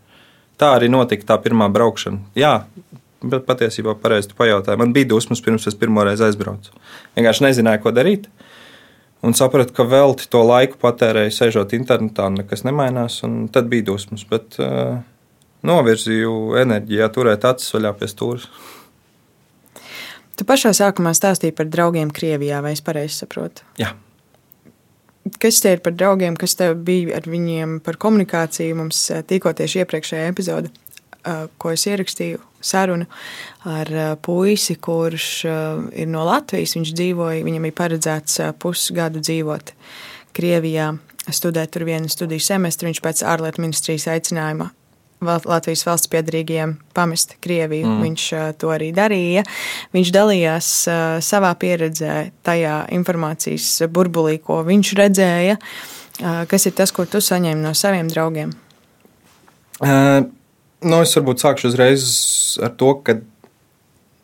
Tā 0.57 0.71
arī 0.73 0.89
notika 0.89 1.33
tā 1.33 1.41
pirmā 1.43 1.67
braukšana. 1.69 2.23
Jā, 2.37 2.55
Bet 3.17 3.47
patiesībā 3.47 3.95
pareizi 3.97 4.35
pajautāja. 4.37 4.77
Man 4.77 4.91
bija 4.93 5.09
dusmas 5.09 5.41
pirms 5.41 5.65
es 5.69 5.77
pirmo 5.77 6.03
reizi 6.05 6.21
aizbraucu. 6.27 6.73
Vienkārši 7.17 7.47
nezināju, 7.47 7.81
ko 7.81 7.93
darīt. 7.95 8.27
Un 9.25 9.33
sapratu, 9.33 9.73
ka 9.73 9.87
velti 9.89 10.27
to 10.29 10.43
laiku 10.45 10.77
patērēju, 10.83 11.33
sēžot 11.33 11.73
internetā, 11.73 12.27
un 12.29 12.37
nekas 12.43 12.61
nemainās. 12.67 13.23
Tad 13.55 13.71
bija 13.71 13.87
dusmas. 13.89 14.21
Bet 14.29 14.59
uh, 14.61 14.99
novirzīju 15.65 16.33
enerģiju, 16.61 17.11
turēt 17.15 17.45
acis 17.49 17.73
vaļā 17.75 17.93
pie 17.97 18.09
stūres. 18.11 18.49
Tu 20.37 20.45
pašā 20.45 20.73
sākumā 20.77 21.15
stāstīji 21.17 21.55
par 21.57 21.69
draugiem 21.73 22.11
Krievijā, 22.13 22.59
vai 22.61 22.75
es 22.77 22.83
pareizi 22.85 23.23
saprotu? 23.23 23.65
Jā. 23.81 23.95
Kas 25.41 25.57
tie 25.59 25.73
ir 25.75 25.81
par 25.83 25.95
draugiem, 25.97 26.37
kas 26.39 26.53
tev 26.55 26.77
bija 26.87 27.17
ar 27.17 27.25
viņiem 27.27 27.79
par 27.83 27.97
komunikāciju? 27.99 28.77
Mums 28.77 29.01
eh, 29.11 29.25
tikko 29.27 29.51
tieši 29.57 29.81
iepriekšējā 29.83 30.29
epizode 30.29 30.71
ko 31.57 31.71
es 31.73 31.85
ierakstīju, 31.87 32.39
sarunu 32.63 33.07
ar 33.67 33.91
puisi, 34.23 34.77
kurš 34.81 35.29
ir 35.47 36.09
no 36.11 36.23
Latvijas. 36.27 36.75
Viņš 36.77 36.93
dzīvoja, 36.97 37.43
viņam 37.45 37.67
bija 37.67 37.77
paredzēts 37.81 38.41
pusgadu 38.61 39.21
dzīvot 39.23 39.73
Krievijā, 40.37 40.91
studēt 41.33 41.73
tur 41.73 41.87
vienu 41.87 42.11
studiju 42.11 42.43
semestri. 42.43 42.91
Viņš 42.91 43.03
pēc 43.03 43.23
ārlietu 43.27 43.63
ministrijas 43.63 44.07
aicinājuma 44.13 44.71
Latvijas 45.23 45.85
valsts 45.87 46.11
piedarīgajiem 46.13 46.75
pamest 46.93 47.35
Krieviju. 47.41 47.87
Mm. 47.89 48.05
Viņš 48.05 48.25
to 48.61 48.71
arī 48.73 48.91
darīja. 48.95 49.43
Viņš 49.95 50.13
dalījās 50.13 50.71
savā 51.25 51.51
pieredzē, 51.57 52.15
tajā 52.45 52.79
informācijas 52.97 53.87
burbulī, 53.89 54.37
ko 54.43 54.61
viņš 54.67 54.93
redzēja. 55.01 55.57
Kas 56.49 56.69
ir 56.69 56.77
tas, 56.77 56.93
ko 56.93 57.05
tu 57.09 57.21
saņēmi 57.21 57.65
no 57.65 57.73
saviem 57.77 58.09
draugiem? 58.13 58.53
Uh, 59.77 60.25
Nu, 60.85 61.01
es 61.01 61.15
varbūt 61.17 61.41
sākšu 61.41 61.71
uzreiz 61.71 62.05
ar 62.61 62.69
to, 62.77 62.91
ka 63.01 63.17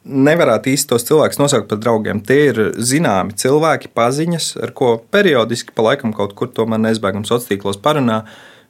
nevarētu 0.03 0.69
īsti 0.73 0.89
tos 0.91 1.05
cilvēkus 1.07 1.39
nosaukt 1.41 1.69
par 1.71 1.79
draugiem. 1.81 2.19
Tie 2.21 2.49
ir 2.51 2.59
zināmi 2.77 3.33
cilvēki, 3.39 3.89
paziņas, 3.97 4.51
ar 4.61 4.73
ko 4.77 4.97
periodiski 5.13 5.73
pa 5.73 5.87
laikam 5.87 6.13
kaut 6.13 6.35
kur 6.37 6.51
tomēr 6.53 6.81
neizbēgami 6.83 7.25
sociālos 7.25 7.49
tīklos 7.49 7.81
parunā. 7.81 8.21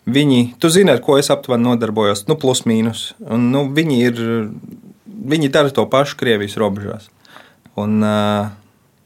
Viņi, 0.04 0.56
tu 0.60 0.68
zini, 0.68 0.92
ar 0.92 1.00
ko 1.04 1.16
es 1.16 1.32
aptuveni 1.32 1.64
nodarbojos, 1.64 2.26
nu, 2.28 2.36
plus 2.40 2.66
mīnus. 2.68 3.14
Un, 3.24 3.48
nu, 3.54 3.64
viņi, 3.72 4.00
ir, 4.04 4.20
viņi 5.08 5.52
dara 5.54 5.72
to 5.72 5.86
pašu 5.88 6.18
Krievijas 6.20 6.58
robežās. 6.60 7.08
Un, 7.80 8.02
uh, 8.04 8.52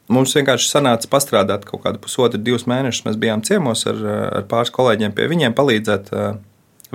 mums 0.09 0.33
vienkārši 0.35 0.71
sanāca 0.71 1.09
pastrādāt 1.11 1.67
kaut 1.69 1.83
kādu 1.85 2.01
pusotru, 2.01 2.41
divus 2.41 2.65
mēnešus. 2.69 3.05
Mēs 3.05 3.21
bijām 3.21 3.45
ciemos 3.45 3.85
ar, 3.89 4.01
ar 4.41 4.49
pāris 4.49 4.73
kolēģiem 4.73 5.13
pie 5.15 5.29
viņiem, 5.29 5.55
palīdzēt 5.57 6.13
uh, 6.15 6.37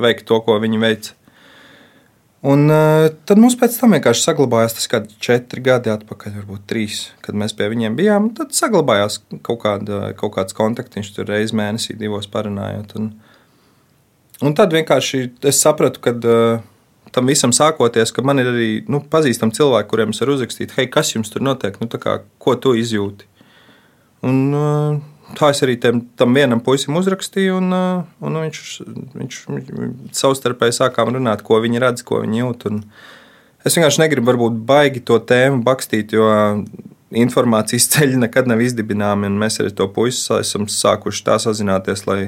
veikt 0.02 0.26
to, 0.28 0.42
ko 0.42 0.58
viņi 0.62 0.82
veica. 0.82 1.14
Un 2.42 2.66
uh, 2.74 3.06
tad 3.22 3.38
mums 3.38 3.54
pēc 3.54 3.76
tam 3.78 3.94
vienkārši 3.94 4.24
saglabājās 4.26 4.74
tas 4.74 4.88
kādi 4.90 5.14
četri 5.22 5.62
gadi 5.62 5.92
atpakaļ, 5.92 6.40
varbūt 6.40 6.64
trīs, 6.66 7.04
kad 7.22 7.38
mēs 7.38 7.54
pie 7.54 7.68
viņiem 7.70 7.94
bijām. 7.94 8.32
Tad 8.34 8.50
saglabājās 8.56 9.20
kaut, 9.46 9.60
kāda, 9.62 10.08
kaut 10.18 10.34
kāds 10.34 10.56
kontaktiņš 10.58 11.12
tur 11.14 11.30
reizes 11.30 11.54
mēnesī, 11.54 11.94
divos 12.00 12.26
parunājot. 12.32 12.96
Un, 12.98 13.12
un 14.40 14.54
tad 14.56 14.72
vienkārši 14.72 15.26
es 15.50 15.60
sapratu, 15.60 16.00
ka 16.02 16.14
uh, 16.16 16.62
tam 17.12 17.28
visam 17.28 17.52
sākoties, 17.54 18.12
ka 18.14 18.24
man 18.24 18.40
ir 18.40 18.50
arī 18.52 18.70
nu, 18.90 19.02
pazīstami 19.12 19.54
cilvēki, 19.56 19.90
kuriem 19.90 20.14
es 20.14 20.22
varu 20.24 20.38
uzrakstīt, 20.38 20.74
hei, 20.78 20.88
kas 20.90 21.12
jums 21.14 21.32
tur 21.32 21.44
notiek, 21.44 21.76
nu, 21.82 21.88
kā, 21.92 22.20
ko 22.42 22.56
tu 22.56 22.74
izjūti. 22.78 23.28
Un, 24.26 24.38
uh, 24.56 25.00
tā 25.38 25.50
es 25.52 25.62
arī 25.64 25.76
tam, 25.82 26.04
tam 26.18 26.36
vienam 26.36 26.62
puisim 26.64 26.96
uzrakstīju, 26.98 27.58
un, 27.60 27.74
uh, 27.76 28.06
un 28.24 28.38
viņš, 28.44 28.62
viņš, 29.18 29.42
viņš 29.50 30.22
savstarpēji 30.22 30.78
sākām 30.78 31.12
runāt, 31.16 31.44
ko 31.46 31.60
viņi 31.62 31.82
redz, 31.82 32.06
ko 32.06 32.22
viņi 32.24 32.42
jūt. 32.44 32.70
Es 33.62 33.76
vienkārši 33.76 34.02
negribu 34.02 34.32
varbūt 34.32 34.64
baigi 34.66 35.04
to 35.06 35.20
tēmu 35.22 35.62
bakstīt, 35.66 36.16
jo 36.16 36.26
informācijas 37.12 37.88
ceļi 37.92 38.20
nekad 38.24 38.48
nav 38.50 38.62
izdibināmi, 38.64 39.28
un 39.28 39.38
mēs 39.42 39.60
arī 39.60 39.74
to 39.76 39.88
puisi 39.92 40.24
esam 40.38 40.68
sākuši 40.70 41.26
tā 41.28 41.38
sazināties, 41.42 42.06
lai, 42.08 42.20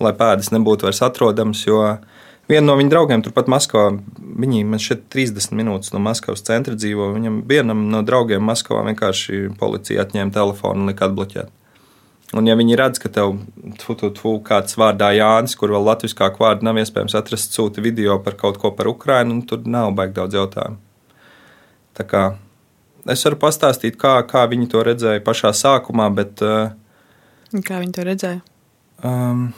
lai 0.00 0.14
pēdas 0.16 0.50
nebūtu 0.54 0.88
vairs 0.88 1.02
atrodamas. 1.06 1.64
Viena 2.50 2.66
no 2.66 2.74
viņa 2.74 2.90
draugiem, 2.90 3.22
turpat 3.22 3.46
Maskavā, 3.52 3.92
viņi 4.42 4.64
man 4.66 4.82
šeit 4.82 5.04
30 5.14 5.54
minūtes 5.54 5.92
no 5.94 6.00
Maskavas 6.02 6.42
centra 6.46 6.74
dzīvo. 6.74 7.12
Viņam 7.14 7.42
vienam 7.46 7.86
no 7.92 8.02
draugiem 8.02 8.42
Maskavā 8.42 8.82
vienkārši 8.88 9.52
policija 9.60 10.02
atņēma 10.02 10.34
telefonu 10.34 10.82
un 10.82 10.90
lika 10.90 11.06
atbloķēt. 11.06 11.52
Un, 12.30 12.46
ja 12.46 12.54
viņi 12.54 12.76
redz, 12.78 13.00
ka 13.02 13.10
tev 13.10 13.40
tu, 13.80 13.94
tu, 13.98 14.10
tu, 14.14 14.34
kāds 14.46 14.76
vārdā 14.78 15.08
Jānis, 15.16 15.56
kur 15.58 15.72
vēl 15.74 15.82
latviešu 15.88 16.28
vārdu 16.38 16.66
nav 16.66 16.78
iespējams 16.78 17.16
atrast, 17.18 17.56
sūta 17.56 17.82
video 17.82 18.20
par 18.22 18.36
kaut 18.38 18.60
ko 18.62 18.70
par 18.70 18.86
Ukrajinu, 18.90 19.40
nu, 19.40 19.46
tur 19.46 19.66
nav 19.66 19.90
baigi 19.98 20.14
daudz 20.18 20.38
jautājumu. 20.38 20.78
Tā 21.98 22.06
kā 22.06 22.22
es 23.10 23.24
varu 23.26 23.40
pastāstīt, 23.42 23.98
kā, 23.98 24.14
kā 24.30 24.44
viņi 24.50 24.70
to 24.70 24.84
redzēja 24.86 25.24
pašā 25.26 25.50
sākumā, 25.56 26.06
bet. 26.14 26.38
Uh, 26.38 26.70
kā 27.66 27.82
viņi 27.82 27.96
to 27.98 28.06
redzēja? 28.06 28.40
Um, 29.02 29.50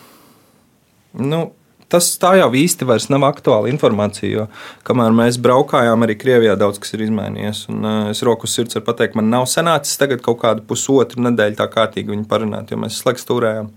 nu, 1.19 1.45
tas 1.93 2.09
tā 2.21 2.35
jau 2.41 2.49
īsti 2.57 2.87
vairs 2.89 3.09
nav 3.13 3.27
aktuāla 3.29 3.71
informācija. 3.73 4.31
Jo 4.33 4.47
kamēr 4.89 5.15
mēs 5.17 5.39
braukājām, 5.43 6.05
arī 6.07 6.17
Krievijā 6.21 6.57
daudz 6.61 6.81
kas 6.83 6.95
ir 6.97 7.05
izmainījies. 7.07 7.67
Un, 7.73 7.83
uh, 7.85 8.13
es 8.13 8.23
roku 8.27 8.51
sirds 8.51 8.79
varu 8.79 8.89
pateikt, 8.89 9.19
man 9.19 9.31
nav 9.33 9.49
sanācis 9.51 10.01
tagad 10.01 10.25
kaut 10.25 10.41
kādu 10.45 10.65
pusotru 10.69 11.25
nedēļu 11.29 11.59
tā 11.61 11.69
kārtīgi 11.73 12.15
viņu 12.15 12.29
parunāt, 12.31 12.73
jo 12.73 12.81
mēs 12.81 13.01
slēgts 13.03 13.29
turējām. 13.29 13.73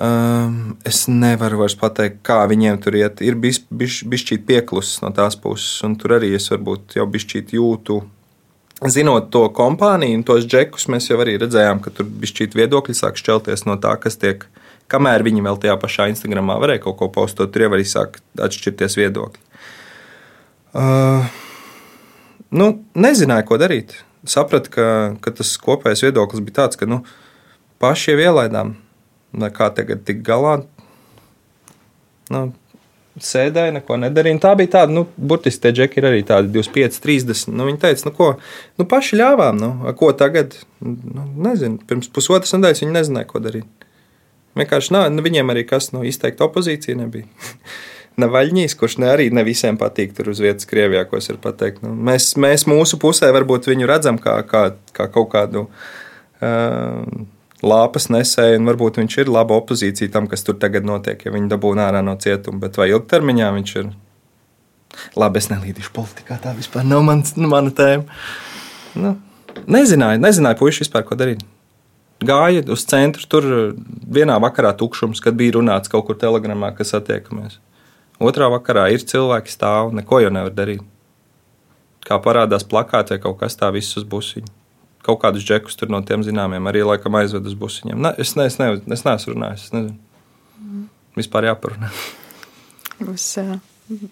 Um, 0.00 0.78
es 0.86 1.02
nevaru 1.12 1.58
vairs 1.60 1.74
pateikt, 1.76 2.22
kā 2.24 2.40
viņiem 2.48 2.78
tur 2.80 2.96
iet. 2.96 3.20
Ir 3.26 3.36
bijis 3.36 3.60
bišķīt 3.68 4.46
pieklusis 4.48 5.02
no 5.04 5.10
tās 5.12 5.36
puses, 5.36 5.74
un 5.84 5.98
tur 6.00 6.16
arī 6.16 6.32
es 6.38 6.48
varbūt 6.52 6.96
jau 6.96 7.04
bišķīt 7.10 7.52
jūtu. 7.58 8.00
Zinot 8.88 9.26
to 9.34 9.42
kompāniju 9.52 10.16
un 10.16 10.22
tos 10.24 10.46
džekus, 10.48 10.86
mēs 10.88 11.10
jau 11.10 11.18
arī 11.20 11.34
redzējām, 11.42 11.82
ka 11.84 11.92
tur 11.92 12.08
bišķīt 12.22 12.56
viedokļi 12.56 12.96
sāk 12.96 13.20
šķelties 13.20 13.66
no 13.68 13.76
tā, 13.82 13.92
kas 14.00 14.16
tiek 14.22 14.46
uh, 14.46 14.59
kamēr 14.90 15.24
viņi 15.26 15.44
vēl 15.46 15.60
tajā 15.62 15.76
pašā 15.80 16.08
Instagramā 16.12 16.58
varēja 16.62 16.84
kaut 16.86 16.98
ko 17.00 17.10
postot, 17.14 17.52
tur 17.52 17.66
jau 17.66 17.72
arī 17.76 17.86
sāk 17.88 18.20
atšķirties 18.40 18.98
viedokļi. 19.00 19.42
Uh, 20.70 21.26
nu, 22.54 22.70
nezināju, 22.94 23.48
ko 23.48 23.58
darīt. 23.60 23.96
Sapratu, 24.28 24.72
ka, 24.74 24.86
ka 25.24 25.32
tas 25.34 25.54
kopējais 25.62 26.04
viedoklis 26.06 26.44
bija 26.44 26.62
tāds, 26.62 26.78
ka 26.78 26.88
nu, 26.90 27.00
paši 27.82 28.12
jau 28.12 28.24
ielaidām, 28.28 28.74
kā 29.56 29.70
tagad 29.74 30.04
tik 30.06 30.20
galā. 30.26 30.60
Nu, 32.30 32.50
sēdēja, 33.18 33.74
neko 33.78 33.98
nedarīja. 34.00 34.40
Tā 34.44 34.54
bija 34.58 34.74
tāda, 34.76 34.94
nu, 34.94 35.06
burtiski 35.16 35.64
tie 35.64 35.72
džeki 35.74 36.00
ir 36.00 36.08
arī 36.10 36.22
tādi 36.26 36.52
25, 36.54 37.00
30. 37.02 37.50
Nu, 37.56 37.66
viņi 37.68 37.80
teica, 37.82 38.06
nu, 38.06 38.14
ko, 38.16 38.30
nu, 38.80 38.86
paši 38.90 39.18
ļāvām, 39.20 39.60
nu, 39.60 39.94
ko 39.98 40.12
tagad, 40.16 40.54
nu, 40.84 41.26
nezinu, 41.48 41.80
pirms 41.90 42.10
pusotras 42.14 42.54
nedēļas 42.54 42.84
viņi 42.84 42.96
nezināja, 42.96 43.30
ko 43.30 43.42
darīt. 43.42 43.79
Vienkārši 44.58 44.94
nav, 44.94 45.08
nu, 45.14 45.22
viņiem 45.22 45.52
arī 45.52 45.64
kas 45.68 45.92
no 45.94 46.02
izteikta 46.06 46.46
opozīcija 46.48 46.98
nebija. 46.98 47.28
Navaļņīs, 48.20 48.74
kurš 48.76 48.98
ne 49.00 49.10
arī 49.12 49.28
ne 49.32 49.44
visiem 49.46 49.78
patīk 49.80 50.12
tur 50.16 50.32
uz 50.32 50.40
vietas 50.42 50.68
Krievijā, 50.68 51.04
ko 51.08 51.20
es 51.20 51.30
varu 51.30 51.40
pateikt. 51.44 51.84
Nu, 51.84 51.92
mēs, 52.08 52.32
mēs 52.40 52.66
mūsu 52.68 52.98
pusē 53.00 53.30
varbūt 53.36 53.70
viņu 53.70 53.88
redzam 53.88 54.18
kā, 54.20 54.40
kā, 54.48 54.64
kā 54.96 55.06
kaut 55.14 55.30
kādu 55.32 55.62
uh, 55.68 57.06
lāpas 57.62 58.10
nesēju, 58.12 58.58
un 58.60 58.68
varbūt 58.72 58.98
viņš 59.00 59.16
ir 59.22 59.32
laba 59.32 59.56
opozīcija 59.60 60.12
tam, 60.12 60.26
kas 60.30 60.44
tur 60.44 60.58
tagad 60.60 60.88
notiek, 60.88 61.22
ja 61.24 61.32
viņi 61.32 61.52
dabūna 61.52 61.86
ārā 61.86 62.02
no 62.04 62.16
cietuma. 62.20 62.60
Bet 62.66 62.80
vai 62.80 62.90
ilgtermiņā 62.92 63.52
viņš 63.56 63.74
ir? 63.80 63.94
Labi, 65.20 65.38
es 65.38 65.48
nelīdīšu 65.52 65.94
politikā, 65.94 66.40
tā 66.42 66.52
vispār 66.58 66.84
nav 66.84 67.06
mans, 67.06 67.36
nu, 67.38 67.48
mana 67.52 67.70
tēma. 67.70 68.20
Nu, 68.98 69.14
nezināju, 69.70 70.20
nezināju 70.26 70.58
puiši 70.58 70.84
vispār, 70.84 71.06
ko 71.06 71.16
darīt 71.16 71.46
gāja 72.24 72.62
uz 72.72 72.84
centru. 72.88 73.26
Tur 73.30 73.48
vienā 74.10 74.36
vakarā 74.42 74.72
tukšums, 74.76 75.22
kad 75.24 75.36
bija 75.38 75.56
runāts 75.58 75.90
kaut 75.92 76.06
kur 76.08 76.18
telegramā, 76.20 76.72
kas 76.76 76.94
attiekamies. 76.98 77.58
Otrā 78.20 78.50
vakarā 78.52 78.90
ir 78.92 79.04
cilvēki 79.08 79.52
stāv, 79.52 79.94
neko 79.96 80.20
jau 80.20 80.32
nevar 80.32 80.52
darīt. 80.52 80.84
Kā 82.04 82.18
parādās 82.20 82.64
plakātē, 82.68 83.20
kaut 83.22 83.38
kas 83.40 83.56
tā 83.56 83.70
viss 83.72 83.96
uz 83.96 84.04
busiņu. 84.08 84.48
Kaut 85.04 85.22
kādus 85.22 85.44
džekus 85.46 85.78
tur 85.80 85.88
no 85.92 86.02
tiem 86.04 86.24
zināmiem 86.24 86.66
arī 86.68 86.82
laikam 86.84 87.16
aizved 87.16 87.46
uz 87.48 87.56
busiņiem. 87.56 87.96
Ne, 87.96 88.12
es, 88.20 88.34
ne, 88.36 88.44
es, 88.50 88.58
ne, 88.60 88.74
es 88.92 89.04
neesmu 89.06 89.34
runājis. 89.36 89.68
Es 89.68 89.72
nezinu. 89.72 89.96
Mm. 90.60 90.86
Vispār 91.16 91.48
jāparunā. 91.48 91.88
Būs 93.08 93.30
uh, 93.40 93.54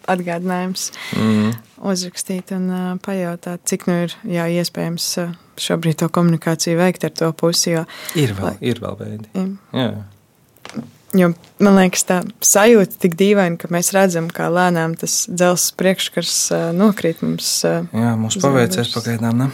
atgādinājums 0.08 0.88
mm. 1.12 1.58
uzrakstīt 1.92 2.54
un 2.56 2.70
uh, 2.72 2.86
pajautāt, 3.04 3.66
cik 3.68 3.84
nu 3.90 3.98
ir 4.06 4.16
jā, 4.24 4.48
iespējams 4.62 5.10
uh, 5.24 5.36
šobrīd 5.62 5.98
to 6.02 6.08
komunikāciju 6.12 6.78
veikt 6.80 7.08
ar 7.08 7.16
to 7.16 7.32
pusi. 7.36 7.72
Jo, 7.76 7.84
ir 8.18 8.36
vēl, 8.36 8.50
lai, 8.50 8.54
ir 8.70 8.80
vēl 8.84 9.00
veidi. 9.00 9.28
Jā. 9.34 9.48
Jā. 9.78 10.86
Jo, 11.16 11.30
man 11.64 11.78
liekas, 11.78 12.02
tā 12.04 12.18
sajūta 12.44 12.98
tik 13.00 13.14
dīvaina, 13.16 13.56
ka 13.56 13.70
mēs 13.72 13.94
redzam, 13.96 14.26
kā 14.32 14.50
lēnām 14.52 14.92
tas 15.00 15.22
dzelzs 15.30 15.70
priekškars 15.80 16.34
uh, 16.52 16.64
nokrīt 16.76 17.22
mums. 17.24 17.48
Uh, 17.64 17.86
Jā, 17.96 18.12
mums 18.20 18.36
paveicies 18.42 18.92
pagaidām. 18.92 19.40
Ne? 19.40 19.48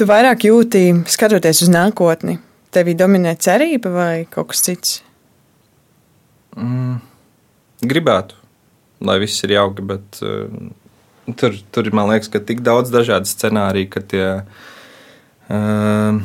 Tu 0.00 0.06
vairāk 0.08 0.46
jūti, 0.48 0.86
skatoties 1.12 1.60
uz 1.66 1.72
nākotni, 1.74 2.38
tevī 2.72 2.96
dominē 2.96 3.34
cerība 3.36 3.92
vai 3.92 4.12
kaut 4.32 4.54
kas 4.54 4.64
cits? 4.64 4.94
Mm, 6.56 7.02
gribētu, 7.84 8.40
lai 9.04 9.18
viss 9.20 9.44
ir 9.44 9.58
jauki, 9.58 9.84
bet 9.92 10.22
uh, 10.24 10.48
tur, 11.38 11.56
tur 11.74 11.90
man 11.96 12.10
liekas, 12.12 12.30
ka 12.32 12.42
tik 12.42 12.62
daudz 12.66 12.92
dažādu 12.94 13.30
scenāriju, 13.30 13.90
ka 13.94 14.04
tie. 14.12 14.28
Uh, 15.50 16.20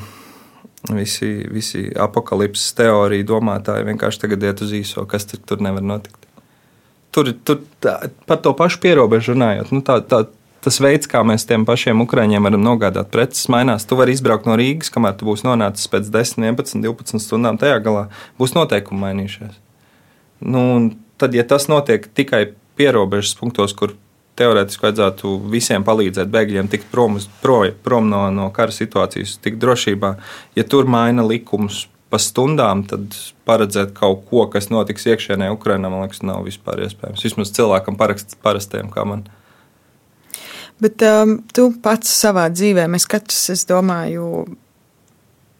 Visi, 0.86 1.48
visi 1.50 1.88
apakalipses 1.98 2.76
teoriju 2.78 3.26
domātāji 3.26 3.88
vienkārši 3.88 4.20
tagad 4.22 4.44
iet 4.46 4.60
uz 4.62 4.74
īso, 4.78 5.02
kas 5.10 5.26
tur, 5.26 5.40
tur 5.42 5.64
nevar 5.66 5.82
notikt. 5.82 6.28
Tur, 7.16 7.32
tur 7.48 7.64
tā, 7.82 7.96
par 8.30 8.38
to 8.44 8.54
pašu 8.54 8.78
pierobežu 8.84 9.34
runājot, 9.34 9.72
nu, 9.74 9.82
tā, 9.82 9.96
tā, 10.06 10.26
tas 10.66 10.78
veids, 10.84 11.10
kā 11.10 11.24
mēs 11.26 11.48
tiem 11.48 11.66
pašiem 11.66 12.04
ukrāņiem 12.06 12.46
varam 12.46 12.64
nogādāt 12.66 13.10
preces, 13.14 13.48
mainās. 13.54 13.88
Tu 13.88 13.98
vari 13.98 14.14
izbraukt 14.14 14.50
no 14.50 14.58
Rīgas, 14.60 14.92
kamēr 14.94 15.16
tu 15.18 15.28
būsi 15.30 15.48
nonācis 15.48 15.90
pēc 15.90 16.12
10, 16.14 16.46
11, 16.52 16.82
12 16.86 17.24
stundām. 17.24 17.58
Tajā 17.62 17.80
galā 17.86 18.08
būs 18.42 18.56
noteikumi 18.58 19.08
mainījušies. 19.08 19.58
Nu, 20.46 20.66
tad, 21.22 21.38
ja 21.38 21.46
tas 21.48 21.70
notiek 21.72 22.06
tikai 22.18 22.50
pierobežas 22.78 23.38
punktos, 23.40 23.74
kur 23.78 23.96
teorētiski 24.40 24.86
vajadzētu 24.86 25.34
visiem 25.52 25.86
palīdzēt 25.88 26.32
bēgļiem 26.32 26.70
tikt 26.72 26.90
prom, 26.92 27.18
pro, 27.42 27.62
prom 27.84 28.10
no, 28.12 28.26
no 28.34 28.50
kara 28.56 28.74
situācijas, 28.76 29.38
tikt 29.44 29.62
drošībā. 29.64 30.16
Ja 30.60 30.66
tur 30.68 30.90
maina 30.92 31.26
likumus 31.26 31.86
pa 32.12 32.20
stundām, 32.22 32.84
tad 32.88 33.16
paredzēt 33.48 33.96
kaut 33.98 34.26
ko, 34.30 34.46
kas 34.52 34.70
notiks 34.72 35.08
iekšēnē 35.10 35.50
Ukrainā, 35.56 35.90
man 35.92 36.06
liekas, 36.06 36.22
nav 36.28 36.46
vispār 36.48 36.86
iespējams. 36.86 37.24
Vismaz 37.26 37.54
cilvēkam 37.56 37.98
parakst, 38.00 38.38
parastiem 38.46 38.92
kā 38.94 39.08
man. 39.08 39.26
Bet 40.84 41.02
um, 41.08 41.40
tu 41.56 41.70
pats 41.84 42.12
savā 42.12 42.50
dzīvē, 42.52 42.86
mēs 42.92 43.08
katrs, 43.08 43.46
es 43.54 43.64
domāju, 43.68 44.46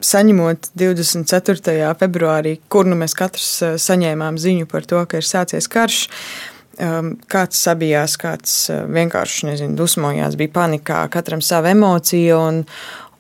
saņemot 0.04 0.74
24. 0.76 1.94
februārī, 2.02 2.58
kur 2.70 2.88
nu 2.88 3.00
mēs 3.00 3.16
katrs 3.18 3.48
uh, 3.64 3.78
saņēmām 3.80 4.40
ziņu 4.42 4.68
par 4.70 4.86
to, 4.88 5.00
ka 5.08 5.24
ir 5.24 5.28
sācies 5.28 5.72
karš, 5.72 6.02
uh, 6.10 6.55
kāds 6.76 7.64
sabijās, 7.68 8.18
kāds 8.22 8.54
uh, 8.74 8.84
vienkārši 8.92 9.52
nezinu, 9.52 9.78
dusmojās, 9.80 10.38
bija 10.40 10.54
panikā, 10.60 11.06
katram 11.14 11.44
sava 11.46 11.72
emocija. 11.74 12.38
Un, 12.40 12.64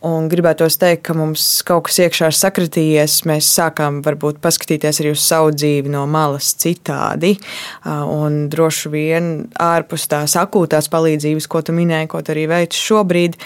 un 0.05 0.27
gribētos 0.29 0.77
teikt, 0.77 1.05
ka 1.07 1.15
mums 1.17 1.43
kaut 1.65 1.87
kas 1.87 1.97
iekšā 2.03 2.29
ir 2.29 2.37
sakritījies. 2.37 3.21
Mēs 3.29 3.49
sākām 3.57 4.01
varbūt 4.05 4.41
paskatīties 4.43 5.01
arī 5.01 5.13
uz 5.15 5.23
savu 5.25 5.53
dzīvi 5.55 5.93
no 5.93 6.03
malas 6.09 6.51
citādi. 6.61 7.35
Uh, 7.37 8.03
un 8.03 8.45
droši 8.53 8.91
vien 8.93 9.31
ārpus 9.61 10.09
tās 10.11 10.37
akūtās 10.41 10.91
palīdzības, 10.93 11.49
ko 11.49 11.63
tu 11.65 11.75
minēji, 11.77 12.11
ko 12.11 12.21
tu 12.21 12.35
arī 12.35 12.45
veici 12.51 12.81
šobrīd, 12.81 13.39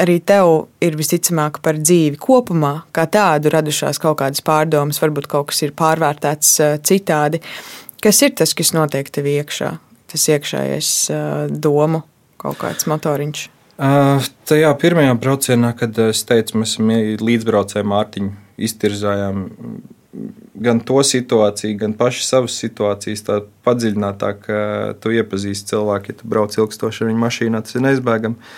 arī 0.00 0.18
tev 0.24 0.66
ir 0.84 0.96
visticamāk 0.96 1.62
par 1.64 1.80
dzīvi 1.80 2.20
kopumā, 2.20 2.74
kā 2.96 3.06
tādu 3.12 3.52
radušās 3.52 4.00
kaut 4.02 4.20
kādas 4.22 4.44
pārdomas, 4.44 5.00
varbūt 5.02 5.30
kaut 5.32 5.52
kas 5.52 5.64
ir 5.64 5.76
pārvērtēts 5.76 6.54
uh, 6.60 6.78
citādi. 6.84 7.42
Kas 8.04 8.22
ir 8.22 8.34
tas, 8.38 8.52
kas 8.56 8.72
notiek 8.76 9.08
tev 9.12 9.28
iekšā? 9.30 9.72
Tas 10.06 10.28
iekšējais 10.30 10.90
domu 11.50 12.04
kaut 12.40 12.58
kāds 12.60 12.86
motoriņš. 12.90 13.46
Uh, 13.76 14.24
tajā 14.48 14.70
pirmajā 14.80 15.16
braucienā, 15.20 15.74
kad 15.76 15.98
es 16.06 16.22
teicu, 16.24 16.62
mēs 16.62 16.76
esam 16.76 16.92
līdzbraucēji 17.20 17.88
Mārtiņu, 17.90 18.30
iztirzājām 18.68 19.42
gan 20.54 20.80
to 20.80 21.02
situāciju, 21.04 21.76
gan 21.80 21.94
pašu 21.98 22.24
savas 22.24 22.56
situācijas, 22.62 23.24
tā 23.26 23.40
padziļinātāk, 23.66 24.40
ka 24.46 24.60
tu 25.02 25.12
iepazīsti 25.12 25.74
cilvēku, 25.74 26.12
ja 26.12 26.20
tu 26.20 26.30
brauc 26.32 26.56
ilgstoši 26.56 27.04
ar 27.04 27.10
viņu 27.10 27.22
mašīnā, 27.24 27.62
tas 27.66 27.76
ir 27.76 27.84
neizbēgami. 27.84 28.48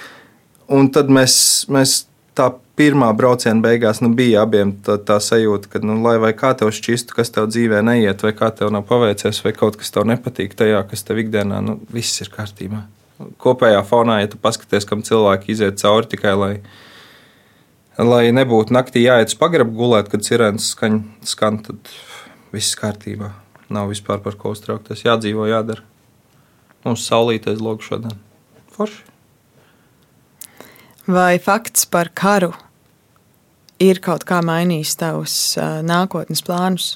Un 0.78 0.90
tad 0.94 1.10
mēs, 1.10 1.34
mēs 1.72 2.02
tā 2.38 2.48
pirmā 2.78 3.08
brauciena 3.18 3.62
beigās 3.62 4.00
nu, 4.04 4.12
bija 4.14 4.44
abiem 4.46 4.72
tā, 4.86 4.98
tā 5.02 5.18
sajūta, 5.22 5.70
ka, 5.72 5.82
nu, 5.84 5.98
lai 6.04 6.16
vai 6.22 6.30
kā 6.38 6.52
tev 6.58 6.70
šķistu, 6.74 7.16
kas 7.16 7.32
tev 7.34 7.48
dzīvē 7.50 7.82
neiet, 7.86 8.22
vai 8.22 8.34
kā 8.38 8.52
tev 8.54 8.70
nav 8.74 8.86
paveicies, 8.88 9.42
vai 9.44 9.54
kaut 9.56 9.78
kas 9.80 9.90
tev 9.94 10.06
nepatīk 10.08 10.54
tajā, 10.58 10.84
kas 10.90 11.02
tev 11.06 11.20
ikdienā, 11.24 11.58
nu, 11.64 11.78
viss 11.94 12.22
ir 12.22 12.30
kārtībā. 12.34 12.84
Kopējā 13.42 13.82
fonā, 13.86 14.20
ja 14.22 14.30
tu 14.30 14.38
paskaties, 14.38 14.86
kam 14.86 15.02
cilvēki 15.06 15.50
iziet 15.56 15.82
cauri 15.82 16.06
tikai 16.14 16.36
lai, 16.38 16.52
lai 17.98 18.28
nebūtu 18.34 18.74
naktī 18.76 19.02
jāiet 19.02 19.34
uz 19.34 19.38
pagrabu 19.40 19.74
gulēt, 19.80 20.10
kad 20.12 20.22
sirēnas 20.22 20.70
skan, 20.76 21.02
skan, 21.26 21.58
tad 21.66 21.92
viss 22.54 22.78
kārtībā. 22.78 23.32
Nav 23.74 23.90
vispār 23.90 24.22
par 24.24 24.38
ko 24.40 24.54
uztraukties. 24.54 25.02
Jādzīvo, 25.04 25.44
jādara. 25.50 25.82
Mums 26.86 27.04
saulītais 27.10 27.60
logs 27.60 27.90
šodien. 27.90 28.14
Forši. 28.72 29.17
Vai 31.08 31.38
fakts 31.40 31.86
par 31.88 32.10
karu 32.12 32.50
ir 33.80 33.96
kaut 34.04 34.26
kā 34.28 34.42
mainījis 34.44 34.90
tavus 35.00 35.34
nākotnes 35.88 36.42
plānus? 36.44 36.88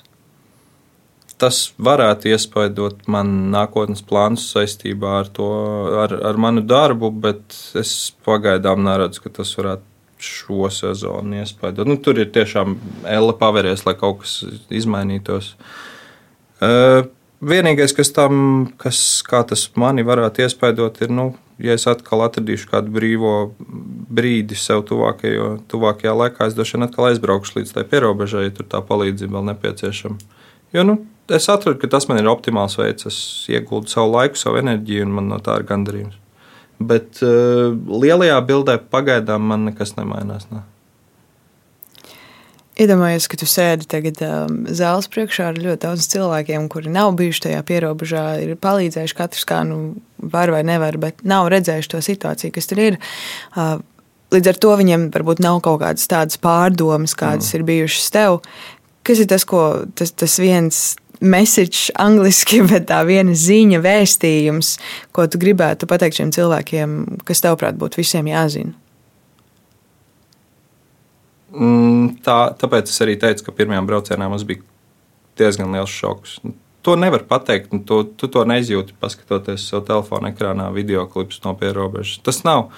Tas 1.41 1.73
varētu 1.81 2.29
iespaidot 2.31 3.07
man 3.11 3.31
nākotnes 3.55 4.05
plānus 4.05 4.45
saistībā 4.53 5.15
ar, 5.23 5.31
to, 5.33 5.49
ar, 6.03 6.13
ar 6.29 6.37
manu 6.39 6.61
darbu, 6.61 7.09
bet 7.25 7.57
es 7.79 8.13
pagaidām 8.27 8.85
neredzu, 8.85 9.25
ka 9.25 9.33
tas 9.41 9.55
varētu 9.57 9.89
šo 10.23 10.69
sezonu 10.71 11.41
iespaidot. 11.41 11.89
Nu, 11.89 11.97
tur 11.97 12.21
ir 12.21 12.29
tiešām 12.37 12.77
elle 13.09 13.33
paveries, 13.41 13.87
lai 13.89 13.97
kaut 13.99 14.21
kas 14.27 14.37
izmainītos. 14.71 15.55
Uh, 16.63 17.09
vienīgais, 17.43 17.95
kas 17.97 18.13
tam, 18.15 18.37
kas, 18.81 18.99
tas 19.29 19.65
mani 19.79 20.05
varētu 20.07 20.45
iespaidot, 20.45 21.01
ir, 21.05 21.13
nu, 21.15 21.27
ja 21.63 21.77
es 21.77 21.87
atkal 21.91 22.25
atradīšu 22.27 22.71
kādu 22.71 22.95
brīvo 22.95 23.35
brīdi 23.59 24.59
sev 24.59 24.85
tuvākajo, 24.89 25.57
tuvākajā 25.71 26.15
laikā, 26.19 26.49
es 26.49 26.57
droši 26.59 26.79
vien 26.79 26.87
atkal 26.89 27.11
aizbraukšu 27.11 27.61
līdz 27.61 27.75
tai 27.77 27.87
pierobežai, 27.89 28.47
ja 28.49 28.55
tur 28.57 28.69
tā 28.71 28.83
palīdzība 28.87 29.39
vēl 29.39 29.51
nepieciešama. 29.53 30.41
Jo 30.73 30.87
nu, 30.89 30.99
es 31.29 31.49
atradu, 31.53 31.79
ka 31.81 31.91
tas 31.93 32.09
man 32.09 32.23
ir 32.23 32.31
optimāls 32.31 32.79
veids. 32.81 33.07
Es 33.09 33.19
ieguldu 33.53 33.93
savu 33.93 34.15
laiku, 34.15 34.41
savu 34.41 34.61
enerģiju, 34.63 35.07
un 35.07 35.17
man 35.19 35.29
no 35.33 35.39
tā 35.45 35.59
ir 35.61 35.69
gandarījums. 35.69 36.19
Bet 36.83 37.21
uh, 37.23 37.71
lielajā 38.03 38.39
bildē 38.49 38.79
pagaidām 38.91 39.45
man 39.53 39.69
nekas 39.69 39.95
nemainās. 39.99 40.49
Ne. 40.51 40.65
Iedomājieties, 42.81 43.27
ka 43.29 43.37
tu 43.37 43.47
sēdi 43.49 43.85
tagad 43.91 44.21
um, 44.25 44.63
zāles 44.73 45.09
priekšā 45.13 45.51
ar 45.51 45.59
ļoti 45.61 45.83
daudziem 45.83 46.13
cilvēkiem, 46.15 46.69
kuri 46.73 46.93
nav 46.95 47.11
bijuši 47.19 47.45
tajā 47.47 47.61
pierobežā, 47.69 48.25
ir 48.41 48.55
palīdzējuši 48.65 49.17
katrs, 49.19 49.45
kā 49.49 49.61
nu 49.69 49.81
var 50.33 50.53
vai 50.55 50.63
nevar, 50.65 50.97
bet 51.03 51.21
nav 51.29 51.51
redzējuši 51.53 51.93
to 51.93 52.01
situāciju, 52.07 52.55
kas 52.57 52.71
tur 52.71 52.81
ir. 52.81 52.97
Uh, 53.53 53.77
līdz 54.33 54.55
ar 54.55 54.61
to 54.65 54.73
viņiem 54.81 55.11
varbūt 55.13 55.45
nav 55.45 55.61
kaut 55.67 55.83
kādas 55.85 56.09
tādas 56.09 56.41
pārdomas, 56.41 57.13
kādas 57.19 57.53
mm. 57.53 57.59
ir 57.59 57.69
bijušas 57.69 58.11
tev. 58.15 58.41
Kas 59.05 59.21
ir 59.21 59.29
tas, 59.29 59.45
ko 59.45 59.63
tas, 59.99 60.15
tas 60.17 60.41
viens 60.41 60.83
message 61.21 61.93
angliski, 62.01 62.63
bet 62.73 62.89
tā 62.89 63.03
viena 63.05 63.37
ziņa, 63.37 63.83
vēstījums, 63.85 64.79
ko 65.13 65.29
tu 65.29 65.41
gribētu 65.43 65.91
pateikt 65.91 66.23
šiem 66.23 66.33
cilvēkiem, 66.33 67.03
kas 67.29 67.45
tevprāt 67.45 67.77
būtu 67.77 68.01
visiem 68.01 68.33
jāzina? 68.33 68.73
Mm, 71.53 72.23
tā, 72.25 72.37
tāpēc 72.57 72.89
es 72.89 73.03
arī 73.05 73.19
teicu, 73.21 73.45
ka 73.45 73.55
pirmajā 73.57 73.83
braucienā 73.85 74.29
mums 74.33 74.45
bija 74.49 74.65
diezgan 75.41 75.75
liels 75.75 75.93
šoks. 75.93 76.39
To 76.83 76.97
nevar 76.99 77.27
pateikt, 77.29 77.71
un 77.77 77.85
to, 77.87 78.03
tu 78.19 78.29
to 78.33 78.43
neizjūti, 78.49 78.97
paskatoties 79.01 79.69
savu 79.69 79.85
telefona 79.87 80.33
ekrānā, 80.33 80.71
video 80.75 81.05
klipus 81.11 81.43
no 81.45 81.53
pierobežas. 81.59 82.23
Tas 82.25 82.41
nav. 82.47 82.71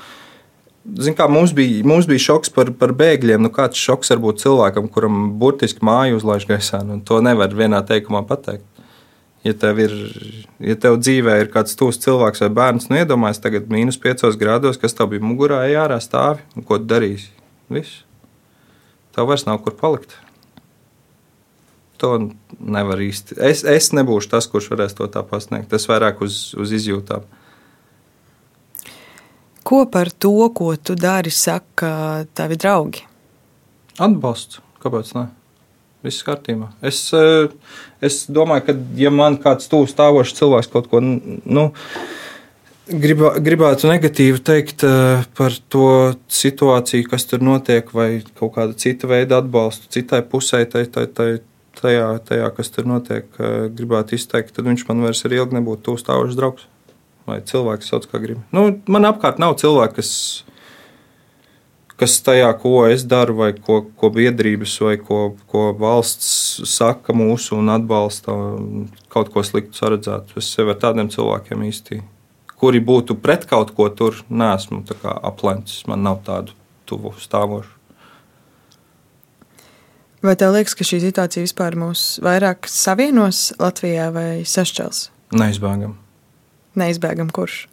Zin 1.00 1.16
kā, 1.16 1.28
mums, 1.32 1.54
bija, 1.56 1.80
mums 1.88 2.08
bija 2.10 2.26
šoks 2.26 2.52
par, 2.52 2.74
par 2.76 2.92
bēgļiem. 2.98 3.40
Nu, 3.46 3.48
kāds 3.54 3.80
šoks 3.80 4.12
var 4.12 4.20
būt 4.26 4.42
cilvēkam, 4.42 4.90
kuram 4.92 5.22
burtiski 5.40 5.86
māju 5.86 6.18
uzlaiž 6.18 6.44
gaisā? 6.50 6.82
Nu, 6.84 6.98
to 7.00 7.22
nevar 7.24 7.54
vienā 7.56 7.80
teikumā 7.88 8.20
pateikt. 8.28 8.66
Ja 9.44 9.54
tev, 9.60 9.80
ir, 9.80 9.94
ja 10.64 10.76
tev 10.80 10.98
dzīvē 11.00 11.38
ir 11.42 11.50
kāds 11.52 11.76
tūs 11.76 12.00
cilvēks 12.00 12.40
vai 12.44 12.50
bērns, 12.58 12.88
nu 12.88 12.96
iedomājies, 12.96 13.42
tagad 13.44 13.68
mīnus 13.72 14.00
5 14.00 14.40
grādos, 14.40 14.80
kas 14.80 14.96
tev 14.96 15.12
bija 15.12 15.24
mugurā, 15.24 15.62
ejā 15.68 15.84
stāvi 16.00 16.44
un 16.56 16.64
ko 16.64 16.80
darīsi? 16.80 17.28
Viss 17.72 18.02
tev 19.14 19.30
vairs 19.30 19.46
nav 19.48 19.62
kur 19.64 19.76
palikt. 19.78 20.16
To 22.02 22.16
nevar 22.58 23.00
īsti. 23.00 23.38
Es, 23.38 23.62
es 23.64 23.92
nebūšu 23.94 24.32
tas, 24.34 24.48
kurš 24.50 24.72
varēs 24.72 24.96
to 24.98 25.06
tā 25.10 25.22
pasniegt. 25.26 25.70
Tas 25.70 25.86
vairāk 25.88 26.20
uz, 26.26 26.50
uz 26.58 26.74
izjūtām. 26.74 27.24
Ko 29.64 29.84
par 29.88 30.10
to, 30.10 30.50
ko 30.52 30.74
tu 30.76 30.98
dari, 30.98 31.32
saka 31.32 32.26
tavi 32.36 32.58
draugi? 32.60 33.06
Atbalsts. 34.02 34.60
Kāpēc 34.82 35.14
ne? 35.16 35.28
Viss 36.04 36.24
kārtībā. 36.26 36.68
Es, 36.84 36.98
eh, 37.16 37.48
es 38.04 38.26
domāju, 38.28 38.66
ka, 38.66 38.74
ja 39.00 39.08
man 39.14 39.38
kāds 39.40 39.70
tūs 39.72 39.94
stāvošs 39.94 40.36
cilvēks 40.36 40.68
kaut 40.74 40.90
ko, 40.92 41.00
nu, 41.00 41.70
Gribā, 42.84 43.30
gribētu 43.40 43.88
negatīvi 43.88 44.42
teikt 44.44 44.82
uh, 44.84 45.22
par 45.38 45.54
to 45.72 46.12
situāciju, 46.28 47.06
kas 47.08 47.24
tur 47.30 47.40
notiek, 47.40 47.88
vai 47.96 48.18
kaut 48.36 48.58
kāda 48.58 48.76
cita 48.76 49.08
veida 49.08 49.38
atbalstu 49.40 49.88
citai 49.94 50.20
pusē, 50.28 50.60
tai, 50.68 50.82
tai, 50.92 51.06
tai, 51.08 51.28
tajā, 51.80 52.10
tajā, 52.28 52.50
kas 52.58 52.70
tur 52.74 52.90
notiek. 52.90 53.24
Uh, 53.38 53.72
gribētu 53.72 54.18
izteikt, 54.18 54.52
tad 54.52 54.68
viņš 54.68 54.84
man 54.90 55.00
vairs 55.06 55.24
ir 55.24 55.38
ilgi 55.38 55.56
nebūtu 55.56 55.86
tūs 55.88 56.04
stāvošs 56.04 56.36
draugs 56.36 56.68
vai 57.24 57.40
cilvēks, 57.40 57.88
sauc 57.88 58.04
kā 58.10 58.20
grib. 58.20 58.44
Nu, 58.52 58.66
man 58.84 59.08
apkārt 59.08 59.40
nav 59.40 59.56
cilvēku, 59.64 60.02
kas, 60.02 60.44
kas 61.96 62.20
tajā, 62.26 62.52
ko 62.60 62.82
es 62.84 63.08
daru, 63.08 63.40
vai 63.40 63.54
ko, 63.56 63.80
ko 63.96 64.12
biedrības, 64.12 64.76
vai 64.84 64.98
ko, 65.00 65.30
ko 65.48 65.70
valsts 65.80 66.60
saka 66.68 67.16
mūsu 67.16 67.56
un 67.64 67.72
atbalsta, 67.80 68.36
kaut 69.08 69.32
ko 69.32 69.40
sliktu 69.40 69.80
saredzētu. 69.80 70.36
Es 70.36 70.52
sevi 70.52 70.76
ar 70.76 70.84
tādiem 70.84 71.08
cilvēkiem 71.08 71.64
īsti 71.72 72.04
kuri 72.60 72.80
būtu 72.84 73.16
pret 73.20 73.46
kaut 73.50 73.74
ko 73.76 73.88
tur, 73.90 74.20
nesmu 74.28 74.82
aplencis. 75.22 75.86
Man 75.90 76.04
nav 76.06 76.22
tādu 76.26 76.54
tuvu 76.88 77.14
stāvošu. 77.18 77.72
Vai 80.24 80.32
tev 80.40 80.54
liekas, 80.54 80.72
ka 80.72 80.86
šī 80.88 81.02
situācija 81.02 81.44
vispār 81.44 81.74
mūs 81.76 82.16
vairāk 82.24 82.64
savienos 82.70 83.50
Latvijā 83.60 84.08
vai 84.14 84.28
sašķels? 84.48 85.10
Neizbēgam. 85.36 85.98
Neizbēgam 86.80 87.28
kurš? 87.34 87.66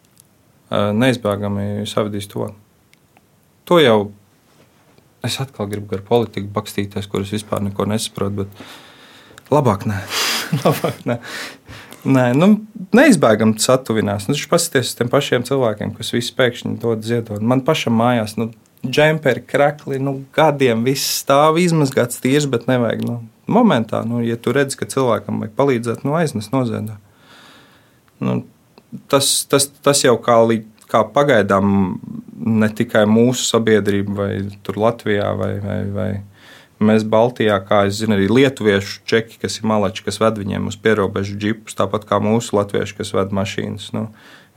Neizbēgami 0.72 1.86
savadīs 1.88 2.28
to. 2.32 2.50
To 3.72 3.80
jau 3.80 4.00
es 5.24 5.38
atkal 5.40 5.70
gribu 5.72 5.96
ar 5.96 6.04
politiku 6.04 6.52
bakstīties, 6.52 7.08
kuras 7.08 7.32
vispār 7.32 7.64
neko 7.64 7.88
nesaprotu, 7.88 8.44
bet 8.44 9.52
labāk 9.54 9.88
nē. 9.88 10.02
labāk 10.66 11.06
nē. 11.08 11.22
Nē, 12.02 12.32
nu, 12.34 12.56
neizbēgami 12.97 13.62
satuvinās. 13.62 14.26
Nu, 14.30 14.36
Paskaties 14.49 14.89
uz 14.89 14.97
tiem 14.97 15.10
pašiem 15.12 15.45
cilvēkiem, 15.45 15.93
kas 15.97 16.10
visi 16.16 16.34
pēkšņi 16.38 16.80
dod 16.82 17.06
ziedot. 17.06 17.43
Man 17.45 17.62
pašam 17.66 17.93
mājās, 17.99 18.34
nu, 18.41 18.49
džemperi, 18.82 19.43
krekli, 19.45 19.99
nu, 20.02 20.16
gadiem 20.34 20.82
viss 20.88 21.20
stāv 21.22 21.60
izmazgāts 21.62 22.22
tīrs, 22.24 22.47
bet 22.49 22.66
nevajag. 22.72 23.06
Nu, 23.06 23.20
momentā, 23.52 24.02
nu, 24.08 24.24
ja 24.26 24.39
tu 24.41 24.56
redz, 24.56 24.78
ka 24.80 24.89
cilvēkam 24.89 25.43
vajag 25.43 25.54
palīdzēt, 25.60 26.02
nu, 26.08 26.18
aiznes 26.18 26.49
noziedā. 26.54 26.97
Nu, 28.22 28.41
tas, 29.12 29.30
tas, 29.49 29.70
tas 29.86 30.02
jau 30.02 30.18
kā, 30.26 30.39
kā 30.89 31.04
pagaidām 31.14 31.99
ne 32.41 32.72
tikai 32.74 33.06
mūsu 33.10 33.45
sabiedrība, 33.45 34.18
vai 34.18 34.82
Latvijā, 34.82 35.30
vai, 35.38 35.54
vai, 35.62 35.80
vai 35.93 36.10
Mēs 36.82 37.04
Baltijā, 37.06 37.60
kā 37.62 37.84
es 37.86 38.00
zinu, 38.00 38.16
arī 38.18 38.26
lietuviešu 38.32 39.04
čeki, 39.06 39.38
kas 39.44 39.60
ir 39.60 39.68
malači, 39.70 40.02
kas 40.02 40.18
ved 40.22 40.40
viņiem 40.42 40.66
uz 40.72 40.78
pierobežu 40.82 41.36
džipus, 41.38 41.76
tāpat 41.78 42.08
kā 42.10 42.18
mūsu 42.24 42.56
latvieši, 42.58 42.96
kas 42.98 43.14
ved 43.14 43.36
mašīnas. 43.38 43.92
Nu, 43.94 44.08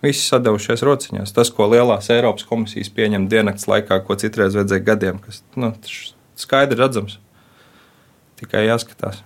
visi 0.04 0.24
sadevušies 0.24 0.84
rociņās. 0.88 1.34
Tas, 1.36 1.50
ko 1.52 1.68
lielās 1.68 2.08
Eiropas 2.12 2.46
komisijas 2.48 2.88
pieņem 2.96 3.28
diennakts 3.28 3.68
laikā, 3.68 4.00
ko 4.06 4.16
citreiz 4.20 4.56
vajadzēja 4.56 4.86
gadiem, 4.86 5.20
kas 5.20 5.42
nu, 5.60 5.74
skaidri 6.40 6.80
redzams. 6.80 7.18
Tikai 8.40 8.64
jāskatās. 8.66 9.20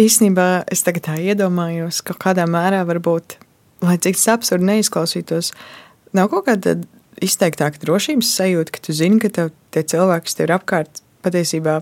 Īsnībā 0.00 0.64
es 0.72 0.82
tagad 0.86 1.06
tā 1.06 1.18
iedomājos, 1.20 2.00
ka 2.06 2.16
kādā 2.16 2.46
mērā 2.48 2.80
varbūt, 2.88 3.36
lai 3.84 3.98
cik 4.00 4.16
tas 4.16 4.30
absurdi 4.34 4.70
neizklausītos, 4.70 5.52
nav 6.16 6.30
kaut 6.32 6.46
kāda 6.48 6.78
izteiktāka 7.24 7.80
drošības 7.82 8.34
sajūta, 8.38 8.74
ka 8.74 8.82
tu 8.86 8.94
zini, 8.96 9.20
ka 9.22 9.30
tev 9.32 9.50
tie 9.74 9.84
cilvēki, 9.94 10.28
kas 10.28 10.38
tev 10.38 10.48
ir 10.48 10.54
apkārt, 10.58 11.02
patiesībā 11.22 11.80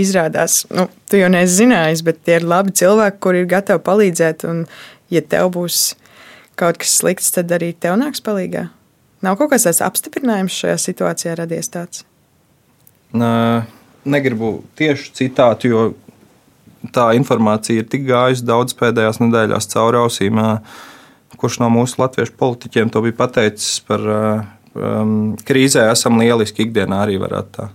izrādās, 0.00 0.64
nu, 0.72 0.86
tu 1.08 1.20
jau 1.20 1.28
neesi 1.32 1.62
zinājis, 1.62 2.04
bet 2.06 2.20
tie 2.26 2.38
ir 2.40 2.48
labi 2.48 2.74
cilvēki, 2.76 3.20
kuri 3.24 3.42
ir 3.42 3.50
gatavi 3.50 3.82
palīdzēt. 3.86 4.44
Un, 4.48 4.64
ja 5.12 5.22
tev 5.24 5.52
būs 5.56 5.94
kaut 6.60 6.80
kas 6.82 6.98
slikts, 7.00 7.32
tad 7.34 7.52
arī 7.56 7.72
tev 7.72 7.96
nāks 8.00 8.24
palīdzīgā. 8.24 8.66
Nav 9.24 9.38
kaut 9.40 9.50
kāds 9.52 9.64
tāds 9.66 9.80
apstiprinājums 9.84 10.56
šajā 10.60 10.76
situācijā 10.82 11.36
radies 11.38 11.70
tāds. 11.72 12.04
Nē, 13.16 13.64
negribu 14.04 14.58
tieši 14.78 15.14
citātu, 15.16 15.70
jo 15.72 15.86
tā 16.94 17.08
informācija 17.16 17.80
ir 17.80 17.88
tik 17.90 18.04
gājusi 18.06 18.44
daudz 18.46 18.76
pēdējās 18.78 19.22
nedēļās 19.22 19.70
cauri 19.72 20.02
ausīm. 20.02 20.42
Kurš 21.36 21.58
no 21.60 21.70
mūsu 21.72 21.98
latviešu 22.00 22.36
politiķiem 22.38 22.92
to 22.92 23.02
bija 23.04 23.16
pateicis 23.18 23.80
par 23.88 24.04
um, 24.76 25.18
krīzē 25.46 25.88
esam 25.92 26.20
lieliski 26.20 26.66
ikdienā 26.66 27.02
arī 27.06 27.18
varētu 27.22 27.52
tā. 27.56 27.68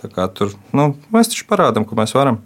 Tā 0.00 0.08
kā 0.08 0.26
tur 0.32 0.54
nu, 0.76 0.94
mēs 1.12 1.32
taču 1.32 1.44
parādām, 1.48 1.84
ka 1.84 1.98
mēs 1.98 2.14
varam. 2.16 2.40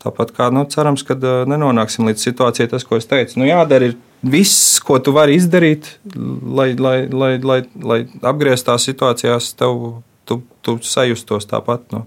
Tāpat 0.00 0.30
kā 0.36 0.48
nu, 0.54 0.62
cerams, 0.70 1.02
ka 1.04 1.16
uh, 1.18 1.42
nenonāksim 1.50 2.08
līdz 2.08 2.28
situācijai, 2.28 2.70
tas, 2.72 2.86
ko 2.86 3.00
es 3.00 3.08
teicu. 3.10 3.40
Nu, 3.40 3.48
jādara 3.48 3.90
viss, 4.24 4.78
ko 4.84 4.98
tu 5.02 5.12
vari 5.16 5.36
izdarīt, 5.36 5.96
lai, 6.16 6.70
lai, 6.78 6.98
lai, 7.10 7.32
lai, 7.42 7.58
lai 7.82 7.98
apgrieztās 8.24 8.86
situācijās 8.88 9.52
tev, 9.58 10.02
tu, 10.28 10.40
tu 10.64 10.78
sajustos 10.82 11.48
tāpat. 11.50 11.88
Nu. 11.92 12.06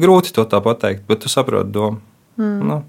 Grūti 0.00 0.34
to 0.34 0.46
tā 0.48 0.62
pateikt, 0.64 1.04
bet 1.10 1.22
tu 1.24 1.30
saproti 1.32 1.74
domu. 1.74 2.00
Mm. 2.40 2.66
Nu, 2.66 2.80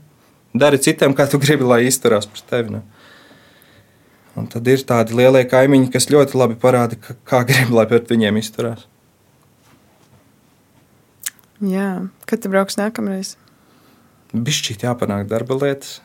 dari 0.54 0.80
citiem, 0.82 1.16
kā 1.18 1.28
tu 1.30 1.40
gribi, 1.42 1.68
lai 1.68 1.84
izturās 1.90 2.30
pret 2.30 2.46
tevi. 2.50 2.78
Nu. 2.78 2.84
Un 4.40 4.48
tad 4.48 4.68
ir 4.72 4.84
tādi 4.88 5.16
lielie 5.18 5.44
kaimiņi, 5.50 5.90
kas 5.92 6.08
ļoti 6.12 6.38
labi 6.40 6.56
parāda, 6.60 6.96
ka, 6.96 7.18
kā 7.28 7.42
grib, 7.48 7.74
lai 7.76 7.84
pret 7.90 8.08
viņiem 8.12 8.40
izturās. 8.40 8.86
Jā, 11.62 12.08
kad 12.26 12.42
tu 12.42 12.50
brauks 12.50 12.80
nākamreiz? 12.80 13.36
Bišķīt 14.32 14.86
jāpanāk 14.88 15.28
darba 15.30 15.60
lietas, 15.60 16.00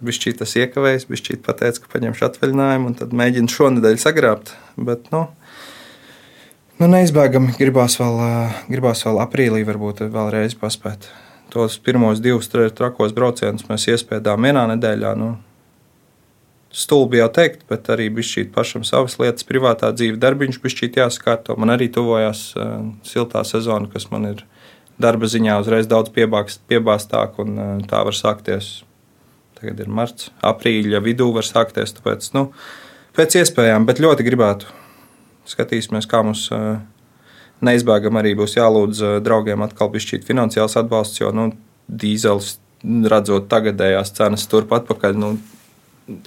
bišķīt 0.00 0.38
tas 0.40 0.54
iekavējas, 0.56 1.08
bišķīt 1.10 1.42
pateica, 1.44 1.82
ka 1.82 1.90
paņemšu 1.96 2.26
atvaļinājumu 2.28 2.88
un 2.92 2.96
tad 2.96 3.12
mēģinu 3.18 3.52
šonadēļ 3.52 3.98
sagrābt. 4.00 4.54
Bet, 4.78 5.10
nu, 5.12 5.26
nu 6.78 6.90
neizbēgami 6.94 7.58
gribās 7.58 7.98
vēl, 8.00 8.22
gribās 8.70 9.02
vēl 9.04 9.20
aprīlī 9.26 9.66
varbūt 9.68 10.06
vēlreiz 10.06 10.56
paspēt. 10.62 11.10
Tos 11.52 11.76
pirmos 11.84 12.22
divus 12.24 12.48
trakos 12.48 13.12
braucienus 13.12 13.66
mēs 13.68 13.90
iespējām 13.92 14.48
vienā 14.48 14.64
nedēļā. 14.70 15.12
Nu, 15.20 15.34
stulbi 16.72 17.20
jau 17.20 17.28
teikt, 17.32 17.66
bet 17.68 17.88
arī 17.92 18.08
bija 18.12 18.46
pašam 18.54 18.84
savas 18.88 19.18
lietas, 19.20 19.44
privātā 19.48 19.92
dzīve, 19.92 20.18
darbiņš 20.20 20.60
bija 20.64 20.90
jāsakārto. 21.04 21.56
Man 21.60 21.74
arī 21.74 21.90
tuvojās 21.92 22.52
uh, 22.56 22.80
siltā 23.06 23.44
sezona, 23.44 23.90
kas 23.92 24.08
man 24.10 24.30
ir 24.32 24.44
darba 25.02 25.28
ziņā 25.28 25.58
uzreiz 25.60 25.88
daudz 25.90 26.12
piebāztāk, 26.12 27.36
un 27.44 27.58
uh, 27.58 27.74
tā 27.88 28.02
var 28.08 28.16
sākties. 28.16 28.82
Tagad 29.60 29.84
ir 29.84 29.92
marts, 29.92 30.32
aprīļa 30.42 31.02
vidū 31.04 31.28
var 31.36 31.46
sākties. 31.46 31.92
Tāpēc, 31.98 32.32
nu, 32.34 32.48
pēc 33.16 33.36
iespējām, 33.42 33.86
bet 33.86 34.00
ļoti 34.02 34.26
gribētu. 34.26 34.72
Skatīsimies, 35.52 36.08
kā 36.08 36.22
mums 36.24 36.48
uh, 36.54 36.80
neizbēgami 37.62 38.22
arī 38.22 38.34
būs 38.38 38.56
jālūdz 38.56 39.20
draugiem 39.22 39.62
atkal 39.62 39.92
piešķirt 39.92 40.26
finansiāls 40.26 40.78
atbalsts, 40.80 41.20
jo 41.20 41.30
nu, 41.36 41.50
dīzels, 41.86 42.56
redzot 42.82 43.46
tagadējās 43.50 44.16
cenas 44.16 44.48
turpat 44.50 44.86
atpakaļ, 44.86 45.18
nu, 45.18 45.36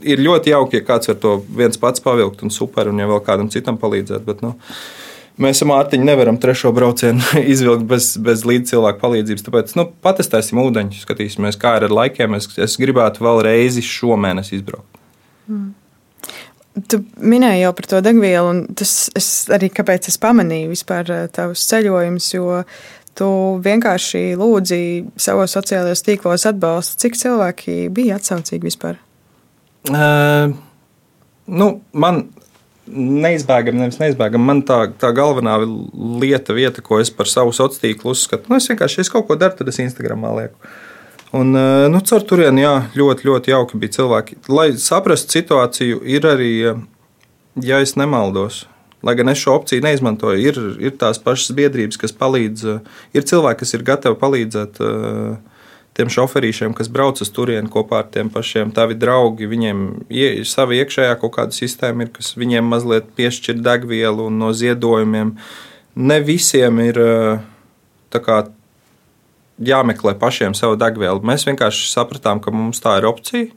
ir 0.05 0.21
ļoti 0.23 0.53
jauki, 0.53 0.79
ja 0.79 0.88
kāds 0.88 1.09
var 1.11 1.17
to 1.21 1.38
viens 1.57 1.79
pats 1.81 2.03
pavilkt 2.03 2.43
un 2.45 2.53
super, 2.53 2.89
un 2.91 3.01
ja 3.01 3.09
vēl 3.09 3.21
kādam 3.25 3.49
citam 3.53 3.79
palīdzēt. 3.81 4.25
Bet, 4.27 4.43
nu, 4.45 4.53
mēs 5.41 5.63
ar 5.63 5.69
Mārtiņu 5.71 6.07
nevaram 6.07 6.39
trešo 6.41 6.73
braucienu 6.75 7.23
izvilkt 7.53 7.88
bez, 7.89 8.11
bez 8.21 8.45
līdzcilvēku 8.47 9.01
palīdzības. 9.03 9.47
Tāpēc 9.47 9.73
nu, 9.79 9.88
patestēsim 10.05 10.61
ūdeņus, 10.65 11.05
skatīsimies, 11.07 11.59
kā 11.61 11.77
ir 11.79 11.88
ar 11.89 11.97
laikiem. 12.01 12.38
Es, 12.39 12.49
es 12.61 12.77
gribētu 12.81 13.25
vēl 13.25 13.41
reizi 13.49 13.86
šomēnes 13.86 14.53
izbraukt. 14.57 15.01
Mm. 15.51 15.73
Tu 16.91 16.99
minēji 17.23 17.61
jau 17.61 17.71
par 17.77 17.86
to 17.88 17.99
degvielu, 18.03 18.47
un 18.51 18.57
tas 18.75 18.91
arī 19.55 19.69
kāpēc 19.71 20.09
es 20.11 20.17
pamanīju 20.19 20.73
vispār 20.73 21.07
tavus 21.31 21.63
ceļojumus, 21.69 22.27
jo 22.33 22.57
tu 23.15 23.29
vienkārši 23.63 24.23
lūdzi 24.39 24.79
savos 25.15 25.55
sociālajos 25.55 26.03
tīklos 26.03 26.43
atbalstu. 26.49 26.99
Cik 27.05 27.15
cilvēki 27.21 27.77
bija 27.95 28.19
atsaucīgi 28.19 28.67
vispār? 28.67 28.99
Nu, 29.91 31.67
man 31.93 32.23
neizbēgami, 32.86 33.81
nevis 33.81 33.99
neizbēgami. 34.01 34.45
Man 34.45 34.61
tā, 34.65 34.79
tā 35.01 35.11
galvenā 35.15 35.57
lieta, 36.21 36.55
vieta, 36.57 36.83
ko 36.86 36.99
es 37.01 37.11
par 37.13 37.29
savu 37.29 37.53
sociālo 37.55 37.81
tīklu 37.81 38.13
uzskatu, 38.13 38.51
nu, 38.51 38.59
es 38.59 38.69
vienkārši, 38.69 39.01
es 39.05 39.11
kaut 39.13 39.27
ko 39.29 39.38
daru, 39.39 39.57
tad 39.59 39.71
es 39.71 39.81
Instagramā 39.81 40.33
lieku. 40.39 40.73
Un, 41.36 41.51
nu, 41.91 41.99
caur 42.05 42.23
turieni, 42.23 42.63
jā, 42.63 42.75
ļoti, 42.95 43.27
ļoti 43.27 43.51
jauki 43.51 43.79
bija 43.81 43.97
cilvēki. 43.97 44.38
Lai 44.53 44.69
saprastu 44.79 45.39
situāciju, 45.39 45.99
ir 46.07 46.27
arī, 46.29 46.53
ja 47.65 47.81
es 47.83 47.95
nemaldos, 47.99 48.63
lai 49.05 49.17
gan 49.17 49.33
es 49.33 49.41
šo 49.41 49.57
opciju 49.59 49.83
neizmantoju, 49.83 50.39
ir, 50.39 50.61
ir 50.88 50.95
tās 51.01 51.19
pašas 51.21 51.51
biedrības, 51.57 51.99
kas 52.01 52.15
palīdz, 52.15 52.69
ir 53.17 53.27
cilvēki, 53.27 53.61
kas 53.63 53.75
ir 53.75 53.86
gatavi 53.89 54.21
palīdzēt. 54.21 54.79
Uh, 54.79 55.55
tiem 55.95 56.11
šoferīšiem, 56.11 56.73
kas 56.75 56.89
brauc 56.91 57.21
uz 57.23 57.31
turieni 57.31 57.71
kopā 57.71 58.01
ar 58.03 58.09
tiem 58.11 58.29
pašiem 58.33 58.73
tavi 58.75 58.97
draugi, 58.99 59.47
viņiem 59.47 59.85
ir 60.11 60.43
sava 60.49 60.75
iekšējā 60.75 61.15
kaut 61.21 61.35
kāda 61.37 61.55
sistēma, 61.55 62.05
ir, 62.05 62.11
kas 62.15 62.33
viņiem 62.39 62.67
mazliet 62.67 63.07
piešķir 63.15 63.61
degvielu 63.63 64.27
no 64.33 64.51
ziedojumiem. 64.55 65.35
Ne 65.95 66.19
visiem 66.25 66.81
ir 66.83 66.99
kā, 68.11 68.41
jāmeklē 69.63 70.15
pašiem 70.19 70.55
savu 70.57 70.75
degvielu. 70.79 71.23
Mēs 71.23 71.47
vienkārši 71.47 71.87
sapratām, 71.93 72.43
ka 72.43 72.51
mums 72.51 72.83
tā 72.83 72.97
ir 72.99 73.07
opcija, 73.07 73.47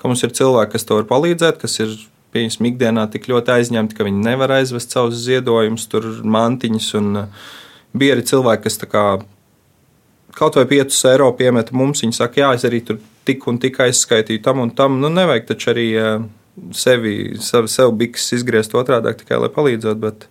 ka 0.00 0.08
mums 0.08 0.24
ir 0.24 0.32
cilvēki, 0.36 0.72
kas 0.76 0.88
to 0.88 1.00
var 1.00 1.08
palīdzēt, 1.12 1.60
kas 1.60 1.78
ir 1.84 1.92
pieņemsim 2.34 2.70
ikdienā 2.72 3.06
tik 3.12 3.28
ļoti 3.30 3.52
aizņemti, 3.58 3.96
ka 3.96 4.08
viņi 4.08 4.24
nevar 4.24 4.56
aizvest 4.56 4.96
savus 4.96 5.20
ziedojumus, 5.26 5.86
tur 5.92 6.08
mantiņus. 6.24 6.90
Un, 6.98 7.26
bija 7.94 8.16
arī 8.16 8.24
cilvēki, 8.26 8.64
kas 8.66 8.80
kaut 10.38 10.58
vai 10.58 10.64
5 10.70 11.00
eiro 11.12 11.30
piemeta 11.38 11.74
mums, 11.76 12.02
viņi 12.04 12.16
saka, 12.16 12.40
jā, 12.42 12.52
es 12.56 12.66
arī 12.66 12.80
tur 12.86 13.00
tik 13.28 13.46
un 13.50 13.58
tik 13.62 13.78
aizskaitīju 13.84 14.42
tam 14.44 14.62
un 14.64 14.72
tam. 14.76 14.98
Nu, 15.02 15.10
nevajag 15.12 15.48
taču 15.50 15.72
arī 15.72 15.86
eh, 15.98 16.24
sevi, 16.76 17.16
sev, 17.42 17.68
sev 17.72 17.94
biks 17.98 18.32
izgriezt 18.36 18.76
otrādi, 18.76 19.14
tikai 19.20 19.40
lai 19.42 19.50
palīdzētu. 19.54 20.00
Bet 20.02 20.28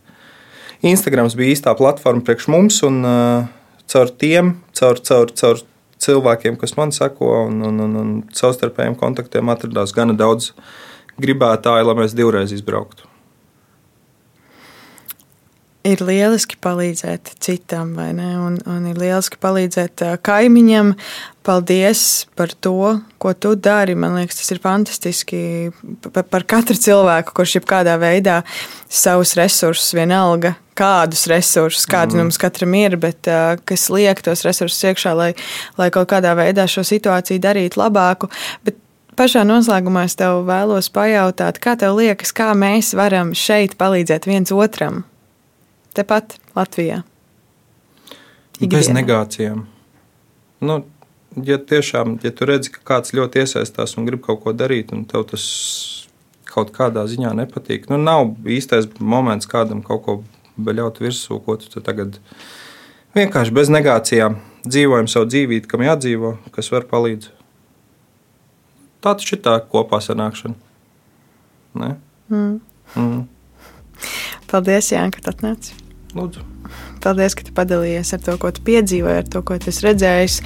Instagrams 0.84 1.38
bija 1.40 1.56
īstā 1.56 1.76
platforma 1.80 2.26
priekš 2.26 2.50
mums, 2.52 2.82
un 2.84 3.00
uh, 3.08 3.46
caur 3.92 4.12
tiem, 4.20 4.58
caur, 4.76 5.00
caur, 5.08 5.32
caur 5.40 5.64
cilvēkiem, 6.04 6.60
kas 6.60 6.76
man 6.76 6.92
seko, 6.92 7.32
un, 7.48 7.64
un, 7.70 7.80
un, 7.86 7.96
un 8.02 8.12
savstarpējiem 8.36 9.00
kontaktiem 9.00 9.54
atradās 9.54 9.96
gana 9.96 10.16
daudz 10.20 10.52
gribētāju, 11.24 11.88
lai 11.88 11.98
mēs 12.04 12.18
divreiz 12.18 12.52
izbrauktu 12.52 13.13
ir 15.88 16.02
lieliski 16.04 16.58
palīdzēt 16.64 17.34
citam, 17.44 17.94
vai 17.98 18.12
ne? 18.16 18.32
Un, 18.40 18.58
un 18.70 18.88
ir 18.90 19.00
lieliski 19.00 19.40
palīdzēt 19.44 20.04
kaimiņam. 20.24 20.94
Paldies 21.44 22.24
par 22.40 22.54
to, 22.64 23.02
ko 23.20 23.34
tu 23.36 23.52
dari. 23.60 23.98
Man 24.00 24.16
liekas, 24.16 24.40
tas 24.40 24.54
ir 24.56 24.62
fantastiski. 24.64 25.40
Par, 26.16 26.46
katru 26.48 26.78
cilvēku, 26.80 27.36
kurš 27.36 27.58
jebkādā 27.60 27.98
veidā 28.00 28.42
savus 28.88 29.36
resursus, 29.40 29.92
vienalga 29.98 30.56
kādus 30.74 31.28
resursus, 31.30 31.84
kādi 31.86 32.16
mm. 32.16 32.24
mums 32.24 32.40
katram 32.42 32.74
ir, 32.80 32.96
bet 32.98 33.28
kas 33.68 33.90
liek 33.94 34.24
tos 34.26 34.42
resursus 34.48 34.88
iekšā, 34.90 35.12
lai, 35.14 35.34
lai 35.78 35.92
kaut 35.94 36.10
kādā 36.10 36.32
veidā 36.40 36.66
šo 36.66 36.82
situāciju 36.88 37.44
darītu 37.44 37.84
labāku. 37.84 38.32
Bet 38.66 38.80
Pašā 39.14 39.44
noslēgumā 39.46 40.08
es 40.08 40.16
tev 40.18 40.40
vēlos 40.48 40.88
pajautāt, 40.90 41.60
kā 41.62 41.76
tev 41.78 42.00
liekas, 42.00 42.32
kā 42.34 42.48
mēs 42.58 42.96
varam 42.98 43.36
šeit 43.38 43.76
palīdzēt 43.78 44.26
viens 44.26 44.50
otram? 44.50 45.04
Tepat 45.98 46.38
Latvijā. 46.58 47.04
Ikdienā. 48.60 48.80
Bez 48.80 48.90
negācijām. 48.94 49.66
Nu, 50.64 50.78
ja 51.44 51.58
tiešām, 51.58 52.18
ja 52.24 52.32
tu 52.32 52.48
redzi, 52.48 52.72
ka 52.76 52.84
kāds 52.94 53.16
ļoti 53.16 53.44
iesaistās 53.44 53.98
un 53.98 54.08
grib 54.08 54.24
kaut 54.26 54.44
ko 54.46 54.54
darīt, 54.56 54.94
un 54.96 55.04
tev 55.10 55.26
tas 55.34 55.44
kaut 56.54 56.72
kādā 56.76 57.06
ziņā 57.10 57.34
nepatīk, 57.38 57.90
nu, 57.90 57.98
nav 57.98 58.36
īstais 58.46 58.88
moments 59.00 59.50
kādam 59.50 59.82
kaut 59.86 60.04
ko 60.06 60.18
beļaut 60.54 61.02
virsū, 61.02 61.40
ko 61.42 61.58
tu 61.58 61.82
tagad 61.82 62.20
vienkārši 63.18 63.56
bez 63.56 63.72
negācijām 63.74 64.38
dzīvojam 64.68 65.10
savu 65.10 65.30
dzīvību, 65.32 65.70
kam 65.70 65.86
jādzīvo, 65.86 66.36
kas 66.54 66.70
var 66.74 66.86
palīdzēt. 66.90 67.40
Tā 69.04 69.12
taču 69.20 69.36
ir 69.36 69.42
tā 69.44 69.58
kopā 69.68 70.00
sanākšana. 70.00 70.56
Ne? 71.82 71.90
Mm. 72.32 72.60
Mm. 72.96 73.24
Paldies, 74.48 74.94
Jānis, 74.94 75.18
ka 75.18 75.34
atnāci! 75.34 75.83
Lūdzu. 76.14 76.44
Paldies, 77.04 77.36
ka 77.36 77.44
padalījies 77.58 78.14
ar 78.16 78.22
to, 78.24 78.36
ko 78.40 78.50
tu 78.56 78.64
piedzīvoji, 78.66 79.16
ar 79.24 79.26
to, 79.30 79.42
ko 79.46 79.58
tu 79.60 79.70
esi 79.72 79.84
redzējis. 79.86 80.38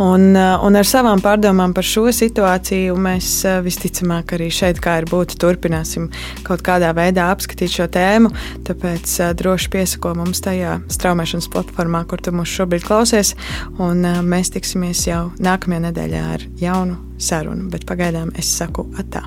Un, 0.00 0.30
uh, 0.32 0.62
un 0.64 0.78
ar 0.78 0.88
savām 0.88 1.20
pārdomām 1.22 1.74
par 1.76 1.86
šo 1.86 2.06
situāciju 2.14 2.96
mēs 3.00 3.28
uh, 3.44 3.58
visticamāk 3.64 4.34
arī 4.36 4.48
šeit, 4.54 4.80
kā 4.82 5.00
ir 5.02 5.08
būt, 5.10 5.36
turpināsim 5.42 6.08
kaut 6.46 6.64
kādā 6.66 6.94
veidā 6.96 7.28
apskatīt 7.34 7.74
šo 7.74 7.90
tēmu. 7.92 8.32
Tāpēc 8.68 9.18
uh, 9.20 9.34
droši 9.36 9.70
piesako 9.76 10.14
mums 10.22 10.42
tajā 10.46 10.78
straumēšanas 10.90 11.50
platformā, 11.52 12.06
kur 12.08 12.24
tu 12.24 12.34
mūs 12.34 12.56
šobrīd 12.56 12.86
klausies. 12.86 13.34
Un 13.82 14.06
mēs 14.30 14.54
tiksimies 14.56 15.04
jau 15.10 15.26
nākamajā 15.42 15.86
nedēļā 15.90 16.26
ar 16.38 16.50
jaunu 16.62 16.98
sarunu. 17.20 17.68
Bet 17.72 17.88
pagaidām 17.90 18.32
es 18.40 18.54
saku 18.56 18.88
atā. 19.00 19.26